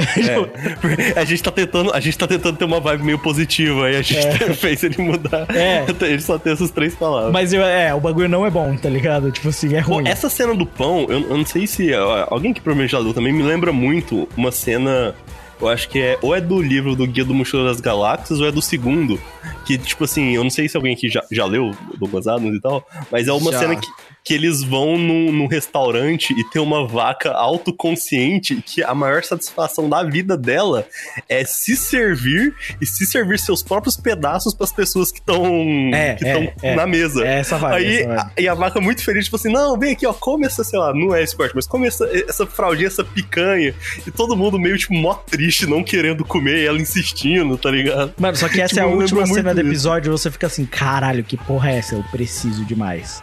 [1.15, 3.95] É, a gente tá tentando, a gente tá tentando ter uma vibe meio positiva aí
[3.97, 5.45] a gente fez ele mudar.
[5.55, 5.85] É.
[6.01, 7.31] Ele só tem essas três palavras.
[7.31, 9.31] Mas eu- é, o bagulho não é bom, tá ligado?
[9.31, 10.07] Tipo assim, é Bom, ruim.
[10.07, 13.31] essa cena do pão, eu, eu não sei se ó, alguém que provavelmente já também
[13.33, 15.13] me lembra muito uma cena.
[15.59, 18.47] Eu acho que é ou é do livro do Guia do Mochileiro das Galáxias ou
[18.47, 19.19] é do segundo.
[19.65, 22.61] Que, tipo assim, eu não sei se alguém aqui já, já leu Douglas Adams e
[22.61, 23.59] tal, mas é uma Já.
[23.59, 23.87] cena que,
[24.25, 29.87] que eles vão num, num restaurante e tem uma vaca autoconsciente que a maior satisfação
[29.87, 30.85] da vida dela
[31.29, 35.45] é se servir e se servir seus próprios pedaços pras pessoas que estão
[35.93, 36.75] É, que é, é.
[36.75, 37.23] na mesa.
[37.23, 39.91] É essa vibe, Aí, essa a- e a vaca muito feliz, tipo assim, não, vem
[39.93, 42.87] aqui, ó, come essa, sei lá, não é esse corte, mas come essa, essa fraldinha,
[42.87, 43.75] essa picanha.
[44.07, 48.13] E todo mundo meio, tipo, mó triste, não querendo comer, e ela insistindo, tá ligado?
[48.17, 51.23] Mano, só que essa Tipo, é a última cena do episódio você fica assim, caralho,
[51.23, 51.93] que porra é essa?
[51.95, 53.21] Eu preciso demais.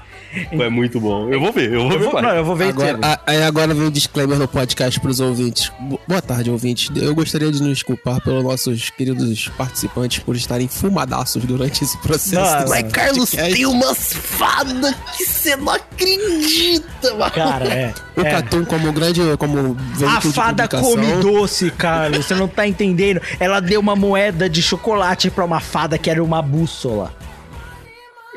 [0.51, 1.29] É muito bom.
[1.29, 3.75] Eu vou ver, eu vou Eu ver vou, não, eu vou ver Agora, aí agora
[3.75, 5.71] vem o disclaimer no podcast pros ouvintes.
[5.79, 6.91] Bo- Boa tarde, ouvintes.
[6.97, 12.61] Eu gostaria de nos desculpar pelos nossos queridos participantes por estarem fumadaços durante esse processo.
[12.61, 13.55] Não, mas, Carlos, podcast.
[13.55, 17.31] tem umas fadas que você não acredita, mano.
[17.31, 17.95] Cara, é.
[18.17, 18.31] O é.
[18.31, 19.77] Catum como grande, como
[20.07, 22.25] A fada come doce, Carlos.
[22.27, 23.21] Você não tá entendendo.
[23.39, 27.13] Ela deu uma moeda de chocolate pra uma fada que era uma bússola.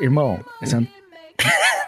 [0.00, 0.76] Irmão, essa...
[0.76, 0.95] esse é-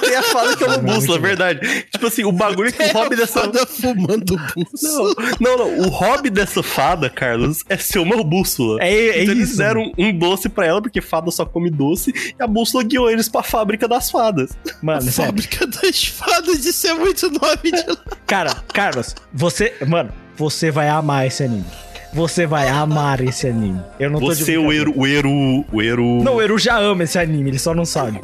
[0.00, 1.84] Tem a fada que é uma bússola, é verdade.
[1.90, 3.40] Tipo assim, o bagulho é que o hobby dessa.
[3.40, 5.14] Fada fumando buço.
[5.40, 5.78] Não, não, não.
[5.86, 8.82] O hobby dessa fada, Carlos, é ser uma bússola.
[8.82, 12.42] É- é então eles deram um doce pra ela, porque fada só come doce, e
[12.42, 14.50] a bússola guiou eles pra fábrica das fadas.
[14.82, 15.10] Mano.
[15.10, 19.74] Fábrica das fadas, isso é muito nome de Cara, Carlos, você.
[19.86, 21.64] Mano, você vai amar esse anime.
[22.12, 23.80] Você vai amar esse anime.
[23.98, 24.90] Eu não tô Você, o brincadeira.
[24.90, 25.00] Eru.
[25.00, 25.64] O Eru.
[25.72, 26.24] O Eru.
[26.24, 28.20] Não, o Eru já ama esse anime, ele só não sabe.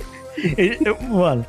[1.09, 1.47] Mano,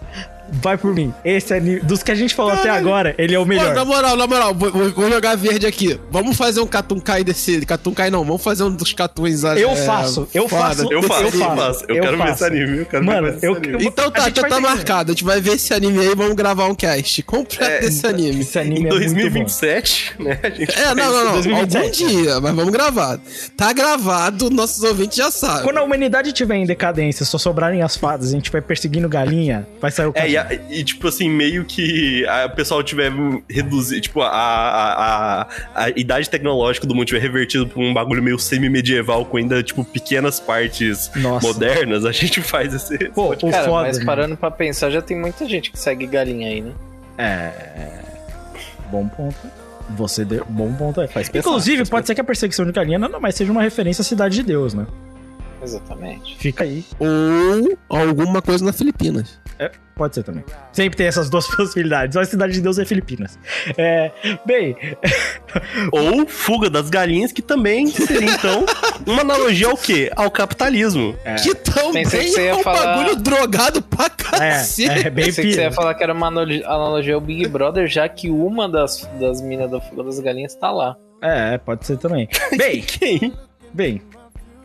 [0.51, 1.13] vai por mim.
[1.23, 3.85] Esse anime, dos que a gente falou até agora, ele é o Pô, na melhor.
[3.85, 5.99] moral, na moral, vou, vou- jogar verde aqui.
[6.11, 7.65] Vamos fazer um Catunkai desse.
[7.65, 9.43] Catunkai não, vamos fazer um dos Catuns.
[9.43, 10.91] Eu é, faço, eu faço.
[10.91, 11.85] Eu faço, eu faço.
[11.87, 12.33] Eu, eu quero ver faço.
[12.33, 12.77] esse anime.
[12.79, 13.85] Eu quero Mano, ver esse eu- anime.
[13.85, 15.11] Então tá, já tá marcado.
[15.11, 18.41] A gente vai ver esse anime aí e vamos gravar um cast completo desse anime.
[18.41, 18.99] Esse anime Em é muito bom.
[18.99, 20.39] 2027, né?
[20.43, 21.33] A gente É, não, não, não.
[21.33, 23.19] 2027, Algum dia, mas vamos gravar.
[23.55, 25.63] Tá gravado, nossos ouvintes já sabem.
[25.63, 29.67] Quando a humanidade tiver em decadência, só sobrarem as fadas, a gente vai perseguindo galinha,
[29.81, 30.31] vai sair o É, cachorro.
[30.37, 33.11] A- e, tipo assim, meio que a- o pessoal tiver
[33.49, 38.21] reduzido, tipo, a, a, a, a idade tecnológica do mundo tiver revertido pra um bagulho
[38.23, 41.45] meio semi-medieval com ainda, tipo, pequenas partes Nossa.
[41.47, 42.97] modernas, a gente faz esse.
[43.09, 43.83] Pô, Cara, foda.
[43.87, 44.05] mas né?
[44.05, 46.71] parando pra pensar, já tem muita gente que segue galinha aí, né?
[47.17, 47.99] É.
[48.91, 49.35] Bom ponto.
[49.91, 50.45] Você deu.
[50.49, 51.07] Bom ponto aí.
[51.07, 53.61] Faz pensar, Inclusive, faz pode ser que a perseguição de galinha nada mais seja uma
[53.61, 54.85] referência à Cidade de Deus, né?
[55.61, 56.37] Exatamente.
[56.37, 56.83] Fica aí.
[56.99, 59.39] Ou alguma coisa na Filipinas.
[59.59, 60.43] É, pode ser também.
[60.71, 62.15] Sempre tem essas duas possibilidades.
[62.15, 63.39] Mas a Cidade de Deus é Filipinas.
[63.77, 64.11] É,
[64.45, 64.75] bem,
[65.91, 68.65] Ou fuga das galinhas, que também seria, então,
[69.05, 70.11] uma analogia ao quê?
[70.15, 71.15] Ao capitalismo.
[71.43, 75.07] Que também que você ia é um falar- bagulho drogado pra é, cacete.
[75.07, 77.87] é bem Pensei que você ia falar que era uma analogia, analogia ao Big Brother,
[77.87, 80.95] já que uma das, das minas da fuga das galinhas tá lá.
[81.21, 82.29] É, pode ser também.
[82.55, 83.33] Bem, Quem?
[83.73, 84.01] bem.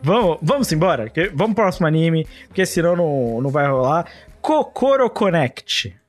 [0.03, 1.11] Vamos, vamos embora.
[1.35, 4.07] Vamos pro próximo anime, porque senão não, não vai rolar.
[4.41, 6.02] Kokoro Connect.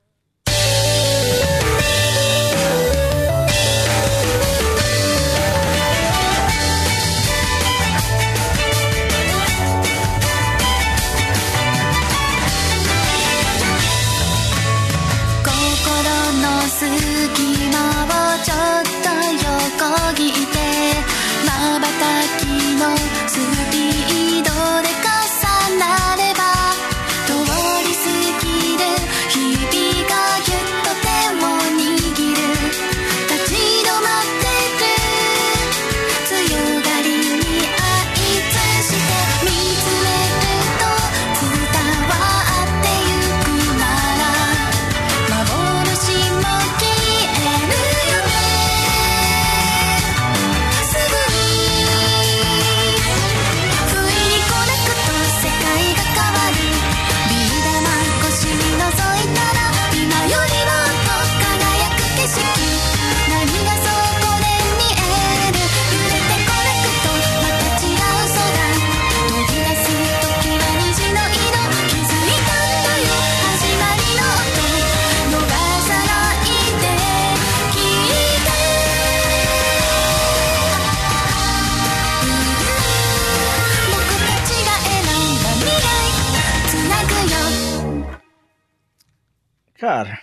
[89.84, 90.18] Cara,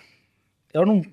[0.73, 1.03] eu não.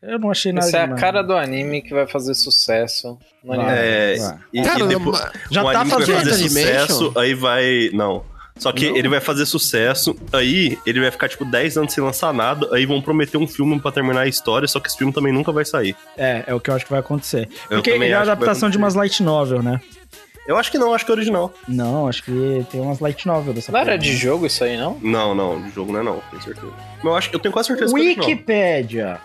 [0.00, 3.52] Eu não achei nada Essa é a cara do anime que vai fazer sucesso no
[3.52, 3.68] anime.
[3.70, 4.38] É, vai.
[4.54, 5.18] e, Cara, e depois,
[5.50, 7.90] já um tá anime que vai fazendo fazer sucesso, aí vai.
[7.92, 8.24] Não.
[8.56, 8.96] Só que Não?
[8.96, 12.86] ele vai fazer sucesso, aí ele vai ficar tipo 10 anos sem lançar nada, aí
[12.86, 15.64] vão prometer um filme pra terminar a história, só que esse filme também nunca vai
[15.64, 15.94] sair.
[16.16, 17.48] É, é o que eu acho que vai acontecer.
[17.70, 19.80] Eu Porque ele é a adaptação de umas light novel, né?
[20.48, 21.52] Eu acho que não, acho que é original.
[21.68, 24.96] Não, acho que tem umas light novel dessa Não era de jogo isso aí, não?
[25.02, 26.72] Não, não, de jogo não é não, tenho certeza.
[26.96, 28.02] Mas eu, acho, eu tenho quase certeza que é.
[28.02, 29.20] Wikipédia.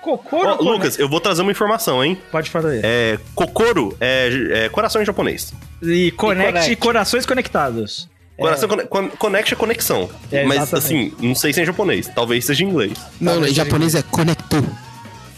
[0.00, 0.48] Kokoro.
[0.60, 2.16] Ó, Lucas, eu vou trazer uma informação, hein?
[2.30, 2.80] Pode fazer.
[2.84, 4.28] É, Kokoro é,
[4.66, 5.52] é coração em japonês.
[5.82, 6.76] E connect, connect.
[6.76, 8.08] corações conectados.
[8.38, 10.10] Coração cone- con- connection é conexão.
[10.30, 12.92] É, Mas assim, não sei se é em japonês, talvez seja em inglês.
[13.20, 14.62] Não, não, em japonês é conector.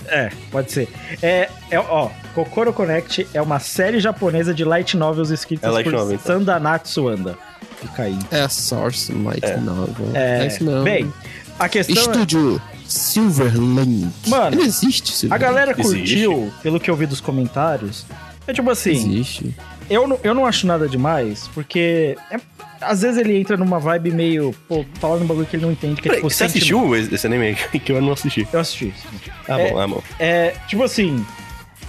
[0.08, 0.88] É, pode ser.
[1.22, 5.84] É, é, ó, Kokoro Connect é uma série japonesa de light novels escritas É light
[5.84, 6.38] por novel, então.
[6.38, 7.38] Sandanatsu Anda.
[7.80, 8.18] Fica aí.
[8.30, 10.10] É Source Light Novel.
[10.14, 10.82] É, É isso mesmo.
[10.82, 11.12] bem,
[11.58, 12.00] a questão é...
[12.00, 14.10] Estúdio Silverlane.
[14.26, 15.42] Mano, Ele existe, A Silverlane.
[15.54, 15.98] galera Existe.
[16.26, 18.04] curtiu, pelo que eu vi dos comentários.
[18.46, 19.54] É tipo assim, Existe.
[19.88, 22.38] Eu não, eu não acho nada demais, porque é-
[22.80, 26.00] às vezes ele entra numa vibe meio, pô, falando um bagulho que ele não entende,
[26.00, 27.54] que é Peraí, tipo, você assistiu esse anime
[27.84, 28.46] que eu não assisti?
[28.52, 28.92] Eu assisti.
[29.48, 29.70] Ah, É.
[29.70, 30.02] bom, ah, bom.
[30.18, 31.24] É, tipo assim,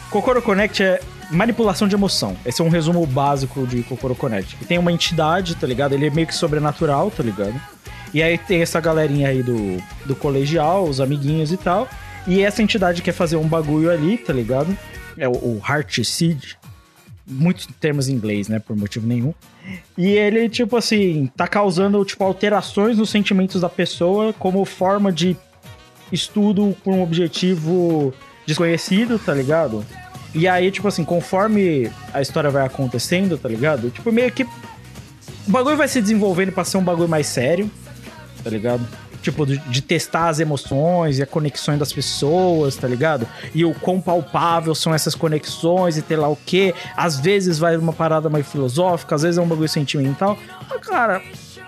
[0.09, 0.99] Kokoro Connect é
[1.29, 2.37] manipulação de emoção.
[2.45, 4.55] Esse é um resumo básico de Kokoro Connect.
[4.65, 5.93] Tem uma entidade, tá ligado?
[5.93, 7.53] Ele é meio que sobrenatural, tá ligado?
[8.13, 11.87] E aí tem essa galerinha aí do, do colegial, os amiguinhos e tal.
[12.25, 14.75] E essa entidade quer fazer um bagulho ali, tá ligado?
[15.17, 16.53] É o, o Heart Seed.
[17.29, 18.59] Muitos termos em inglês, né?
[18.59, 19.33] Por motivo nenhum.
[19.97, 25.35] E ele, tipo assim, tá causando, tipo, alterações nos sentimentos da pessoa como forma de
[26.11, 28.13] estudo com um objetivo
[28.45, 29.85] desconhecido, tá ligado?
[30.33, 33.89] E aí, tipo assim, conforme a história vai acontecendo, tá ligado?
[33.89, 34.43] Tipo, meio que.
[34.43, 37.69] O bagulho vai se desenvolvendo pra ser um bagulho mais sério,
[38.43, 38.85] tá ligado?
[39.21, 43.27] Tipo, de, de testar as emoções e a conexões das pessoas, tá ligado?
[43.53, 46.73] E o quão palpável são essas conexões e ter lá o quê.
[46.95, 50.37] Às vezes vai uma parada mais filosófica, às vezes é um bagulho sentimental.
[50.69, 51.21] Mas, cara,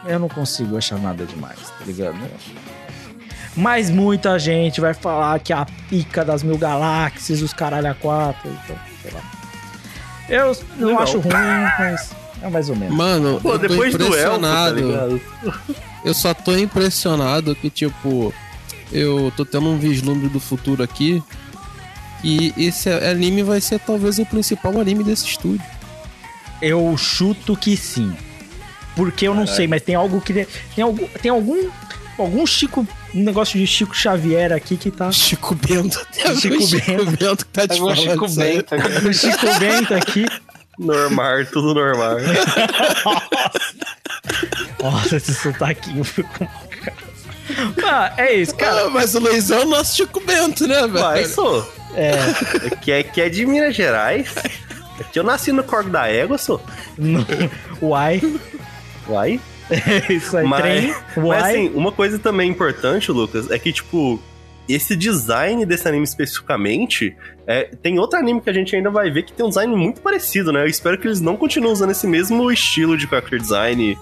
[0.06, 2.16] eu não consigo achar nada demais, tá ligado?
[3.56, 7.94] Mas muita gente vai falar que é a pica das mil galáxias, os caralho a
[7.94, 9.22] quatro, então, sei lá.
[10.30, 11.04] Eu não Legal.
[11.04, 11.34] acho ruim,
[11.80, 12.12] mas
[12.42, 12.96] é mais ou menos.
[12.96, 14.76] Mano, Pô, eu tô depois do elfo, tá impressionado.
[14.76, 15.22] ligado?
[16.04, 18.34] Eu só tô impressionado que, tipo,
[18.92, 21.22] eu tô tendo um vislumbre do futuro aqui.
[22.24, 25.66] E esse anime vai ser talvez o principal anime desse estúdio.
[26.62, 28.14] Eu chuto que sim.
[28.96, 30.46] Porque eu não sei, mas tem algo que.
[30.76, 31.70] Tem, algum, tem algum.
[32.18, 32.86] Algum Chico.
[33.16, 35.10] Um negócio de Chico Xavier aqui que tá.
[35.12, 36.06] Chico Bento.
[36.38, 38.36] Chico Chico Bento que tá te Agora falando Chico.
[38.36, 39.08] Bento aqui.
[39.08, 40.26] O Chico Bento aqui.
[40.78, 42.18] Normal, tudo normal.
[42.20, 43.30] Nossa,
[45.16, 46.48] esse sotaquinho ficou.
[47.84, 48.86] Ah, é isso, cara.
[48.86, 50.92] Ah, mas o Luizão é o nosso Chico Bento, né, velho?
[50.92, 51.68] Vai, sou.
[51.96, 52.12] É.
[52.82, 54.34] Que é, que é de Minas Gerais.
[55.12, 56.62] Que eu nasci no Corgo da Égua, sou.
[56.98, 57.26] no-
[57.82, 58.22] Uai.
[59.08, 59.40] Vai.
[59.72, 60.96] É isso aí, Mas, trem.
[61.16, 61.42] mas Uai.
[61.52, 64.20] assim, uma coisa também importante, Lucas, é que, tipo,
[64.68, 67.16] esse design desse anime especificamente,
[67.48, 70.02] é, tem outro anime que a gente ainda vai ver que tem um design muito
[70.02, 70.62] parecido, né?
[70.64, 73.98] Eu espero que eles não continuem usando esse mesmo estilo de character design,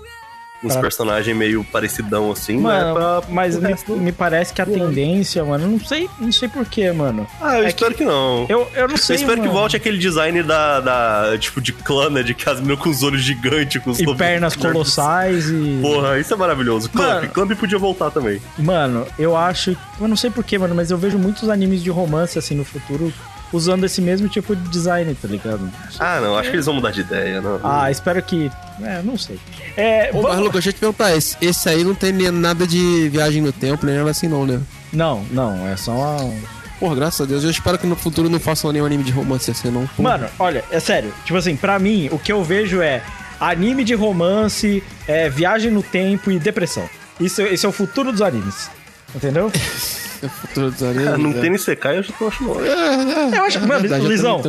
[0.64, 2.94] uns Pra- personagens meio parecidão assim, Mano, né?
[2.94, 7.28] Pra, mas me, me parece que a tendência, mano, não sei, não sei porquê, mano.
[7.42, 8.46] Ah, eu é espero que, não.
[8.50, 9.16] Eu, eu não sei.
[9.16, 9.60] eu espero que mano.
[9.60, 12.24] volte aquele design da, da tipo, de clã, né?
[12.24, 15.80] De que as meninas com os olhos gigantes, com os E pernas colossais e.
[15.82, 16.90] Porra, isso é maravilhoso.
[16.90, 17.30] Clamp, Mano.
[17.30, 18.42] Clamp podia voltar também.
[18.58, 19.76] Mano, eu acho.
[20.00, 23.14] Eu não sei porquê, mano, mas eu vejo muitos animes de romance assim no futuro
[23.54, 25.70] usando esse mesmo tipo de design, tá ligado?
[26.00, 27.60] Ah, não, acho que eles vão mudar de ideia, não.
[27.64, 28.52] Ah, espero que.
[28.82, 29.40] É, não sei.
[29.76, 30.10] É.
[30.14, 32.68] Ô, mas vamos- Lucas, deixa eu te perguntar, esse, esse aí não tem nem nada
[32.68, 34.60] de viagem no tempo, nem nada assim não, né?
[34.94, 36.34] Não, não, é só uma.
[36.80, 39.50] Porra, graças a Deus, eu espero que no futuro não façam nenhum anime de romance
[39.50, 39.90] assim, não.
[39.98, 41.12] Mano, olha, é sério.
[41.26, 43.02] Tipo assim, pra mim, o que eu vejo é
[43.40, 46.88] anime de romance, é, viagem no tempo e depressão.
[47.20, 48.70] Isso, esse é o futuro dos animes.
[49.16, 49.52] Entendeu?
[50.30, 52.66] Futuro dos animes, não tem Isekai, eu já tô achando.
[52.66, 54.42] É, é, Eu acho que, mano, Luizão.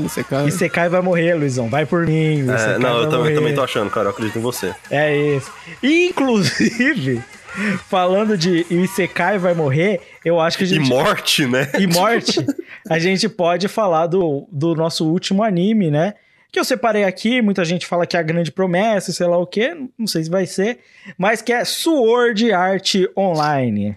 [0.47, 1.69] Isekai vai morrer, Luizão.
[1.69, 2.45] Vai por mim.
[2.49, 4.07] É, não, eu também, também tô achando, cara.
[4.07, 4.75] Eu acredito em você.
[4.91, 5.51] É isso.
[5.83, 7.23] Inclusive,
[7.89, 10.89] falando de Isekai vai morrer, eu acho que a E gente.
[10.89, 11.71] morte, né?
[11.79, 12.45] e morte,
[12.89, 16.15] a gente pode falar do, do nosso último anime, né?
[16.51, 19.47] Que eu separei aqui, muita gente fala que é a grande promessa, sei lá o
[19.47, 20.79] quê, não sei se vai ser,
[21.19, 23.97] mas que é Sword Art Online.「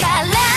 [0.00, 0.51] から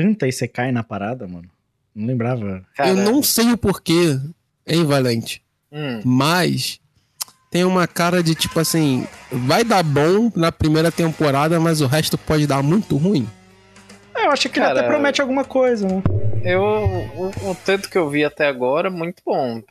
[0.00, 1.48] canta e você cai na parada, mano.
[1.94, 2.64] Não lembrava.
[2.78, 4.18] Eu não sei o porquê,
[4.66, 5.42] hein, Valente?
[5.72, 6.00] Hum.
[6.04, 6.80] Mas
[7.50, 12.16] tem uma cara de tipo assim, vai dar bom na primeira temporada, mas o resto
[12.16, 13.28] pode dar muito ruim.
[14.14, 16.02] É, eu acho que ele Cara, até promete alguma coisa, né?
[16.42, 19.62] Eu, o, o tanto que eu vi até agora, muito bom.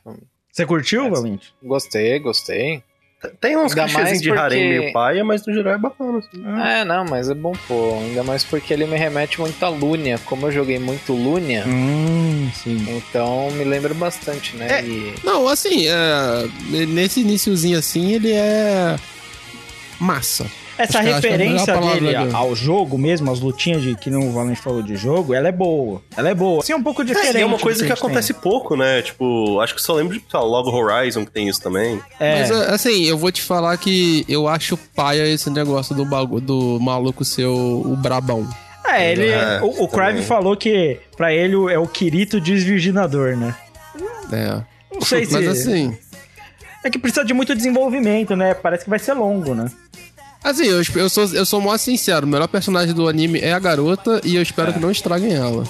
[0.52, 1.54] Você curtiu, Valente?
[1.62, 2.82] Gostei, gostei.
[3.38, 6.18] Tem uns clichêzinhos de harem porque- meio paia, mas no geral é bacana.
[6.18, 6.42] assim.
[6.66, 7.98] É, não, mas é bom, pô.
[8.00, 10.18] Ainda mais porque ele me remete muito a Lunia.
[10.24, 12.86] Como eu joguei muito Lunia, Hum, sim.
[12.96, 14.80] então me lembra bastante, né?
[14.80, 14.84] É.
[14.84, 18.96] E- Não, assim, é, nesse iniciozinho assim, ele é
[19.98, 20.46] massa.
[20.82, 22.30] Essa Acho que- que é referência dele dele.
[22.32, 25.52] ao jogo mesmo, as lutinhas de que não o Valente falou de jogo, ela é
[25.52, 26.00] boa.
[26.16, 26.60] Ela é boa.
[26.60, 27.36] Assim, é um pouco diferente.
[27.36, 29.02] É, é uma coisa que gente acontece pouco, né?
[29.02, 32.00] Tipo, acho que só lembro de lá, logo Horizon que tem isso também.
[32.18, 32.28] tem.
[32.28, 36.40] É, Mas assim, eu vou te falar que eu acho paia esse negócio do, bagu
[36.40, 38.48] do maluco ser o, o brabão.
[38.86, 39.88] é, ele, É, o, o
[40.22, 43.54] falou que pra ele é o Kirito desvirginador, né?
[44.32, 44.62] É.
[44.94, 45.32] Não sei se...
[45.32, 45.96] Mas assim,
[46.82, 48.54] É que precisa de muito desenvolvimento, né?
[48.54, 49.66] Parece que vai ser longo, né?
[50.42, 53.58] Assim, eu, eu sou eu sou mó sincero, o melhor personagem do anime é a
[53.58, 55.64] garota e eu espero que não estraguem ela.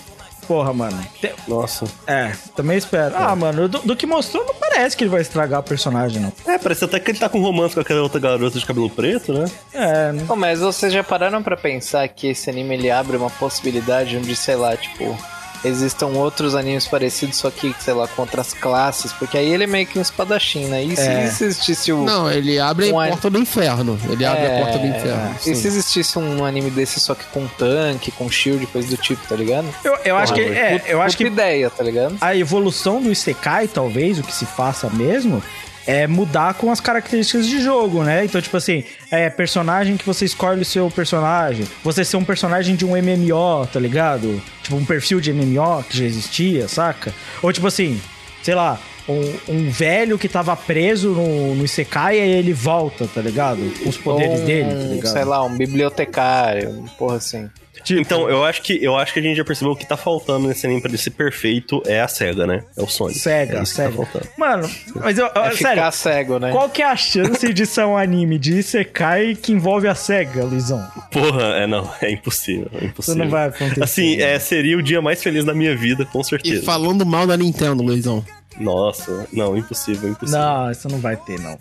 [0.46, 1.00] Porra, mano.
[1.20, 1.84] Te- Nossa.
[2.08, 3.14] É, também espero.
[3.16, 6.32] Ah, mano, do, do que mostrou, não parece que ele vai estragar o personagem, não.
[6.44, 9.32] É, parece até que ele tá com romance com aquela outra garota de cabelo preto,
[9.32, 9.44] né?
[9.72, 10.24] É, né?
[10.26, 14.34] Pô, mas vocês já pararam pra pensar que esse anime ele abre uma possibilidade onde,
[14.34, 15.16] sei lá, tipo,
[15.64, 19.12] existam outros animes parecidos, só que, sei lá, com outras classes?
[19.12, 20.82] Porque aí ele é meio que um espadachim, né?
[20.82, 21.24] E se É.
[21.24, 22.04] existisse o.
[22.04, 23.98] Não, ele abre Um a an- porta do inferno.
[24.08, 25.36] Ele abre a porta do inferno.
[25.46, 29.26] E se existisse um anime desse só que com tanque, com shield, coisa do tipo,
[29.28, 29.66] tá ligado?
[29.84, 30.42] Eu, eu acho que.
[30.42, 32.16] Porra, É, eu acho que ideia, tá ligado?
[32.20, 35.42] a evolução do Isekai, talvez, o que se faça mesmo,
[35.90, 38.24] é mudar com as características de jogo, né?
[38.24, 41.66] Então, tipo assim, é personagem que você escolhe o seu personagem.
[41.82, 44.40] Você ser um personagem de um MMO, tá ligado?
[44.62, 47.12] Tipo, um perfil de MMO que já existia, saca?
[47.42, 48.00] Ou tipo assim,
[48.40, 53.08] sei lá, um, um velho que tava preso no, no Isekai e aí ele volta,
[53.12, 53.60] tá ligado?
[53.82, 55.12] Com os poderes um, dele, tá ligado?
[55.12, 57.50] Sei lá, um bibliotecário, porra assim.
[57.90, 59.96] Então, eu acho que eu acho que a gente já percebeu que o que tá
[59.96, 62.62] faltando nesse anime pra ele ser perfeito é a SEGA, né?
[62.76, 63.18] É o Sonic.
[63.18, 63.90] Cega, é que cega.
[63.90, 64.28] tá faltando.
[64.36, 66.50] Mano, mas eu, eu- É ficar sério, cego, né?
[66.52, 70.44] qual que é a chance de ser um anime de Isekai que envolve a SEGA,
[70.44, 70.86] Luizão?
[71.10, 73.14] Porra, é não, é impossível, é impossível.
[73.14, 73.82] Isso não vai acontecer.
[73.82, 76.62] Assim, é, seria o dia mais feliz da minha vida, com E certeza.
[76.64, 78.24] falando mal da Nintendo, Luizão.
[78.58, 80.40] Nossa, não, impossível, impossível.
[80.40, 81.56] Não, isso não vai ter, não.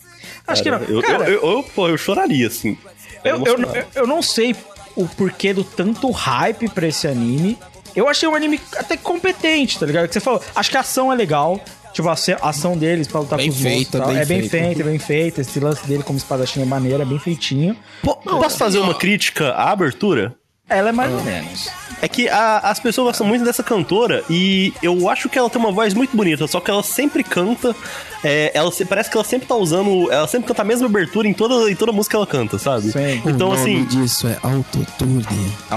[0.46, 0.96] Acho que Cara, não.
[0.96, 2.78] Eu, Cara, eu, eu, eu, pô, eu choraria, assim.
[3.24, 4.54] eu, eu, eu- eu não sei
[5.02, 7.58] o porquê do tanto hype pra esse anime.
[7.96, 10.08] Eu achei um anime até competente, tá ligado?
[10.08, 11.60] Que você falou, acho que a ação é legal.
[11.92, 12.14] Tipo, a
[12.44, 13.82] ação deles pra lutar Bem com os monstros.
[13.84, 14.08] feita, tal.
[14.10, 14.58] bem é bem feita.
[14.68, 15.42] feito, bem feito.
[15.42, 17.76] Esse lance dele como espadachim é maneiro, é bem feitinho.
[18.04, 20.36] Po- Posso fazer uma crítica à abertura?
[20.70, 21.70] Ela é mais ou menos.
[22.02, 25.60] É que a- as pessoas gostam muito dessa cantora e eu acho que ela tem
[25.62, 27.76] uma voz muito bonita, só que ela sempre canta.
[28.24, 30.12] é, ela se- parece que ela sempre tá usando.
[30.12, 32.92] Ela sempre canta a mesma abertura em toda, em toda música que ela canta, sabe?
[32.92, 33.22] Sim.
[33.26, 33.86] Então, o nome assim.
[33.86, 35.26] disso é autotune.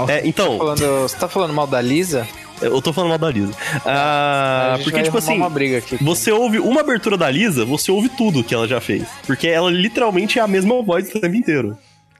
[0.09, 2.27] é, então, Falando, você tá falando mal da Lisa?
[2.61, 3.51] eu tô falando mal da Lisa.
[3.85, 5.35] Ah, A gente porque, vai tipo assim.
[5.37, 5.97] uma briga aqui.
[6.01, 9.03] Você ouve uma abertura da Lisa, você ouve tudo que ela já fez.
[9.25, 11.77] Porque ela literalmente é a mesma voz o tempo inteiro.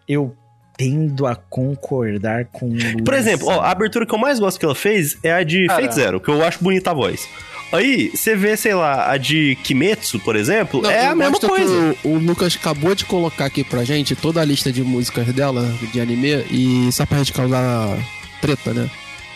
[0.07, 0.35] Eu
[0.75, 4.65] tendo a concordar com o Por exemplo, ó, a abertura que eu mais gosto que
[4.65, 5.81] ela fez é a de Cara.
[5.81, 7.27] Fate Zero, que eu acho bonita a voz.
[7.71, 11.95] Aí, você vê, sei lá, a de Kimetsu, por exemplo, Não, é a mesma coisa.
[12.03, 15.67] O, o Lucas acabou de colocar aqui pra gente toda a lista de músicas dela,
[15.91, 17.97] de anime, e só pra gente causar
[18.39, 18.87] treta, né?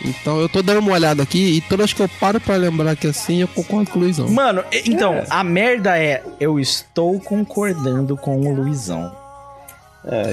[0.06, 2.96] Então eu tô dando uma olhada aqui e todas as que eu paro pra lembrar
[2.96, 4.30] que assim, eu concordo com o Luizão.
[4.30, 9.12] Mano, então, a merda é, eu estou concordando com o Luizão.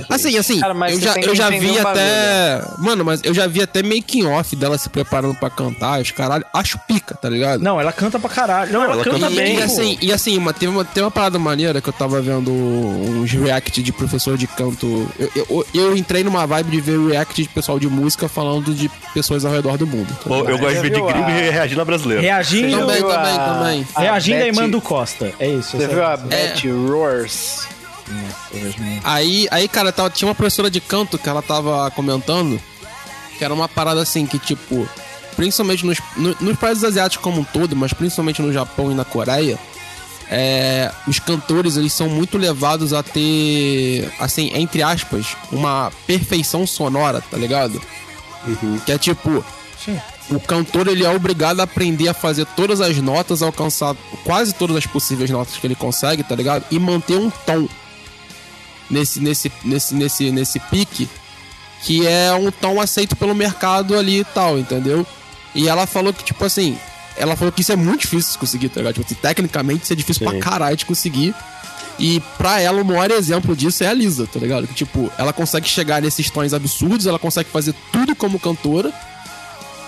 [0.08, 2.62] Assim, assim, Cara, eu já, eu já vi um até.
[2.78, 6.44] Mano, mas eu já vi até making off dela se preparando pra cantar, os caralho.
[6.52, 7.60] Acho pica, tá ligado?
[7.62, 8.72] Não, ela canta pra caralho.
[8.72, 9.58] Não, ela, ela canta, canta e, bem.
[9.58, 12.50] e assim, e assim uma, tem, uma, tem uma parada maneira que eu tava vendo
[12.52, 15.08] uns react de professor de canto.
[15.18, 18.88] Eu, eu, eu entrei numa vibe de ver react de pessoal de música falando de
[19.12, 20.08] pessoas ao redor do mundo.
[20.08, 20.50] tá Pô, ligado?
[20.50, 22.22] eu gosto de ver de gringo a- e reagindo a brasileiro.
[22.22, 23.86] Reagindo, Também, também, a- também.
[23.96, 25.32] reagindo a Betty- Emando Costa.
[25.40, 25.76] É isso.
[25.76, 27.66] Você viu a Betty Roars?
[29.04, 32.60] Aí, aí cara, tava, tinha uma professora de canto que ela tava comentando
[33.38, 34.88] que era uma parada assim, que tipo,
[35.34, 39.04] principalmente nos, no- nos países asiáticos como um todo, mas principalmente no Japão e na
[39.04, 39.58] Coreia,
[40.30, 47.20] é, os cantores eles são muito levados a ter, assim, entre aspas, uma perfeição sonora,
[47.30, 47.80] tá ligado?
[48.86, 49.44] Que é tipo,
[50.30, 54.76] o cantor ele é obrigado a aprender a fazer todas as notas, alcançar quase todas
[54.76, 56.64] as possíveis notas que ele consegue, tá ligado?
[56.70, 57.68] E manter um tom
[58.90, 61.08] nesse, nesse, nesse, nesse, nesse pique
[61.82, 65.06] que é um tom aceito pelo mercado ali e tal, entendeu?
[65.54, 66.78] E ela falou que, tipo assim,
[67.16, 68.94] ela falou que isso é muito difícil de conseguir, tá ligado?
[68.94, 71.34] Tipo, assim, tecnicamente isso é difícil pra caralho de conseguir.
[71.98, 74.66] E pra ela, o maior exemplo disso é a Lisa, tá ligado?
[74.66, 78.92] Que, tipo, ela consegue chegar nesses tons absurdos, ela consegue fazer tudo como cantora,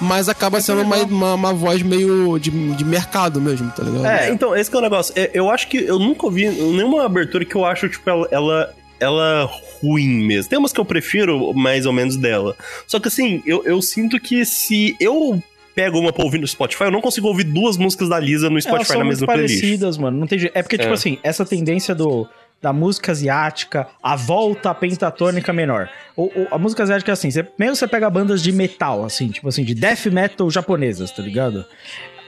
[0.00, 4.06] mas acaba sendo uma, uma, uma voz meio de, de mercado mesmo, tá ligado?
[4.06, 5.12] É, então, esse que é o negócio.
[5.16, 8.74] É, Eu acho que eu nunca ouvi nenhuma abertura que eu acho, tipo, ela, ela,
[9.00, 9.48] ela
[9.82, 10.50] ruim mesmo.
[10.50, 12.56] Tem umas que eu prefiro mais ou menos dela.
[12.86, 15.42] Só que assim, eu, eu sinto que se eu
[15.74, 18.60] pego uma pra ouvir no Spotify, eu não consigo ouvir duas músicas da Lisa no
[18.60, 19.60] Spotify na mesma playlist.
[19.60, 20.18] parecidas, mano.
[20.18, 20.56] Não tem jeito.
[20.56, 20.94] É porque, tipo É.
[20.94, 22.26] assim, essa tendência do,
[22.62, 25.90] da música asiática, a volta pentatônica menor.
[26.16, 29.28] O, o- a música asiática é assim, você, mesmo você pega bandas de metal, assim,
[29.28, 31.62] tipo assim, de death metal japonesas, tá ligado?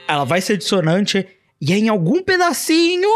[0.06, 1.26] Ela vai ser dissonante
[1.60, 3.08] e aí, em algum pedacinho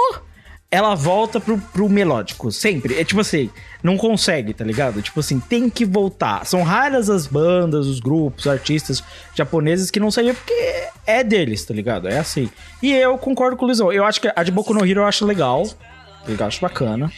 [0.72, 2.98] ela volta pro, pro melódico, sempre.
[2.98, 3.50] É tipo assim,
[3.82, 5.02] não consegue, tá ligado?
[5.02, 6.46] Tipo assim, tem que voltar.
[6.46, 9.04] São raras as bandas, os grupos, artistas
[9.34, 12.08] japoneses que não saíam porque é deles, tá ligado?
[12.08, 12.50] É assim.
[12.82, 13.92] E eu concordo com o Luizão.
[13.92, 15.62] Eu acho que a de Boku no Hero eu acho legal.
[16.26, 17.12] Eu acho bacana.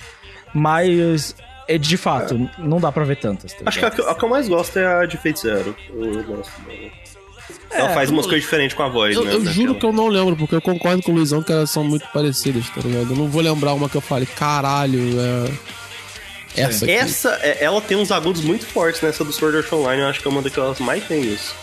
[0.53, 1.37] Mas,
[1.69, 3.53] é, de fato, não dá pra ver tantas.
[3.53, 5.77] Tá Acho que a, que a que eu mais gosto é a de Fate Zero.
[5.91, 6.91] Eu gosto dela.
[7.71, 9.33] Ela faz umas coisas diferentes com a voz, Eu, né?
[9.33, 9.55] eu naquela.
[9.55, 12.07] juro que eu não lembro, porque eu concordo com o Luizão que elas são muito
[12.13, 13.11] parecidas, tá ligado?
[13.13, 15.01] Eu não vou lembrar uma que eu falei, caralho,
[16.57, 16.63] é.
[16.63, 16.95] Essa aqui.
[16.95, 20.21] Essa, é- ela tem uns agudos muito fortes nessa do Sword Art Online, eu acho
[20.21, 21.55] que é uma das que elas mais tem isso.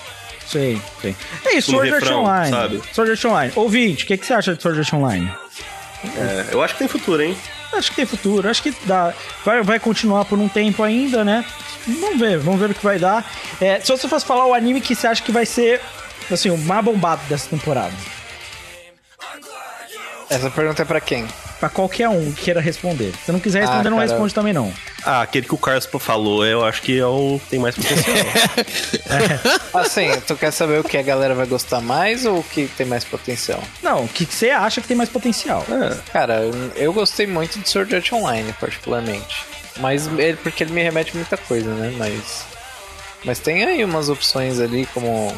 [0.46, 1.16] Sim, sim.
[1.46, 2.50] É isso, Sword Art Online.
[2.52, 2.82] sabe?
[2.92, 3.54] Sword Art Online.
[3.56, 5.32] Ouvinte, o que, que você acha de Sword Art Online?
[6.04, 7.38] É, eu acho que tem futuro, hein?
[7.74, 9.14] Acho que tem futuro, acho que dá.
[9.46, 11.46] Vai, vai continuar por um tempo ainda, né?
[11.88, 13.30] Vamos ver, vamos ver o que vai dar.
[13.60, 15.82] É, se você fosse falar o anime que você acha que vai ser,
[16.30, 17.94] assim, o mais bombado dessa temporada,
[20.32, 21.28] Essa pergunta é pra quem?
[21.60, 23.14] pra qualquer um que queira responder.
[23.24, 24.74] Se não quiser responder, Ah, não responde também não.
[25.06, 28.16] Ah, aquele que o Carlos falou, eu acho que é o tem mais potencial.
[29.74, 32.88] Assim, tu quer saber o que a galera vai gostar mais ou o que tem
[32.88, 33.62] mais potencial?
[33.84, 35.64] Não, o que você acha que tem mais potencial?
[36.12, 36.42] Cara,
[36.76, 39.46] eu gostei muito de Sword Art Online, particularmente.
[39.78, 41.94] Mas ele, porque ele me remete a muita coisa, né?
[41.96, 42.44] Mas.
[43.24, 45.32] Mas tem aí umas opções ali, como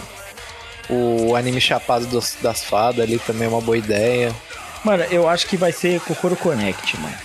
[0.90, 4.34] o anime chapado dos- das fadas ali também é uma boa ideia.
[4.84, 7.16] Mano, eu acho que vai ser Kokoro Connect, mano.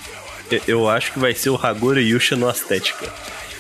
[0.51, 3.13] Eu- eu acho que vai ser o Hagura Yusha no Estética.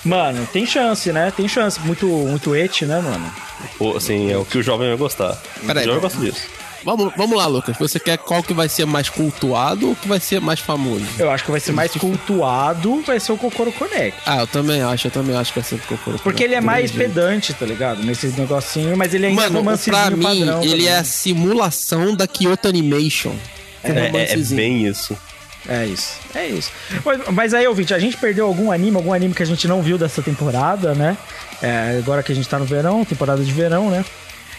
[0.04, 1.32] Mano, tem chance, né?
[1.36, 1.78] Tem chance.
[1.80, 3.30] Muito, muito et, né, mano?
[3.76, 5.36] Pô, assim, é o que o jovem vai gostar.
[5.66, 6.42] Peraí, o jovem gosta disso.
[6.84, 7.76] Vamos, vamos lá, Lucas.
[7.76, 11.04] Você quer qual que vai ser mais cultuado ou que vai ser mais famoso?
[11.18, 14.16] Eu acho que vai ser mais cultuado, vai ser o Kokoro Connect.
[14.24, 16.20] Ah, eu também acho, eu também acho que vai ser o Kokoro.
[16.20, 18.04] Porque ele é mais pedante, tá ligado?
[18.04, 20.62] Nesses negocinhos, mas ele ainda é Mano, romancezinho pra mim, padrão.
[20.62, 20.86] ele também.
[20.86, 23.34] é a simulação da Kyoto Animation.
[23.84, 25.16] É, é- é bem isso.
[25.68, 26.70] É isso, é isso.
[27.04, 29.82] Mas, mas aí, ouvinte, a gente perdeu algum anime, algum anime que a gente não
[29.82, 31.16] viu dessa temporada, né?
[31.60, 34.02] É, agora que a gente tá no verão, temporada de verão, né?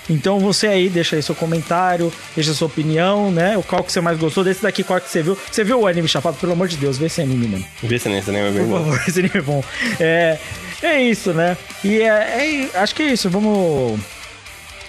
[0.07, 3.57] Então você aí, deixa aí seu comentário, deixa sua opinião, né?
[3.57, 5.37] O qual que você mais gostou desse daqui, qual que você viu.
[5.51, 6.35] Você viu o anime chapado?
[6.37, 7.65] Pelo amor de Deus, vê esse anime, mano.
[7.81, 8.65] Vê se nem se nem vai ver.
[8.67, 9.63] Por favor, esse anime é bom.
[9.99, 10.37] É,
[10.83, 11.55] é isso, né?
[11.83, 12.07] E é,
[12.73, 13.29] é- acho que é isso.
[13.29, 13.99] Vamos.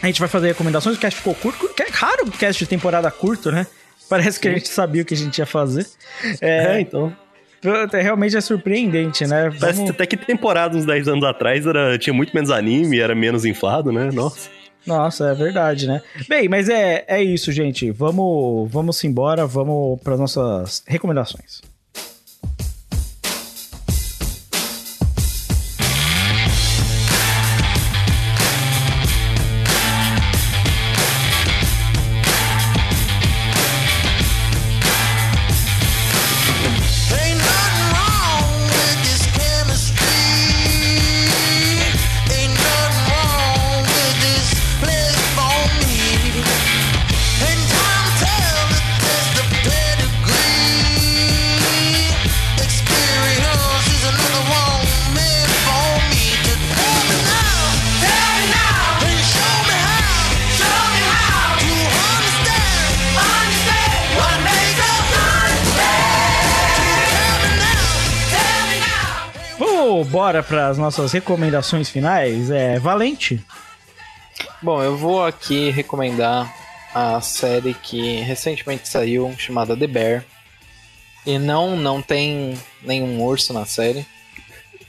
[0.02, 0.96] A gente vai fazer recomendações.
[0.96, 1.68] O cast ficou curto.
[1.68, 3.66] que É raro o cast de temporada curto, né?
[4.10, 5.86] Parece que a gente sabia o que a gente ia fazer.
[6.42, 7.10] É, É, então.
[7.92, 9.50] realmente é surpreendente, né?
[9.58, 13.14] Parece Vamos- até que temporada, uns 10 anos atrás, era, tinha muito menos anime, era
[13.14, 14.10] menos inflado, né?
[14.12, 14.50] Nossa.
[14.86, 16.00] Nossa, é verdade, né?
[16.26, 17.90] Bem, mas é, é isso, gente.
[17.90, 21.60] Vamos, vamos embora, vamos para nossas recomendações.
[70.30, 72.50] Bora para as nossas recomendações finais.
[72.52, 73.44] É Valente.
[74.62, 76.48] Bom, eu vou aqui recomendar
[76.94, 80.24] a série que recentemente saiu, chamada The Bear.
[81.26, 84.06] E não, não tem nenhum urso na série.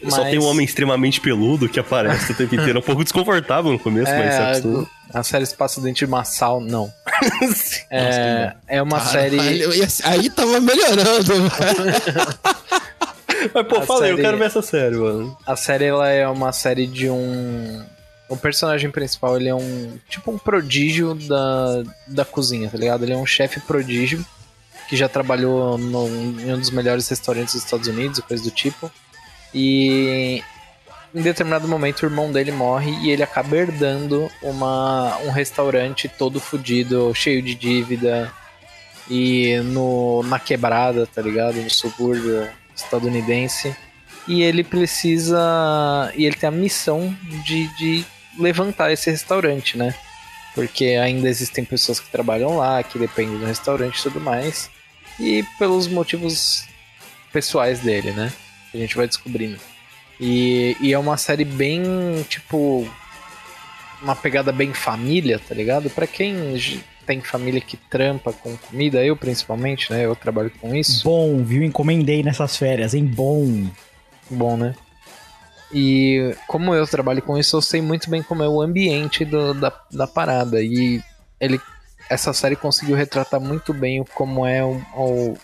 [0.07, 2.77] Só tem um homem extremamente peludo que aparece o tempo inteiro.
[2.77, 4.89] É um pouco desconfortável no começo, mas se É, acostuma.
[5.13, 6.91] a, a série se passa dentro de uma sala, não.
[7.89, 9.37] é, é uma série.
[9.37, 11.33] Caralho, assim- Aí tava melhorando.
[13.53, 15.37] Mas, pô, A falei, eu série- quero ver essa série, mano.
[15.45, 17.83] A série ela é uma série de um.
[18.29, 19.97] O personagem principal ele é um.
[20.09, 23.03] Tipo um prodígio da, da cozinha, tá ligado?
[23.03, 24.25] Ele é um chefe prodígio
[24.87, 28.91] que já trabalhou no, em um dos melhores restaurantes dos Estados Unidos, coisa do tipo.
[29.53, 30.41] E
[31.13, 36.39] em determinado momento o irmão dele morre e ele acaba herdando uma, um restaurante todo
[36.39, 38.31] fudido, cheio de dívida
[39.09, 41.55] e no, na quebrada, tá ligado?
[41.55, 43.75] No subúrbio estadunidense.
[44.27, 46.11] E ele precisa.
[46.15, 48.05] E ele tem a missão de, de
[48.37, 49.93] levantar esse restaurante, né?
[50.53, 54.69] Porque ainda existem pessoas que trabalham lá, que dependem do restaurante e tudo mais.
[55.19, 56.65] E pelos motivos
[57.31, 58.31] pessoais dele, né?
[58.73, 59.59] A gente vai descobrindo.
[60.19, 61.81] E, e é uma série bem,
[62.29, 62.87] tipo.
[64.01, 65.89] Uma pegada bem família, tá ligado?
[65.89, 66.57] Pra quem
[67.11, 70.05] tem família que trampa com comida, eu principalmente, né?
[70.05, 71.03] Eu trabalho com isso.
[71.03, 71.61] Bom, viu?
[71.61, 73.05] Encomendei nessas férias, hein?
[73.05, 73.67] Bom.
[74.29, 74.73] Bom, né?
[75.73, 79.53] E como eu trabalho com isso, eu sei muito bem como é o ambiente do-
[79.53, 80.61] da, da parada.
[80.61, 81.01] E
[81.39, 81.59] ele,
[82.09, 85.37] essa série conseguiu retratar muito bem como é o, o,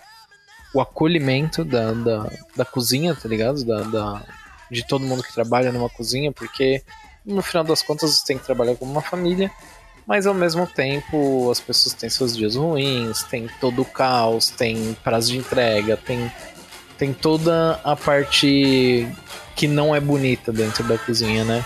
[0.73, 3.64] o acolhimento da, da, da cozinha, tá ligado?
[3.65, 4.23] Da, da-
[4.72, 6.81] de todo mundo que trabalha numa cozinha, porque
[7.26, 9.52] no final das contas você tem que trabalhar como uma família,
[10.07, 14.95] mas ao mesmo tempo as pessoas têm seus dias ruins, tem todo o caos, tem
[15.03, 16.31] prazo de entrega, tem
[16.97, 19.07] tem toda a parte
[19.55, 21.63] que não é bonita dentro da cozinha, né?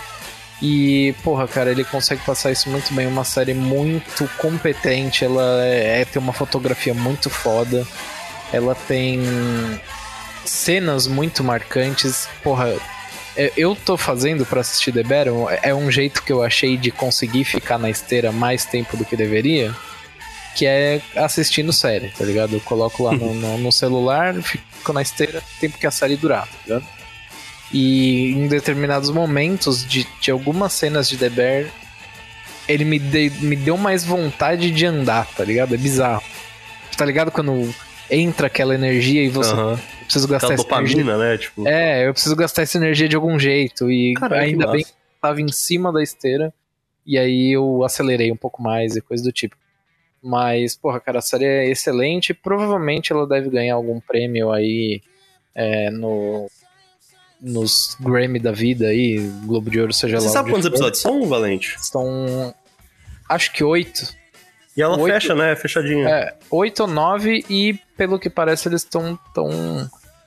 [0.62, 3.08] E, porra, cara, ele consegue passar isso muito bem.
[3.08, 7.88] Uma série muito competente, ela é, é- tem uma fotografia muito foda,
[8.52, 9.22] ela tem
[10.46, 12.28] cenas muito marcantes.
[12.44, 12.76] Porra,
[13.56, 17.44] eu tô fazendo pra assistir The Battle, é um jeito que eu achei de conseguir
[17.46, 19.74] ficar na esteira mais tempo do que deveria
[20.56, 22.56] que é assistindo série, tá ligado?
[22.56, 26.46] Eu coloco lá no, no- no celular, fico na esteira, tempo que a série durar,
[26.46, 26.86] tá ligado?
[27.74, 31.66] E em determinados momentos de, de algumas cenas de The Bear,
[32.68, 35.74] ele me, de- me deu mais vontade de andar, tá ligado?
[35.74, 36.22] É bizarro.
[36.98, 37.74] Tá ligado quando
[38.10, 39.80] entra aquela energia e você Aham.
[40.12, 41.04] Preciso gastar essa energia.
[41.04, 41.38] dopamina, né?
[41.38, 43.90] Tipo, É, eu preciso gastar essa energia de algum jeito.
[43.92, 46.54] E Caralho, que ainda bem que eu tava em cima da esteira.
[47.06, 49.56] E aí eu acelerei um pouco mais e coisa do tipo.
[50.24, 52.34] Mas, porra, cara, a série é excelente.
[52.34, 55.02] Provavelmente ela deve ganhar algum prêmio aí
[55.56, 56.48] é, no.
[57.44, 60.32] Nos Grammy da vida aí, Globo de Ouro, seja Você lá.
[60.34, 60.74] sabe onde quantos for.
[60.76, 61.76] episódios são, Valente?
[61.80, 62.54] São.
[63.28, 64.14] Acho que oito.
[64.78, 65.12] E ela Oito.
[65.12, 65.56] fecha, né?
[65.56, 66.08] Fechadinha.
[66.08, 69.50] É, oito ou nove, e pelo que parece, eles estão tão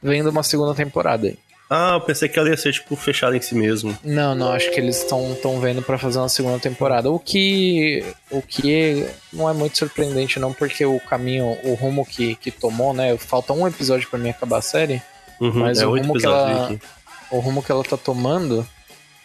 [0.05, 1.39] vendo uma segunda temporada aí.
[1.71, 3.99] Ah, eu pensei que ela ia ser, tipo, fechada em si mesmo.
[4.05, 7.11] Não, não, acho que eles estão tão vendo pra fazer uma segunda temporada.
[7.11, 12.37] O que o que não é muito surpreendente não, porque o caminho, o rumo que,
[12.37, 13.17] que tomou, né?
[13.17, 15.03] Falta um episódio pra mim acabar a série,
[15.41, 16.81] Uhum, mas é o rumo que ela aqui.
[17.31, 18.65] o rumo que ela tá tomando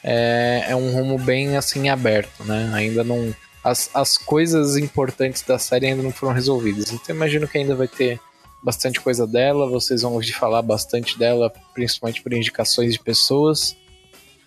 [0.04, 2.72] é, é um rumo bem assim aberto, né?
[2.74, 6.92] Ainda não as, as coisas importantes da série ainda não foram resolvidas.
[6.92, 8.20] Então imagino que ainda vai ter
[8.64, 13.76] bastante coisa dela, vocês vão ouvir falar bastante dela, principalmente por indicações de pessoas.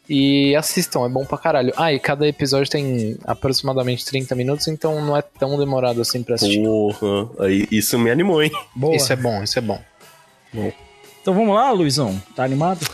[0.09, 1.73] E assistam, é bom pra caralho.
[1.77, 6.35] Ah, e cada episódio tem aproximadamente 30 minutos, então não é tão demorado assim pra
[6.35, 6.63] assistir.
[6.63, 8.51] Porra, aí, isso me animou, hein?
[8.75, 8.97] Boa.
[8.97, 9.81] Isso é bom, isso é bom.
[11.23, 12.21] Então vamos lá, Luizão.
[12.35, 12.85] Tá animado?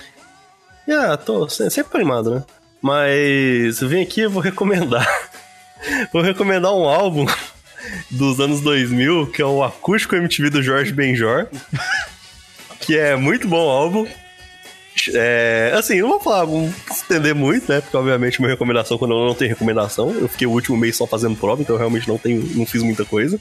[0.87, 2.45] Yeah, tô se- sempre animado, né?
[2.81, 5.07] Mas eu vim aqui e vou recomendar.
[6.13, 7.27] vou recomendar um álbum
[8.11, 11.47] dos anos 2000, que é o Acústico MTV do Jorge Benjor.
[12.81, 14.07] que é muito bom álbum.
[15.15, 17.81] É, assim, não vou falar, não estender muito, né?
[17.81, 21.07] Porque obviamente minha recomendação, quando eu não tenho recomendação, eu fiquei o último mês só
[21.07, 23.39] fazendo prova, então eu realmente não tenho, não fiz muita coisa.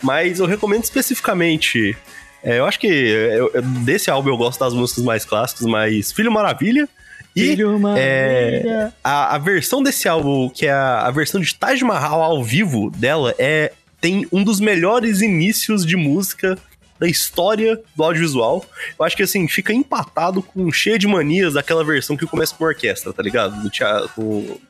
[0.00, 1.96] Mas eu recomendo especificamente.
[2.44, 6.12] é, eu acho que eu- eu- desse álbum eu gosto das músicas mais clássicas, mas
[6.12, 6.88] Filho Maravilha.
[7.34, 8.94] E Filho é, Maravilha.
[9.02, 12.90] a, a versão desse álbum, que é a, a versão de Taj Mahal ao vivo
[12.90, 16.58] dela, é tem um dos melhores inícios de música
[16.98, 18.66] da história do audiovisual.
[18.98, 22.64] Eu acho que assim, fica empatado com cheia de manias daquela versão que começa com
[22.64, 23.62] orquestra, tá ligado?
[23.62, 24.60] Do teatro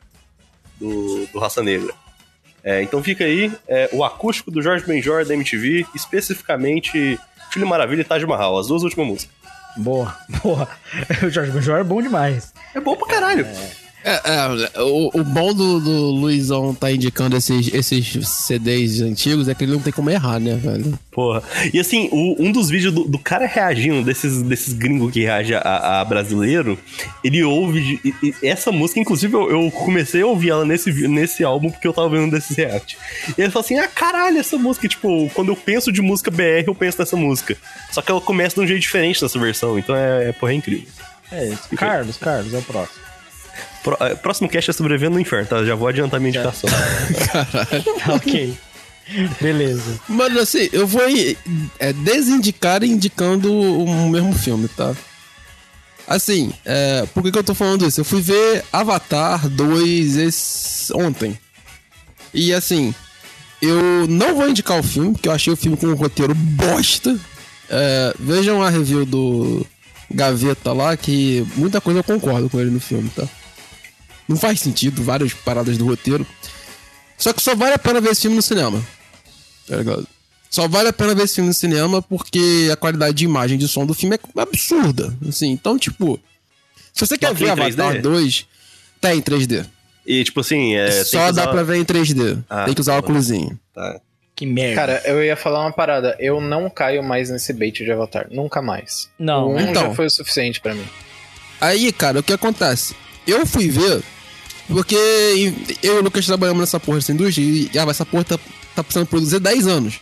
[0.78, 1.94] do, do Raça Negra.
[2.62, 7.18] É, então fica aí é, o acústico do Jorge Benjor da MTV, especificamente
[7.50, 9.34] Filho Maravilha e Taj Mahal, as duas últimas músicas.
[9.78, 10.14] Boa,
[10.44, 10.68] boa.
[11.24, 12.52] O Jorge Benjor é bom demais.
[12.74, 13.46] É bom pra caralho.
[13.46, 13.70] É,
[14.04, 19.64] é, o, o bom do, do Luizão tá indicando esses, esses CDs antigos é que
[19.64, 20.98] ele não tem como errar, né, velho?
[21.10, 21.42] Porra.
[21.72, 25.56] E assim, o- um dos vídeos do, do cara reagindo, desses, desses gringos que reagem
[25.56, 26.78] a, a brasileiro,
[27.22, 27.80] ele ouve.
[27.80, 31.70] de- e- e essa música, inclusive, eu, eu comecei a ouvir ela nesse, nesse álbum
[31.70, 32.96] porque eu tava vendo um desses react.
[33.36, 34.88] E ele falou assim: ah, caralho, essa música.
[34.88, 37.56] Tipo, quando eu penso de música BR, eu penso nessa música.
[37.90, 40.54] Só que ela começa de um jeito diferente nessa versão, então é, é porra, é
[40.56, 40.86] incrível.
[41.30, 41.68] É isso.
[41.76, 43.00] Carlos, Carlos, é o próximo.
[43.82, 45.64] Pró- é, próximo cast é sobrevivendo no inferno, tá?
[45.64, 46.68] Já vou adiantar minha indicação.
[48.04, 48.56] Tá ok.
[49.40, 50.00] Beleza.
[50.08, 51.02] Mano, assim, eu vou
[51.78, 54.94] é, desindicar indicando o mesmo filme, tá?
[56.06, 58.00] Assim, é, por que, que eu tô falando isso?
[58.00, 61.38] Eu fui ver Avatar 2 esse- ontem.
[62.34, 62.94] E assim,
[63.60, 67.16] eu não vou indicar o filme, porque eu achei o filme com um roteiro bosta.
[67.68, 69.66] É, vejam a review do
[70.10, 73.26] Gaveta lá, que muita coisa eu concordo com ele no filme, tá?
[74.28, 76.27] Não faz sentido, várias paradas do roteiro.
[77.19, 78.82] Só que só vale a pena ver esse filme no cinema.
[79.66, 80.07] Tá ligado?
[80.51, 83.59] Só vale a pena ver esse filme no cinema porque a qualidade de imagem e
[83.59, 85.16] de som do filme é absurda.
[85.28, 86.20] Assim, então, tipo,
[86.93, 88.01] se você quer Só ver Avatar 3D?
[88.03, 88.47] 2,
[89.01, 89.66] tá em 3D.
[90.05, 90.90] E tipo assim, é.
[90.90, 92.43] tem Só que dá usar- pra ver em 3D.
[92.51, 92.99] Ah, tem que usar tá.
[92.99, 93.59] óculosinho.
[93.74, 94.01] Tá.
[94.35, 94.74] Que merda.
[94.74, 96.16] Cara, eu ia falar uma parada.
[96.19, 98.27] Eu não caio mais nesse bait de Avatar.
[98.31, 99.09] Nunca mais.
[99.19, 99.89] Não, o 1 então.
[99.90, 100.85] já foi o suficiente pra mim.
[101.61, 102.94] Aí, cara, o que acontece?
[103.27, 104.03] Eu fui ver
[104.69, 104.97] porque
[105.82, 108.39] eu e o Lucas trabalhamos nessa porra dessa indústria e ah, essa porra tá,
[108.74, 110.01] tá precisando produzir 10 anos,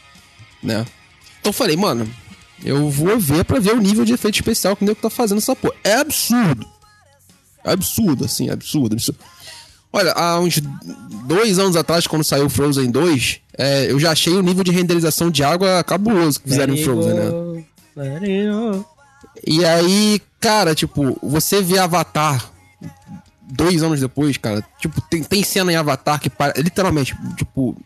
[0.62, 0.86] né?
[1.40, 2.08] Então eu falei, mano,
[2.64, 5.38] eu vou ver pra ver o nível de efeito especial que o nego tá fazendo
[5.38, 5.74] essa porra.
[5.82, 6.66] É absurdo.
[7.64, 9.18] É absurdo, assim, é absurdo, absurdo.
[9.92, 10.60] Olha, há uns
[11.26, 15.30] dois anos atrás, quando saiu Frozen 2, é, eu já achei o nível de renderização
[15.30, 17.24] de água cabuloso que fizeram em Frozen, né?
[19.44, 22.50] E aí, cara, tipo, você vê Avatar
[23.50, 27.76] dois anos depois, cara, tipo, tem, tem cena em Avatar que para, literalmente, tipo,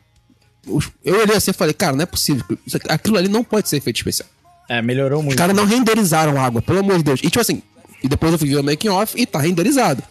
[0.67, 2.45] os- eu olhei assim e falei, cara, não é possível.
[2.89, 4.29] aquilo ali não pode ser efeito especial.
[4.69, 5.39] É, melhorou Os muito.
[5.39, 7.21] caras não renderizaram água, pelo amor de Deus.
[7.21, 7.63] E tipo assim,
[8.03, 10.03] e depois eu fui ver o making off e tá renderizado.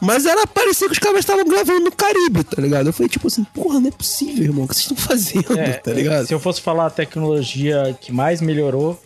[0.00, 2.88] Mas era parecia que os caras estavam gravando no Caribe, tá ligado?
[2.88, 4.64] Eu falei, tipo assim, porra, não é possível, irmão.
[4.64, 6.26] O que vocês estão fazendo, É, tá ligado?
[6.26, 9.00] Se eu fosse falar a tecnologia que mais melhorou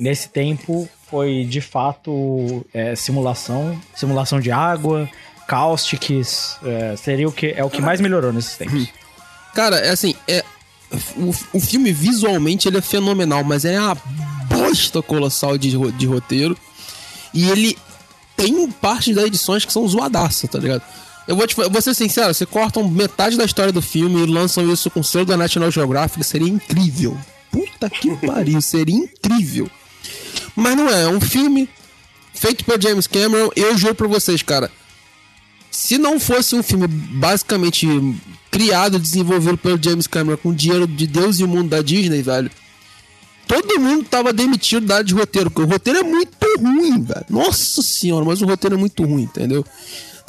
[0.00, 5.08] nesse tempo foi de fato é, simulação, simulação de água,
[5.46, 8.88] caustics, é, seria o que é o que mais melhorou nesses tempos.
[9.54, 10.42] Cara, é assim, é.
[11.16, 13.96] O, o filme visualmente ele é fenomenal, mas é uma
[14.48, 16.56] bosta colossal de, de roteiro.
[17.32, 17.78] E ele
[18.36, 20.82] tem partes das edições que são zoadaça, tá ligado?
[21.28, 24.26] Eu vou, te, eu vou ser sincero, você cortam metade da história do filme e
[24.26, 27.16] lançam isso com o selo da National Geographic, seria incrível.
[27.52, 29.70] Puta que pariu, seria incrível.
[30.54, 31.68] Mas não é, é um filme
[32.34, 34.70] feito por James Cameron, eu juro pra vocês, cara.
[35.70, 37.86] Se não fosse um filme basicamente
[38.50, 42.50] criado, desenvolvido pelo James Cameron com dinheiro de Deus e o mundo da Disney, velho,
[43.46, 47.26] todo mundo tava demitido da área de roteiro, porque o roteiro é muito ruim, velho.
[47.28, 49.64] Nossa senhora, mas o roteiro é muito ruim, entendeu?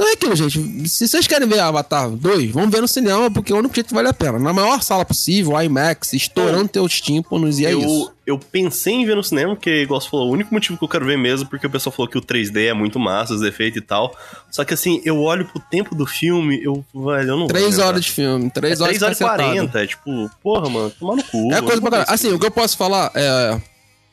[0.01, 0.89] Então é aquilo, gente.
[0.89, 3.89] Se vocês querem ver Avatar 2, vamos ver no cinema, porque é o único jeito
[3.89, 4.39] que vale a pena.
[4.39, 8.11] Na maior sala possível, IMAX, estourando teus tímpanos, e é eu, isso.
[8.25, 10.87] eu pensei em ver no cinema, porque, igual você falou, o único motivo que eu
[10.87, 13.77] quero ver mesmo, porque o pessoal falou que o 3D é muito massa, os efeitos
[13.77, 14.15] e tal.
[14.49, 18.03] Só que assim, eu olho pro tempo do filme, eu, velho, eu não Três horas
[18.03, 19.43] de filme, três É horas 3 horas e cacetado.
[19.53, 21.53] 40, é tipo, porra, mano, tomar no cu.
[21.53, 22.09] É coisa pra caralho.
[22.09, 23.61] Assim, o que eu posso falar é.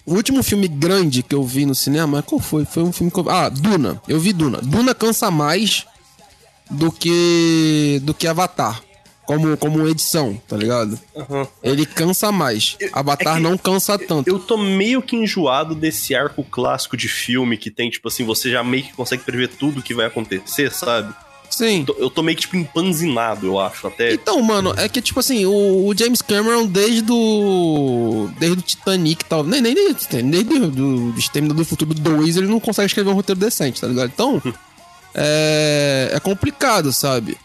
[0.09, 2.65] O último filme grande que eu vi no cinema, qual foi?
[2.65, 3.29] Foi um filme eu.
[3.29, 4.01] Ah, Duna.
[4.09, 4.59] Eu vi Duna.
[4.63, 5.85] Duna cansa mais
[6.71, 8.01] do que.
[8.03, 8.83] do que Avatar.
[9.27, 10.99] Como, como edição, tá ligado?
[11.15, 11.47] Aham.
[11.63, 12.79] Ele cansa mais.
[12.91, 14.27] Avatar é que não cansa tanto.
[14.27, 18.51] Eu tô meio que enjoado desse arco clássico de filme que tem, tipo assim, você
[18.51, 21.15] já meio que consegue prever tudo que vai acontecer, sabe?
[21.59, 21.85] Sim.
[21.99, 24.13] Eu tô meio que, tipo, empanzinado, eu acho, até.
[24.15, 28.31] Então, mano, é que, tipo assim, o, o James Cameron, desde o.
[28.39, 29.43] Desde o Titanic e tal.
[29.43, 29.85] Nem, nem, nem
[30.31, 33.81] desde o do, do Exterminador do Futuro 2, ele não consegue escrever um roteiro decente,
[33.81, 34.11] tá ligado?
[34.15, 34.41] Então.
[35.15, 36.11] é.
[36.15, 37.37] É complicado, sabe?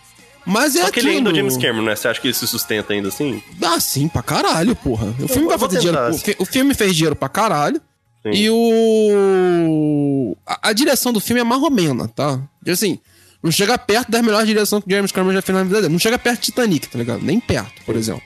[0.45, 1.49] Mas é Só que ele ainda é o aquilo.
[1.49, 1.95] James Cameron, né?
[1.95, 3.41] Você acha que ele se sustenta ainda assim?
[3.61, 5.07] Ah, sim, pra caralho, porra.
[5.21, 5.97] O filme vai fazer dinheiro.
[5.97, 7.81] tentar, O, fi- o filme fez dinheiro pra caralho.
[8.21, 8.31] Sim.
[8.31, 10.35] E o.
[10.45, 12.39] A, a direção do filme é marromena, tá?
[12.65, 12.99] E assim,
[13.43, 15.91] não chega perto das melhores direções que o James Cameron já fez na vida dele.
[15.91, 17.21] Não chega perto de Titanic, tá ligado?
[17.21, 18.23] Nem perto, por exemplo.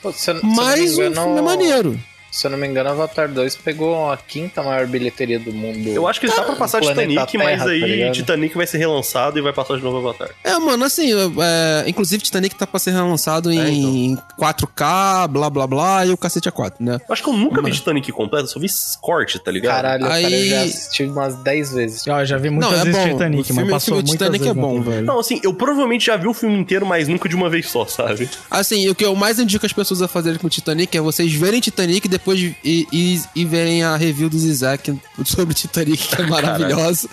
[0.00, 2.00] Pô, se eu- se Mas o engano, filme é maneiro.
[2.30, 5.88] Se eu não me engano, Avatar 2 pegou a quinta maior bilheteria do mundo.
[5.88, 8.12] Eu acho que ele tá pra passar Titanic, mas Terra, tá aí ligado?
[8.12, 10.30] Titanic vai ser relançado e vai passar de novo Avatar.
[10.44, 16.06] É, mano, assim, é, inclusive Titanic tá pra ser relançado em 4K, blá blá blá,
[16.06, 16.98] e o cacete é 4, né?
[17.08, 18.68] Eu acho que eu nunca vi Titanic completo, só vi
[19.00, 19.74] corte, tá ligado?
[19.74, 22.06] Caralho, cara, eu Aí- já assisti umas 10 vezes.
[22.06, 23.08] Eu já vi muitas Não, é vezes bom.
[23.12, 25.06] Titanic, o filme, mas o passou filme muitas Titanic vezes é bom, velho.
[25.06, 27.84] Não, assim, eu provavelmente já vi o filme inteiro, mas nunca de uma vez só,
[27.86, 28.28] sabe?
[28.50, 31.60] Assim, o que eu mais indico as pessoas a fazerem com Titanic é vocês verem
[31.60, 34.94] Titanic e depois e, e, e verem a review do Zizek
[35.24, 37.08] sobre Titanic, que é maravilhosa.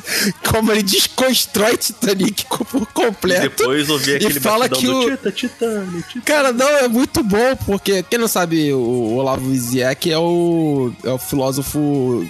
[0.52, 3.42] Como ele desconstrói Titanic por E completo.
[3.58, 6.22] depois ouvir E aquele fala batidão que o- Tita, Titanic, Titanic.
[6.22, 11.10] Cara, não, é muito bom, porque quem não sabe, o Olavo Zizek é o, é
[11.12, 12.28] o filósofo.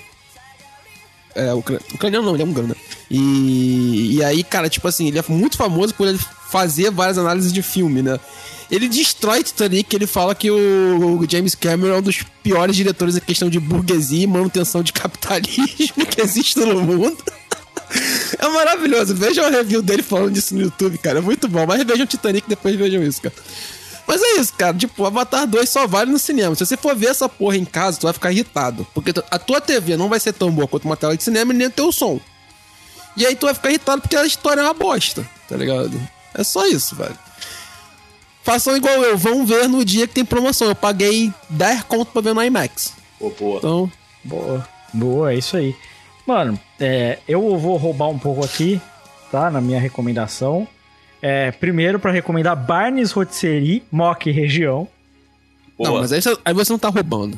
[1.35, 2.75] É, ucraniano não, ele é húngaro, né?
[3.11, 7.51] E, e aí, cara, tipo assim, ele é muito famoso por ele fazer várias análises
[7.53, 8.19] de filme, né?
[8.69, 13.21] Ele destrói Titanic, ele fala que o, James Cameron é um dos piores diretores em
[13.21, 17.17] questão de burguesia e manutenção de capitalismo que existe no mundo.
[18.37, 19.15] É maravilhoso.
[19.15, 21.19] Vejam a review dele falando disso no YouTube, cara.
[21.19, 21.65] É muito bom.
[21.65, 23.33] Mas vejam Titanic e depois vejam isso, cara.
[24.05, 24.75] Mas é isso, cara.
[24.77, 26.53] Tipo, Avatar 2 só vale no cinema.
[26.53, 28.85] Se você for ver essa porra em casa, tu vai ficar irritado.
[28.93, 31.57] Porque a tua TV não vai ser tão boa quanto uma tela de cinema e
[31.57, 32.19] nem o teu som.
[33.15, 35.99] E aí tu vai ficar irritado porque a história é uma bosta, tá ligado?
[36.33, 37.17] É só isso, velho.
[38.47, 40.69] Façam igual eu, vão ver no dia que tem promoção.
[40.69, 42.93] Eu paguei 10 conto pra ver no IMAX.
[43.19, 43.57] Pô, boa.
[43.57, 43.91] Então,
[44.23, 44.65] Boa.
[44.93, 45.75] Boa, é isso aí.
[46.25, 48.79] Mano, é, eu vou roubar um pouco aqui,
[49.29, 49.51] tá?
[49.51, 50.65] Na minha recomendação.
[51.21, 54.87] É, primeiro, pra recomendar Barnes Rotisserie, Mock Região,
[55.77, 55.89] Boa.
[55.89, 57.37] não, mas aí, você- aí você não tá roubando.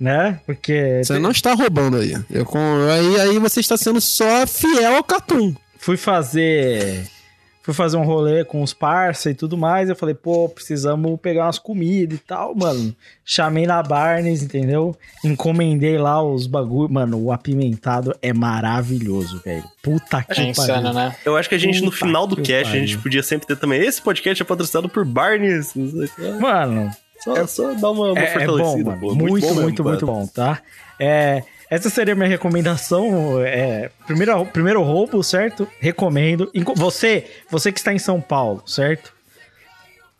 [0.00, 0.40] né?
[0.46, 2.16] Porque Você não está roubando aí.
[2.30, 2.58] Eu, com,
[2.90, 3.20] aí.
[3.20, 5.54] Aí você está sendo só fiel ao Catum.
[5.78, 7.04] fui fazer.
[7.68, 9.90] Fui fazer um rolê com os parça e tudo mais.
[9.90, 12.96] Eu falei, pô, precisamos pegar umas comidas e tal, mano.
[13.22, 14.96] Chamei na Barnes, entendeu?
[15.22, 16.90] Encomendei lá os bagulho.
[16.90, 19.64] Mano, o apimentado é maravilhoso, velho.
[19.82, 20.50] Puta que É pariu.
[20.50, 21.14] insano, né?
[21.26, 22.86] Eu acho que a gente, no Puta final do que cast, a pariu.
[22.86, 23.82] gente podia sempre ter também.
[23.82, 25.74] Esse podcast é patrocinado por Barnes.
[26.40, 26.90] Mano,
[27.22, 29.00] Só, só dar uma, uma é, é bom, fortalecida, mano.
[29.02, 29.14] pô.
[29.14, 30.06] Muito, muito, mesmo, muito, mano.
[30.06, 30.62] bom, tá?
[30.98, 33.42] É, essa seria a minha recomendação.
[33.42, 35.68] É, primeiro, primeiro roubo, certo?
[35.80, 36.50] Recomendo.
[36.76, 39.12] Você, você que está em São Paulo, certo?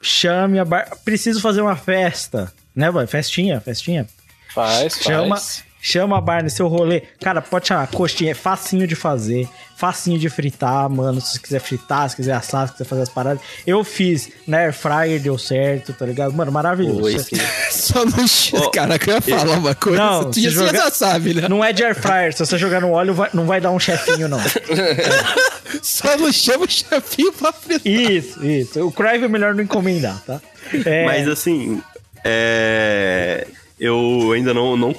[0.01, 0.97] Chame a bar...
[1.05, 3.07] Preciso fazer uma festa, né, boy?
[3.07, 4.07] Festinha, festinha.
[4.55, 5.65] Faz, faz.
[5.91, 7.03] Chama, a bar no seu rolê.
[7.21, 7.87] Cara, pode chamar.
[7.87, 9.49] Coxinha é facinho de fazer.
[9.75, 11.19] Facinho de fritar, mano.
[11.21, 13.41] Se você quiser fritar, se quiser assar, se quiser fazer as paradas.
[13.67, 16.35] Eu fiz na Air Fryer, deu certo, tá ligado?
[16.35, 17.03] Mano, maravilhoso.
[17.05, 17.17] Oi.
[17.71, 18.25] Só não.
[18.67, 19.99] Ó, Caraca, eu ia falar uma coisa.
[19.99, 21.49] Não, tu se já, você já sabe, né?
[21.49, 22.33] Não é de Air Fryer.
[22.35, 24.41] Se você jogar no óleo, vai- não vai dar um chefinho, não.
[25.83, 27.87] Só não chama o chefinho pra fritar.
[27.91, 28.87] Isso, isso.
[28.87, 30.41] O Crive é melhor não encomendar, tá?
[30.85, 31.81] É, Mas assim,
[32.25, 33.47] é.
[33.81, 34.95] Eu ainda não, não,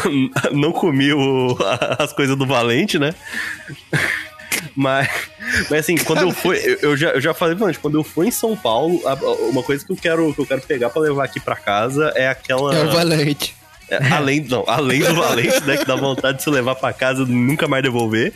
[0.52, 1.56] não, comi o-
[1.98, 3.14] as coisas do Valente, né?
[4.76, 5.08] Mas,
[5.68, 8.30] mas assim, quando eu fui, eu, já, eu já falei, mano, quando eu for em
[8.30, 9.00] São Paulo,
[9.50, 12.28] uma coisa que eu quero, que eu quero pegar pra levar aqui pra casa é
[12.28, 12.74] aquela.
[12.76, 13.54] É o Valente.
[13.90, 15.76] É, além, não, além do valente, né?
[15.76, 18.32] Que dá vontade de se levar pra casa e nunca mais devolver.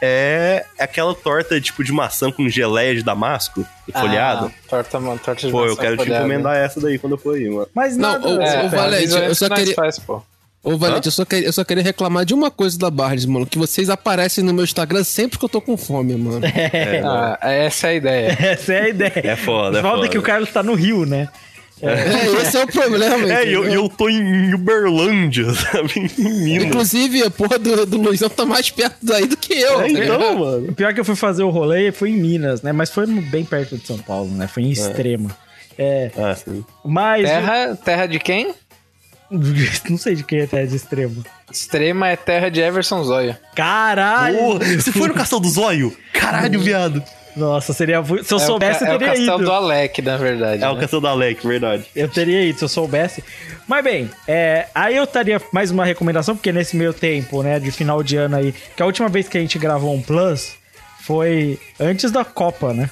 [0.00, 4.46] É aquela torta tipo de maçã com geleia de damasco e folhado.
[4.54, 7.18] Ah, torta, mano, torta de Pô, eu maçã quero te encomendar essa daí quando eu
[7.18, 7.68] for aí, mano.
[7.74, 8.28] Mas Não, nada.
[8.28, 10.22] o- É, o Valente, é eu só queria- faz, pô.
[10.62, 13.46] Ô, Valente, eu só, queria, eu só queria reclamar de uma coisa da Barnes, mano.
[13.46, 16.40] Que vocês aparecem no meu Instagram sempre que eu tô com fome, mano.
[17.06, 18.36] Ah, essa é a ideia.
[18.40, 19.12] Essa é a ideia.
[19.14, 20.08] É foda, é Falta foda.
[20.08, 21.28] que o Carlos tá no Rio, né?
[21.82, 25.92] É, esse é o problema, É, e eu, eu tô em Uberlândia, sabe?
[26.18, 26.64] Em Minas.
[26.68, 29.82] Inclusive, a porra do, do Luizão tá mais perto daí do que eu.
[29.82, 30.70] É, tá então, mano.
[30.70, 32.72] O pior é que eu fui fazer o rolê foi em Minas, né?
[32.72, 34.48] Mas foi bem perto de São Paulo, né?
[34.48, 35.36] Foi em Extrema.
[35.78, 36.64] É, Ah, sim.
[36.82, 37.28] mas...
[37.28, 38.54] Terra, terra de quem?
[39.90, 41.22] Não sei de quem é terra de Extrema.
[41.52, 43.38] Extrema é terra de Everson Zóia.
[43.54, 44.38] Caralho!
[44.38, 45.94] Porra, você foi no Castelo do Zóio?
[46.14, 47.02] Caralho, viado.
[47.36, 48.02] Nossa, seria...
[48.02, 49.44] Se eu é o, soubesse, eu é o teria castelo ido.
[49.44, 50.64] do Alec, na verdade.
[50.64, 50.80] É o né?
[50.80, 51.84] Castelo da Alec, verdade.
[51.94, 53.22] Eu teria ido se eu soubesse.
[53.68, 57.70] Mas bem, é, aí eu estaria mais uma recomendação, porque nesse meio tempo, né, de
[57.70, 60.54] final de ano aí, que a última vez que a gente gravou um Plus
[61.02, 62.88] foi antes da Copa, né?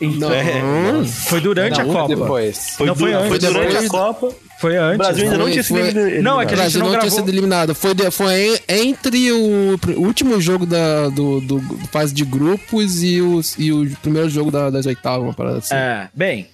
[0.00, 1.04] Então, Não.
[1.04, 2.14] foi durante Não, a Copa.
[2.14, 2.70] depois.
[2.76, 3.28] Foi, Não, foi du- antes.
[3.28, 4.34] foi durante Depois- a Copa.
[4.58, 4.94] Foi antes.
[4.96, 6.22] O Brasil ainda não Foi- tinha sido foi- eliminado.
[6.22, 7.74] Não, é que a gente não não, tinha gravou- sido eliminado.
[7.74, 11.60] Foi, de- foi en- entre o último jogo da, do, do
[11.92, 15.74] fase de grupos e, os, e o primeiro jogo da- das oitavas, uma parada assim.
[15.74, 16.48] É, bem,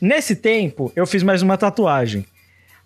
[0.00, 2.26] nesse tempo eu fiz mais uma tatuagem.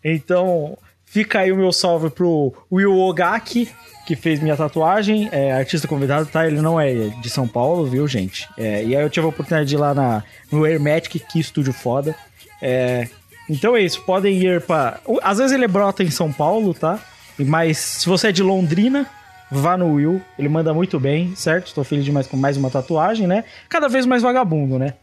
[0.05, 3.69] Então, fica aí o meu salve pro Will Ogaki,
[4.07, 5.29] que fez minha tatuagem.
[5.33, 6.47] É artista convidado, tá?
[6.47, 8.47] Ele não é de São Paulo, viu, gente?
[8.57, 10.23] É, e aí eu tive a oportunidade de ir lá na,
[10.53, 12.15] no Hermetic, que estúdio foda.
[12.61, 13.09] É,
[13.49, 15.01] Então é isso, podem ir pra.
[15.23, 17.01] Às vezes ele brota em São Paulo, tá?
[17.39, 19.07] Mas se você é de Londrina,
[19.51, 20.21] vá no Will.
[20.39, 21.69] Ele manda muito bem, certo?
[21.69, 23.45] Estou feliz demais com mais uma tatuagem, né?
[23.69, 24.95] Cada vez mais vagabundo, né?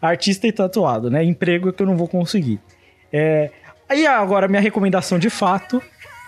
[0.00, 1.24] Artista e tatuado, né?
[1.24, 2.60] Emprego é que eu não vou conseguir.
[3.12, 3.50] É...
[3.88, 5.82] Aí agora, minha recomendação de fato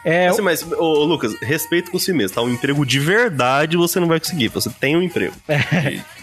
[0.04, 0.28] é.
[0.28, 2.42] Assim, mas, ô, Lucas, respeito com si mesmo, tá?
[2.42, 4.48] Um emprego de verdade você não vai conseguir.
[4.48, 5.34] Você tem um emprego.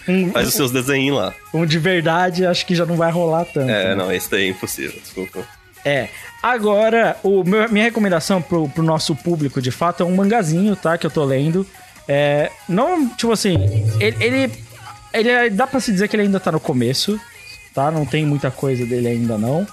[0.08, 1.34] um, Faz os seus desenhos lá.
[1.54, 3.70] um de verdade, acho que já não vai rolar tanto.
[3.70, 3.94] É, né?
[3.94, 5.40] não, esse daí é impossível, desculpa.
[5.84, 6.08] É.
[6.42, 10.96] Agora, o meu- minha recomendação pro, pro nosso público, de fato, é um mangazinho, tá?
[10.98, 11.66] Que eu tô lendo.
[12.06, 12.50] É.
[12.68, 13.56] Não, tipo assim,
[14.00, 14.16] ele.
[14.24, 14.52] ele,
[15.12, 17.18] ele é- dá pra se dizer que ele ainda tá no começo,
[17.74, 17.90] tá?
[17.90, 19.66] Não tem muita coisa dele ainda, não.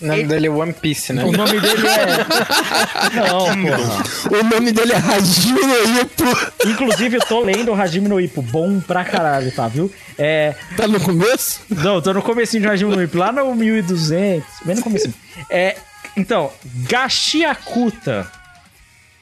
[0.00, 1.24] O nome dele é One Piece, né?
[1.24, 3.16] O nome dele é.
[3.16, 4.38] Não, porra.
[4.40, 6.24] O nome dele é Hajime no Ippo.
[6.68, 8.40] Inclusive, eu tô lendo o Hajime no Ippo.
[8.40, 9.92] Bom pra caralho, tá, viu?
[10.16, 10.54] É.
[10.76, 11.60] Tá no começo?
[11.68, 15.14] Não, tô no comecinho de Hajime no Ippo, lá no 1200, bem no comecinho.
[15.50, 15.76] É,
[16.16, 16.52] então,
[16.88, 18.30] Gashiakuta.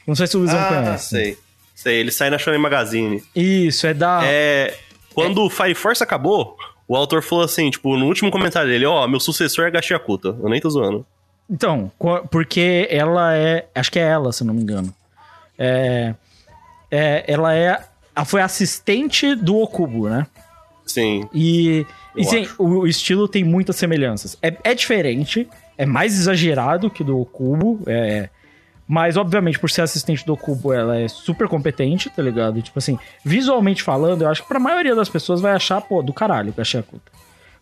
[0.07, 1.09] Não sei se o Luizão Ah, conhece.
[1.09, 1.39] sei.
[1.75, 3.23] Sei, ele sai na Shonen Magazine.
[3.35, 4.21] Isso, é da...
[4.25, 4.75] É.
[5.15, 6.56] Quando o Fire Force acabou,
[6.89, 10.29] o autor falou assim, tipo, no último comentário dele, ó, meu sucessor é Gashiakuta.
[10.29, 11.05] Eu nem tô zoando.
[11.49, 11.91] Então,
[12.31, 13.67] porque ela é...
[13.75, 14.95] Acho que é ela, se eu não me engano.
[15.59, 16.15] É...
[16.91, 17.81] é ela é...
[18.15, 20.27] Ela foi assistente do Okubo, né?
[20.87, 21.29] Sim.
[21.35, 21.85] E,
[22.17, 24.39] e sim, o, o estilo tem muitas semelhanças.
[24.41, 28.31] É, é diferente, é mais exagerado que do Cubo, é,
[28.89, 32.63] mas obviamente por ser assistente do Cubo ela é super competente, tá ligado?
[32.63, 36.13] Tipo assim, visualmente falando, eu acho que pra maioria das pessoas vai achar, pô, do
[36.13, 37.17] caralho o Gashiakuta.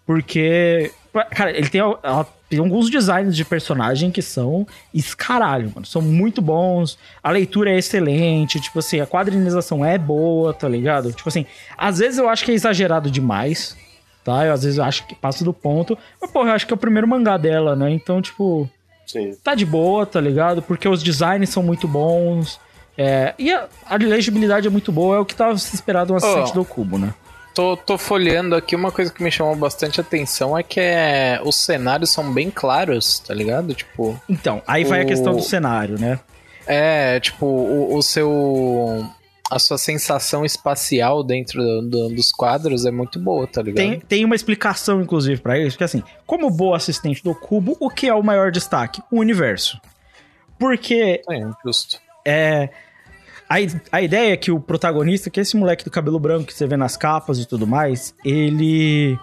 [0.07, 0.93] Porque,
[1.31, 5.87] cara, ele tem, ela tem alguns designs de personagem que são escaralho, mano.
[5.87, 11.11] São muito bons, a leitura é excelente, tipo assim, a quadrinização é boa, tá ligado?
[11.11, 11.47] Tipo assim,
[11.77, 13.75] às vezes eu acho que é exagerado demais,
[14.23, 14.45] tá?
[14.45, 15.97] Eu, às vezes eu acho que passa do ponto.
[16.21, 17.91] Mas, porra, eu acho que é o primeiro mangá dela, né?
[17.91, 18.69] Então, tipo,
[19.07, 19.37] Sim.
[19.43, 20.63] tá de boa, tá ligado?
[20.63, 22.59] Porque os designs são muito bons.
[22.97, 26.17] É, e a, a legibilidade é muito boa, é o que tava se esperado um
[26.17, 26.55] assistente Ó.
[26.55, 27.13] do Cubo, né?
[27.55, 31.55] Tô, tô folheando aqui, uma coisa que me chamou bastante atenção é que é, os
[31.57, 33.75] cenários são bem claros, tá ligado?
[33.75, 36.19] Tipo, Então, aí vai a O- questão do cenário, né?
[36.67, 39.07] é, tipo, o, o seu.
[39.55, 43.77] A sua sensação espacial dentro do- do- dos quadros é muito boa, tá ligado?
[43.77, 47.89] Tem, tem uma explicação, inclusive, pra isso, que assim, como boa assistente do Cubo, o
[47.89, 49.01] que é o maior destaque?
[49.13, 49.81] O universo.
[50.59, 52.01] Porque É, justo.
[52.25, 52.69] é.
[53.49, 53.57] A,
[53.93, 56.67] a ideia é que o protagonista, que é esse moleque do cabelo branco que você
[56.67, 59.17] vê nas capas e tudo mais, ele.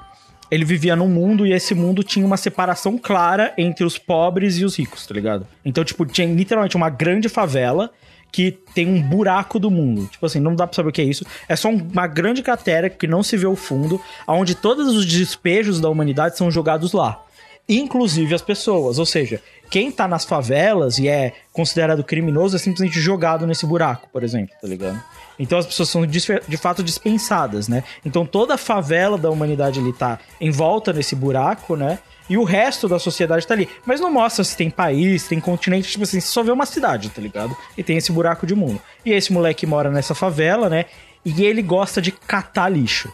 [0.50, 4.66] Ele vivia num mundo e esse mundo tinha uma separação clara entre os pobres e
[4.66, 5.48] os ricos, tá ligado?
[5.64, 7.90] Então, tipo, tinha literalmente uma grande favela
[8.32, 10.08] que tem um buraco do mundo.
[10.08, 11.26] Tipo assim, não dá pra saber o que é isso.
[11.50, 15.06] É só um- uma grande cratera que não se vê o fundo, onde todos os
[15.06, 17.24] despejos da humanidade são jogados lá.
[17.70, 18.98] Inclusive as pessoas.
[19.00, 24.08] Ou seja, quem tá nas favelas e é considerado criminoso é simplesmente jogado nesse buraco,
[24.12, 25.02] por exemplo, tá ligado?
[25.40, 27.84] Então as pessoas são de fato dispensadas, né?
[28.06, 32.00] Então toda a favela da humanidade ali tá em volta nesse buraco, né?
[32.32, 33.68] E o resto da sociedade tá ali.
[33.86, 37.10] Mas não mostra se tem país, tem continente, tipo assim, você só vê uma cidade,
[37.10, 37.54] tá ligado?
[37.78, 38.82] E tem esse buraco de mundo.
[39.06, 40.86] E esse moleque mora nessa favela, né?
[41.26, 43.12] E ele gosta de catar lixo.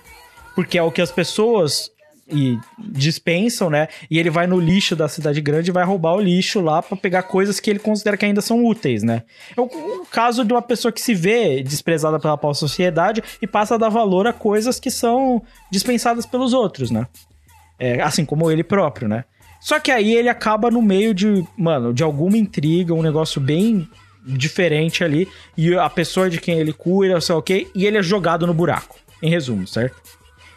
[0.54, 1.90] Porque é o que as pessoas
[2.30, 3.88] e dispensam, né?
[4.08, 6.96] E ele vai no lixo da cidade grande e vai roubar o lixo lá pra
[6.96, 9.24] pegar coisas que ele considera que ainda são úteis, né?
[9.58, 13.74] É o caso de uma pessoa que se vê desprezada pela própria sociedade e passa
[13.74, 15.42] a dar valor a coisas que são
[15.72, 17.08] dispensadas pelos outros, né?
[17.80, 19.26] É, assim como ele próprio, né?
[19.60, 23.88] Só que aí ele acaba no meio de, mano, de alguma intriga, um negócio bem
[24.24, 27.98] diferente ali, e a pessoa de quem ele cuida, sei lá o quê, e ele
[27.98, 28.96] é jogado no buraco.
[29.22, 29.96] Em resumo, certo?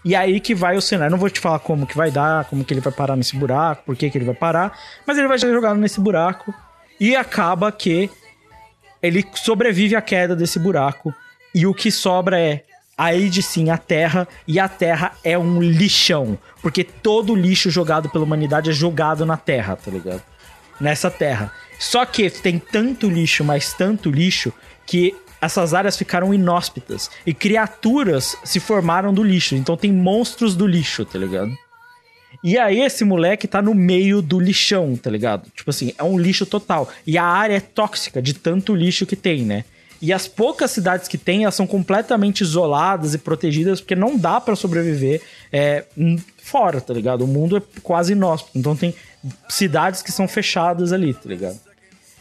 [0.04, 1.10] E aí que vai o cenário.
[1.10, 3.84] Não vou te falar como que vai dar, como que ele vai parar nesse buraco,
[3.84, 6.54] por que que ele vai parar, mas ele vai ser jogado nesse buraco
[6.98, 8.10] e acaba que
[9.02, 11.14] ele sobrevive à queda desse buraco
[11.54, 12.64] e o que sobra é
[13.00, 18.10] aí de sim a Terra e a Terra é um lixão, porque todo lixo jogado
[18.10, 20.22] pela humanidade é jogado na Terra, tá ligado?
[20.78, 21.50] Nessa Terra.
[21.78, 24.52] Só que tem tanto lixo, mas tanto lixo
[24.86, 29.54] que essas áreas ficaram inóspitas e criaturas se formaram do lixo.
[29.54, 31.50] Então tem monstros do lixo, tá ligado?
[32.44, 35.50] E aí esse moleque tá no meio do lixão, tá ligado?
[35.54, 36.86] Tipo assim, é um lixo total.
[37.06, 39.64] E a área é tóxica de tanto lixo que tem, né?
[40.02, 44.40] E as poucas cidades que tem, elas são completamente isoladas e protegidas, porque não dá
[44.40, 45.20] pra sobreviver
[45.52, 45.84] é,
[46.42, 47.22] fora, tá ligado?
[47.22, 48.58] O mundo é quase inóspito.
[48.58, 48.94] Então tem
[49.48, 51.60] cidades que são fechadas ali, tá ligado?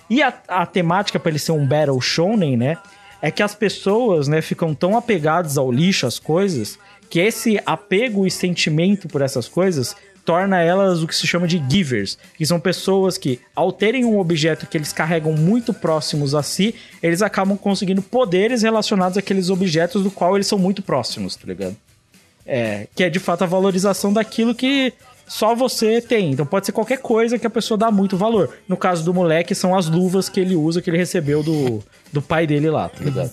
[0.10, 2.78] E a, a temática pra ele ser um Battle Shonen, né?
[3.22, 6.80] É que as pessoas, né, ficam tão apegadas ao lixo, às coisas,
[7.10, 9.96] que esse apego e sentimento por essas coisas
[10.30, 14.20] torna elas o que se chama de givers, que são pessoas que, ao terem um
[14.20, 20.04] objeto que eles carregam muito próximos a si, eles acabam conseguindo poderes relacionados àqueles objetos
[20.04, 21.76] do qual eles são muito próximos, tá ligado?
[22.46, 24.94] É, que é de fato a valorização daquilo que
[25.28, 26.30] só você tem.
[26.30, 28.56] Então pode ser qualquer coisa que a pessoa dá muito valor.
[28.68, 31.84] No caso do moleque, são as luvas que ele usa, que ele recebeu do,
[32.14, 33.32] do pai dele lá, tá ligado?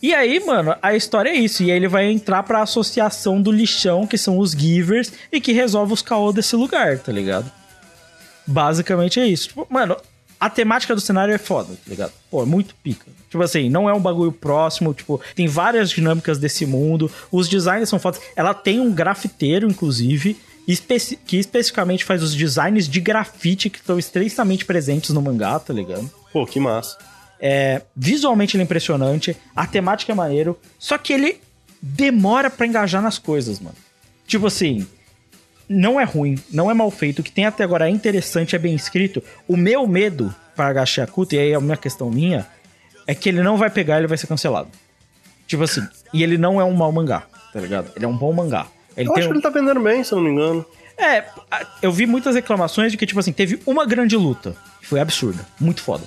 [0.00, 1.62] E aí, mano, a história é isso.
[1.62, 5.52] E aí ele vai entrar pra associação do lixão, que são os givers, e que
[5.52, 7.50] resolve os caô desse lugar, tá ligado?
[8.46, 9.48] Basicamente é isso.
[9.48, 9.96] Tipo, mano,
[10.40, 12.12] a temática do cenário é foda, tá ligado?
[12.30, 13.06] Pô, é muito pica.
[13.28, 17.88] Tipo assim, não é um bagulho próximo, tipo, tem várias dinâmicas desse mundo, os designs
[17.88, 18.20] são fodas.
[18.34, 23.98] Ela tem um grafiteiro, inclusive, especi- que especificamente faz os designs de grafite que estão
[23.98, 26.08] estreitamente presentes no mangá, tá ligado?
[26.32, 26.96] Pô, que massa.
[27.40, 31.40] É, visualmente ele é impressionante, a temática é maneiro, só que ele
[31.80, 33.76] demora pra engajar nas coisas, mano.
[34.26, 34.86] Tipo assim,
[35.68, 38.58] não é ruim, não é mal feito, o que tem até agora é interessante, é
[38.58, 39.22] bem escrito.
[39.46, 42.46] O meu medo para Gashiakuta, e aí é uma questão minha,
[43.06, 44.68] é que ele não vai pegar, ele vai ser cancelado.
[45.46, 47.92] Tipo assim, e ele não é um mau mangá, tá ligado?
[47.94, 48.66] Ele é um bom mangá.
[48.96, 50.66] Ele Eu acho um- que ele tá vendendo bem, se eu não me engano.
[50.96, 51.18] é,
[51.50, 54.56] a- eu vi muitas reclamações de que, tipo assim, teve uma grande luta.
[54.80, 55.46] que Foi absurda.
[55.60, 56.04] Muito foda.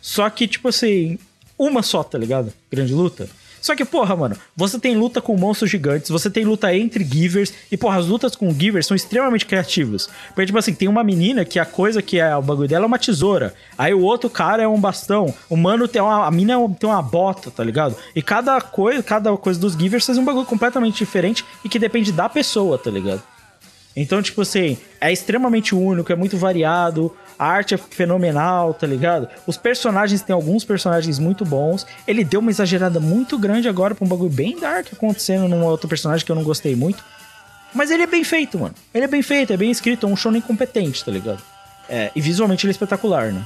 [0.00, 1.18] Só que, tipo assim,
[1.58, 2.52] uma só, tá ligado?
[2.70, 3.28] Grande luta.
[3.60, 7.52] Só que, porra, mano, você tem luta com monstros gigantes, você tem luta entre givers,
[7.70, 10.08] e, porra, as lutas com givers são extremamente criativas.
[10.28, 12.86] Porque, tipo assim, tem uma menina que a coisa que é o bagulho dela é
[12.86, 13.54] uma tesoura.
[13.76, 15.34] Aí o outro cara é um bastão.
[15.48, 16.26] O mano tem uma.
[16.26, 17.94] A mina é tem uma bota, tá ligado?
[18.14, 22.12] E cada coisa, cada coisa dos givers faz um bagulho completamente diferente e que depende
[22.12, 23.22] da pessoa, tá ligado?
[23.94, 29.28] Então, tipo assim, é extremamente único, é muito variado, a arte é fenomenal, tá ligado?
[29.46, 31.86] Os personagens tem alguns personagens muito bons.
[32.06, 35.88] Ele deu uma exagerada muito grande agora pra um bagulho bem dark acontecendo num outro
[35.88, 37.02] personagem que eu não gostei muito.
[37.74, 38.74] Mas ele é bem feito, mano.
[38.92, 41.42] Ele é bem feito, é bem escrito, é um shonen competente, tá ligado?
[41.88, 43.42] É, e visualmente ele é espetacular, né?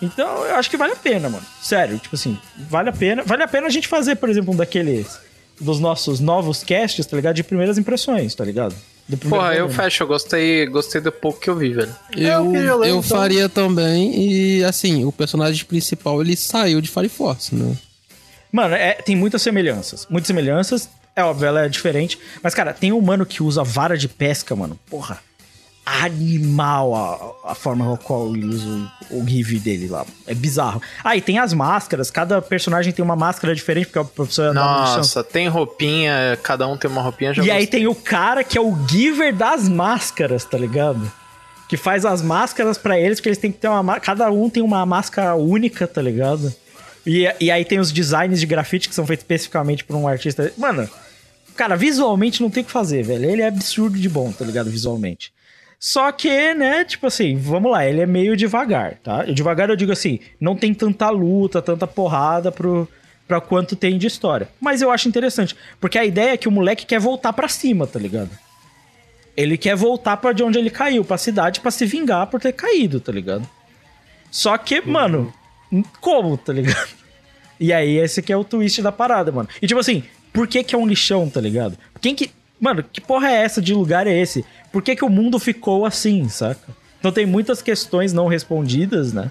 [0.00, 1.44] Então, eu acho que vale a pena, mano.
[1.60, 3.22] Sério, tipo assim, vale a pena.
[3.24, 5.18] Vale a pena a gente fazer, por exemplo, um daqueles
[5.60, 7.34] dos nossos novos casts, tá ligado?
[7.34, 8.74] De primeiras impressões, tá ligado?
[9.08, 11.94] Do Porra, eu fecho, eu gostei, gostei do pouco que eu vi, velho.
[12.16, 13.02] Eu, queria eu, ler, então.
[13.02, 17.76] faria também, e assim, o personagem principal ele saiu de Fire Force, né?
[18.50, 20.06] Mano, é, tem muitas semelhanças.
[20.10, 20.88] Muitas semelhanças.
[21.14, 22.18] É óbvio, ela é diferente.
[22.42, 24.78] Mas, cara, tem um mano que usa vara de pesca, mano.
[24.90, 25.20] Porra.
[25.86, 26.94] Animal
[27.44, 30.04] a, a forma com qual ele usa o, o give dele lá.
[30.26, 30.82] É bizarro.
[31.04, 32.10] Ah, e tem as máscaras.
[32.10, 34.64] Cada personagem tem uma máscara diferente, porque o professor lição.
[34.64, 37.32] Nossa, tem roupinha, cada um tem uma roupinha.
[37.32, 37.80] Já E aí gostei.
[37.80, 41.10] tem o cara que é o giver das máscaras, tá ligado?
[41.68, 44.00] Que faz as máscaras pra eles, porque eles têm que ter uma.
[44.00, 46.52] Cada um tem uma máscara única, tá ligado?
[47.06, 50.52] E, e aí tem os designs de grafite que são feitos especificamente por um artista.
[50.58, 50.88] Mano,
[51.56, 53.30] cara, visualmente não tem o que fazer, velho.
[53.30, 54.68] Ele é absurdo de bom, tá ligado?
[54.68, 55.32] Visualmente.
[55.78, 59.24] Só que, né, tipo assim, vamos lá, ele é meio devagar, tá?
[59.24, 62.88] Devagar eu digo assim, não tem tanta luta, tanta porrada pro,
[63.28, 64.48] pra quanto tem de história.
[64.60, 67.86] Mas eu acho interessante, porque a ideia é que o moleque quer voltar pra cima,
[67.86, 68.30] tá ligado?
[69.36, 72.52] Ele quer voltar pra de onde ele caiu, pra cidade, pra se vingar por ter
[72.52, 73.46] caído, tá ligado?
[74.30, 75.32] Só que, mano,
[76.00, 76.88] como, tá ligado?
[77.58, 79.48] E aí, esse que é o twist da parada, mano.
[79.62, 81.78] E tipo assim, por que que é um lixão, tá ligado?
[82.02, 82.30] Quem que.
[82.60, 84.44] Mano, que porra é essa de lugar é esse?
[84.72, 86.68] Por que que o mundo ficou assim, saca?
[86.98, 89.30] Então tem muitas questões não respondidas, né?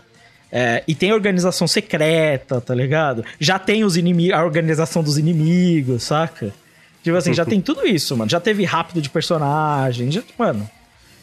[0.51, 3.25] É, e tem organização secreta, tá ligado?
[3.39, 6.53] Já tem os inimigos, a organização dos inimigos, saca?
[7.03, 8.29] Tipo assim, já tem tudo isso, mano.
[8.29, 10.69] Já teve rápido de personagem, já, mano.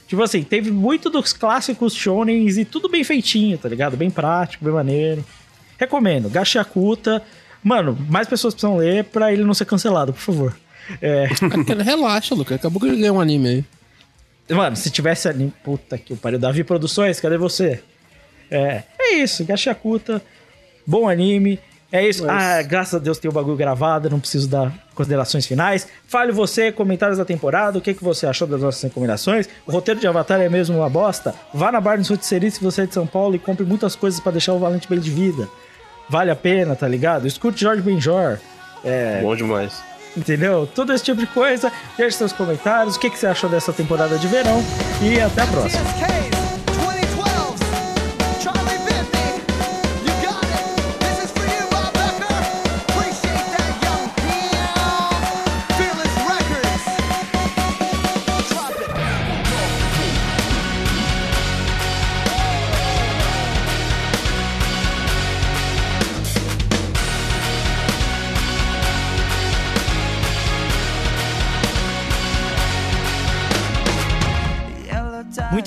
[0.06, 3.96] Tipo assim, teve muito dos clássicos shonens e tudo bem feitinho, tá ligado?
[3.96, 5.24] Bem prático, bem maneiro.
[5.78, 6.28] Recomendo.
[6.28, 7.22] Gashiakuta.
[7.64, 10.56] Mano, mais pessoas precisam ler pra ele não ser cancelado, por favor.
[11.00, 11.26] É,
[11.82, 12.56] Relaxa, Lucas.
[12.56, 13.48] Acabou que ele ganhou um anime
[14.48, 14.54] aí.
[14.54, 15.52] mano, se tivesse anime.
[15.64, 16.38] Puta que o pariu.
[16.38, 17.82] Davi Produções, cadê você?
[18.50, 19.44] É, é isso.
[19.44, 20.22] Gashiakuta.
[20.86, 21.58] Bom anime.
[21.92, 22.24] É isso.
[22.26, 25.86] Ah, graças a Deus tem o bagulho gravado, não preciso dar considerações finais.
[26.08, 29.46] Fale você, comentários da temporada, o que, que você achou das nossas recomendações.
[29.66, 31.34] O roteiro de Avatar é mesmo uma bosta?
[31.52, 34.32] Vá na Barnes Rotisserie se você é de São Paulo e compre muitas coisas pra
[34.32, 35.46] deixar o Valente bem de vida.
[36.08, 37.26] Vale a pena, tá ligado?
[37.26, 38.38] Escute Jorge Benjor.
[38.82, 39.82] É, Bom demais.
[40.16, 40.68] Entendeu?
[40.74, 41.72] Todo esse tipo de coisa.
[41.96, 44.62] Deixe seus comentários, o que, que você achou dessa temporada de verão.
[45.00, 46.41] E até a próxima.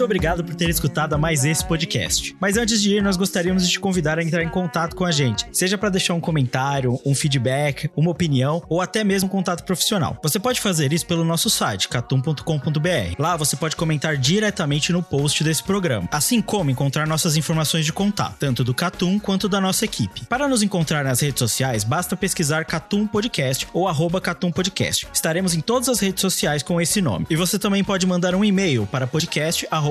[0.06, 2.36] Obrigado por ter escutado mais esse podcast.
[2.40, 5.12] Mas antes de ir, nós gostaríamos de te convidar a entrar em contato com a
[5.12, 10.18] gente, seja para deixar um comentário, um feedback, uma opinião ou até mesmo contato profissional.
[10.24, 13.16] Você pode fazer isso pelo nosso site, catum.com.br.
[13.20, 17.92] Lá você pode comentar diretamente no post desse programa, assim como encontrar nossas informações de
[17.92, 20.26] contato, tanto do Catum quanto da nossa equipe.
[20.26, 25.08] Para nos encontrar nas redes sociais, basta pesquisar Catum Podcast ou arroba Catum Podcast.
[25.12, 27.26] Estaremos em todas as redes sociais com esse nome.
[27.30, 29.08] E você também pode mandar um e-mail para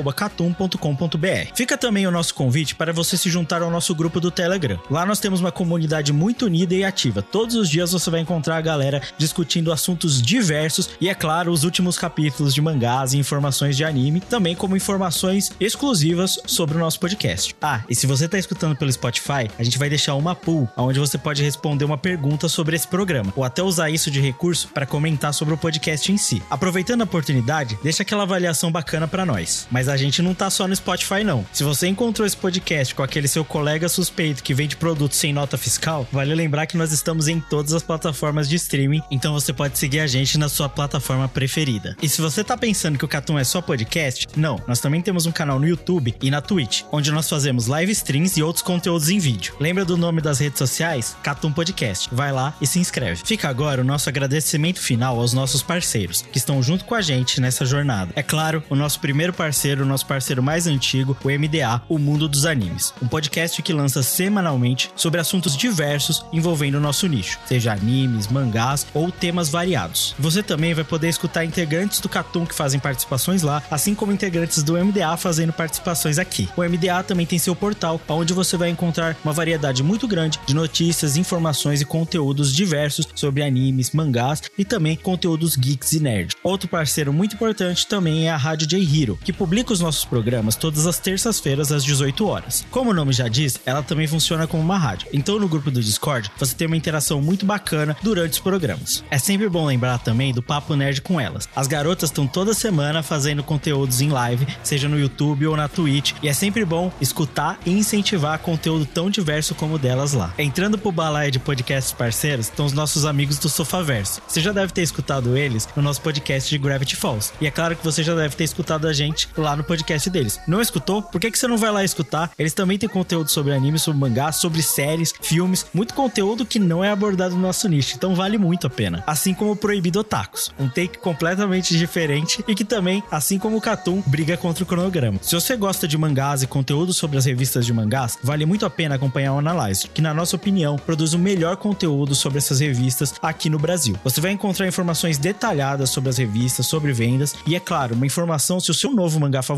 [0.04, 1.52] podcast@catum.com.br.
[1.54, 4.78] Fica também o nosso convite para você se juntar ao nosso grupo do Telegram.
[4.90, 7.22] Lá nós temos uma comunidade muito unida e ativa.
[7.22, 11.64] Todos os dias você vai encontrar a galera discutindo assuntos diversos e é claro, os
[11.64, 17.00] últimos capítulos de mangás e informações de anime, também como informações exclusivas sobre o nosso
[17.00, 17.54] podcast.
[17.60, 20.98] Ah, e se você está escutando pelo Spotify, a gente vai deixar uma pool onde
[20.98, 24.86] você pode responder uma pergunta sobre esse programa ou até usar isso de recurso para
[24.86, 26.42] comentar sobre o podcast em si.
[26.50, 29.66] Aproveitando a oportunidade, deixa aquela avaliação bacana para nós.
[29.70, 31.46] Mas a gente não tá só no Spotify não.
[31.52, 35.56] Se você encontrou esse podcast com aquele seu colega suspeito que vende produtos sem nota
[35.56, 39.78] fiscal, vale lembrar que nós estamos em todas as plataformas de streaming, então você pode
[39.78, 41.96] seguir a gente na sua plataforma preferida.
[42.02, 45.26] E se você tá pensando que o Catum é só podcast, não, nós também temos
[45.26, 49.08] um canal no YouTube e na Twitch, onde nós fazemos live streams e outros conteúdos
[49.08, 49.54] em vídeo.
[49.60, 51.16] Lembra do nome das redes sociais?
[51.22, 52.08] Catum Podcast.
[52.12, 53.22] Vai lá e se inscreve.
[53.24, 57.40] Fica agora o nosso agradecimento final aos nossos parceiros, que estão junto com a gente
[57.40, 58.12] nessa jornada.
[58.16, 62.28] É claro, o nosso primeiro parceiro, o nosso parceiro mais antigo, o MDA, o Mundo
[62.28, 62.92] dos Animes.
[63.02, 68.86] Um podcast que lança semanalmente sobre assuntos diversos envolvendo o nosso nicho, seja animes, mangás
[68.94, 70.14] ou temas variados.
[70.18, 74.62] Você também vai poder escutar integrantes do Catum que fazem participações lá, assim como integrantes
[74.62, 76.48] do MDA fazendo participações aqui.
[76.56, 80.54] O MDA também tem seu portal, onde você vai encontrar uma variedade muito grande de
[80.54, 86.34] notícias, informações e conteúdos diversos sobre animes, mangás e também conteúdos geeks e nerd.
[86.42, 90.56] Outro parceiro muito importante também é a Rádio J Hero, que publica os nossos programas
[90.56, 92.64] todas as terças-feiras às 18 horas.
[92.70, 95.08] Como o nome já diz, ela também funciona como uma rádio.
[95.12, 99.04] Então no grupo do Discord você tem uma interação muito bacana durante os programas.
[99.10, 101.48] É sempre bom lembrar também do Papo Nerd com elas.
[101.54, 106.12] As garotas estão toda semana fazendo conteúdos em live, seja no YouTube ou na Twitch,
[106.22, 110.32] e é sempre bom escutar e incentivar conteúdo tão diverso como o delas lá.
[110.38, 114.22] Entrando pro balaio de podcasts parceiros, estão os nossos amigos do Sofaverso.
[114.28, 117.32] Você já deve ter escutado eles no nosso podcast de Gravity Falls.
[117.40, 120.40] E é claro que você já deve ter escutado a gente lá no podcast deles.
[120.46, 121.02] Não escutou?
[121.02, 122.30] Por que, que você não vai lá escutar?
[122.38, 126.84] Eles também têm conteúdo sobre anime, sobre mangá, sobre séries, filmes, muito conteúdo que não
[126.84, 129.02] é abordado no nosso nicho, então vale muito a pena.
[129.06, 133.60] Assim como o Proibido Otakus, um take completamente diferente e que também, assim como o
[133.60, 135.18] Catum, briga contra o cronograma.
[135.22, 138.70] Se você gosta de mangás e conteúdo sobre as revistas de mangás, vale muito a
[138.70, 143.14] pena acompanhar o Analyze, que na nossa opinião produz o melhor conteúdo sobre essas revistas
[143.22, 143.96] aqui no Brasil.
[144.04, 148.60] Você vai encontrar informações detalhadas sobre as revistas, sobre vendas e, é claro, uma informação
[148.60, 149.53] se o seu novo mangá favorito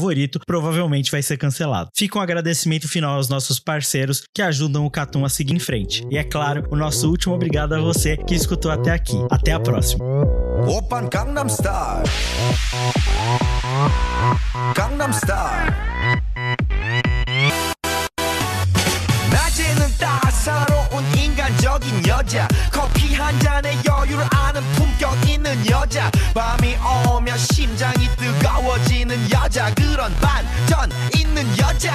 [0.45, 1.89] provavelmente vai ser cancelado.
[1.95, 6.05] Fica um agradecimento final aos nossos parceiros que ajudam o Catum a seguir em frente.
[6.09, 9.17] E, é claro, o nosso último obrigado a você que escutou até aqui.
[9.29, 10.03] Até a próxima.
[10.67, 12.03] 오빤 강남스타일
[14.75, 15.73] 강남스타일
[19.31, 26.75] 낮에는 따사로운 인간적인 여자 커피 한 잔에 여유를 아는 품격 있는 여자 밤이
[27.09, 27.94] 오면 심장이 뜨거워지는
[29.46, 31.94] 여자 그런 반전 있는 여자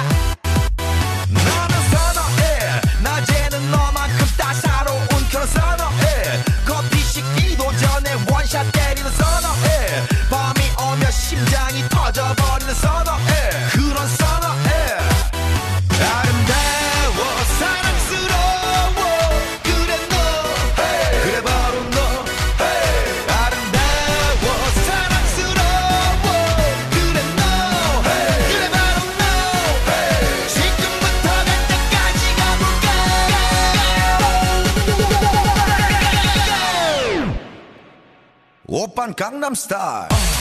[39.12, 40.31] 오빤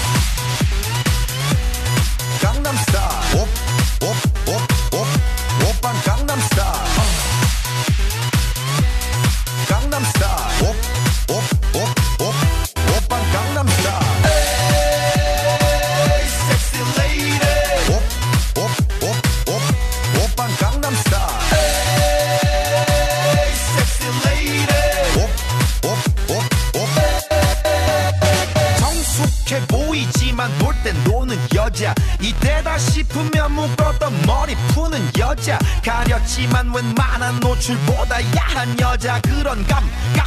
[37.61, 40.20] 출보다 야한 여자 그런 감각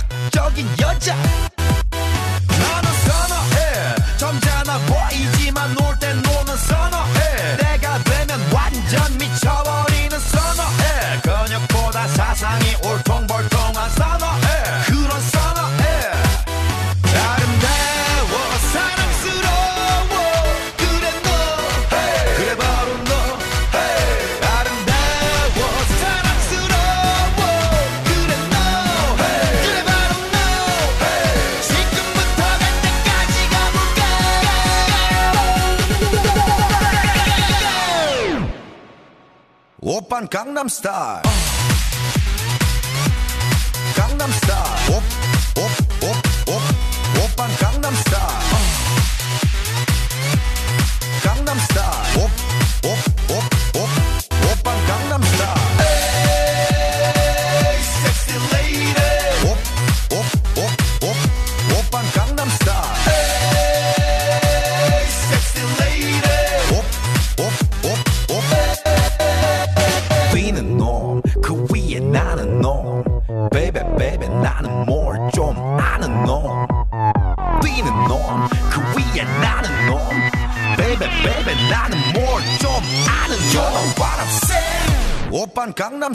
[40.85, 41.24] star.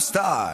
[0.09, 0.48] star.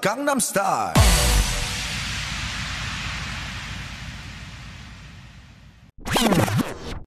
[0.00, 0.99] 강남스타일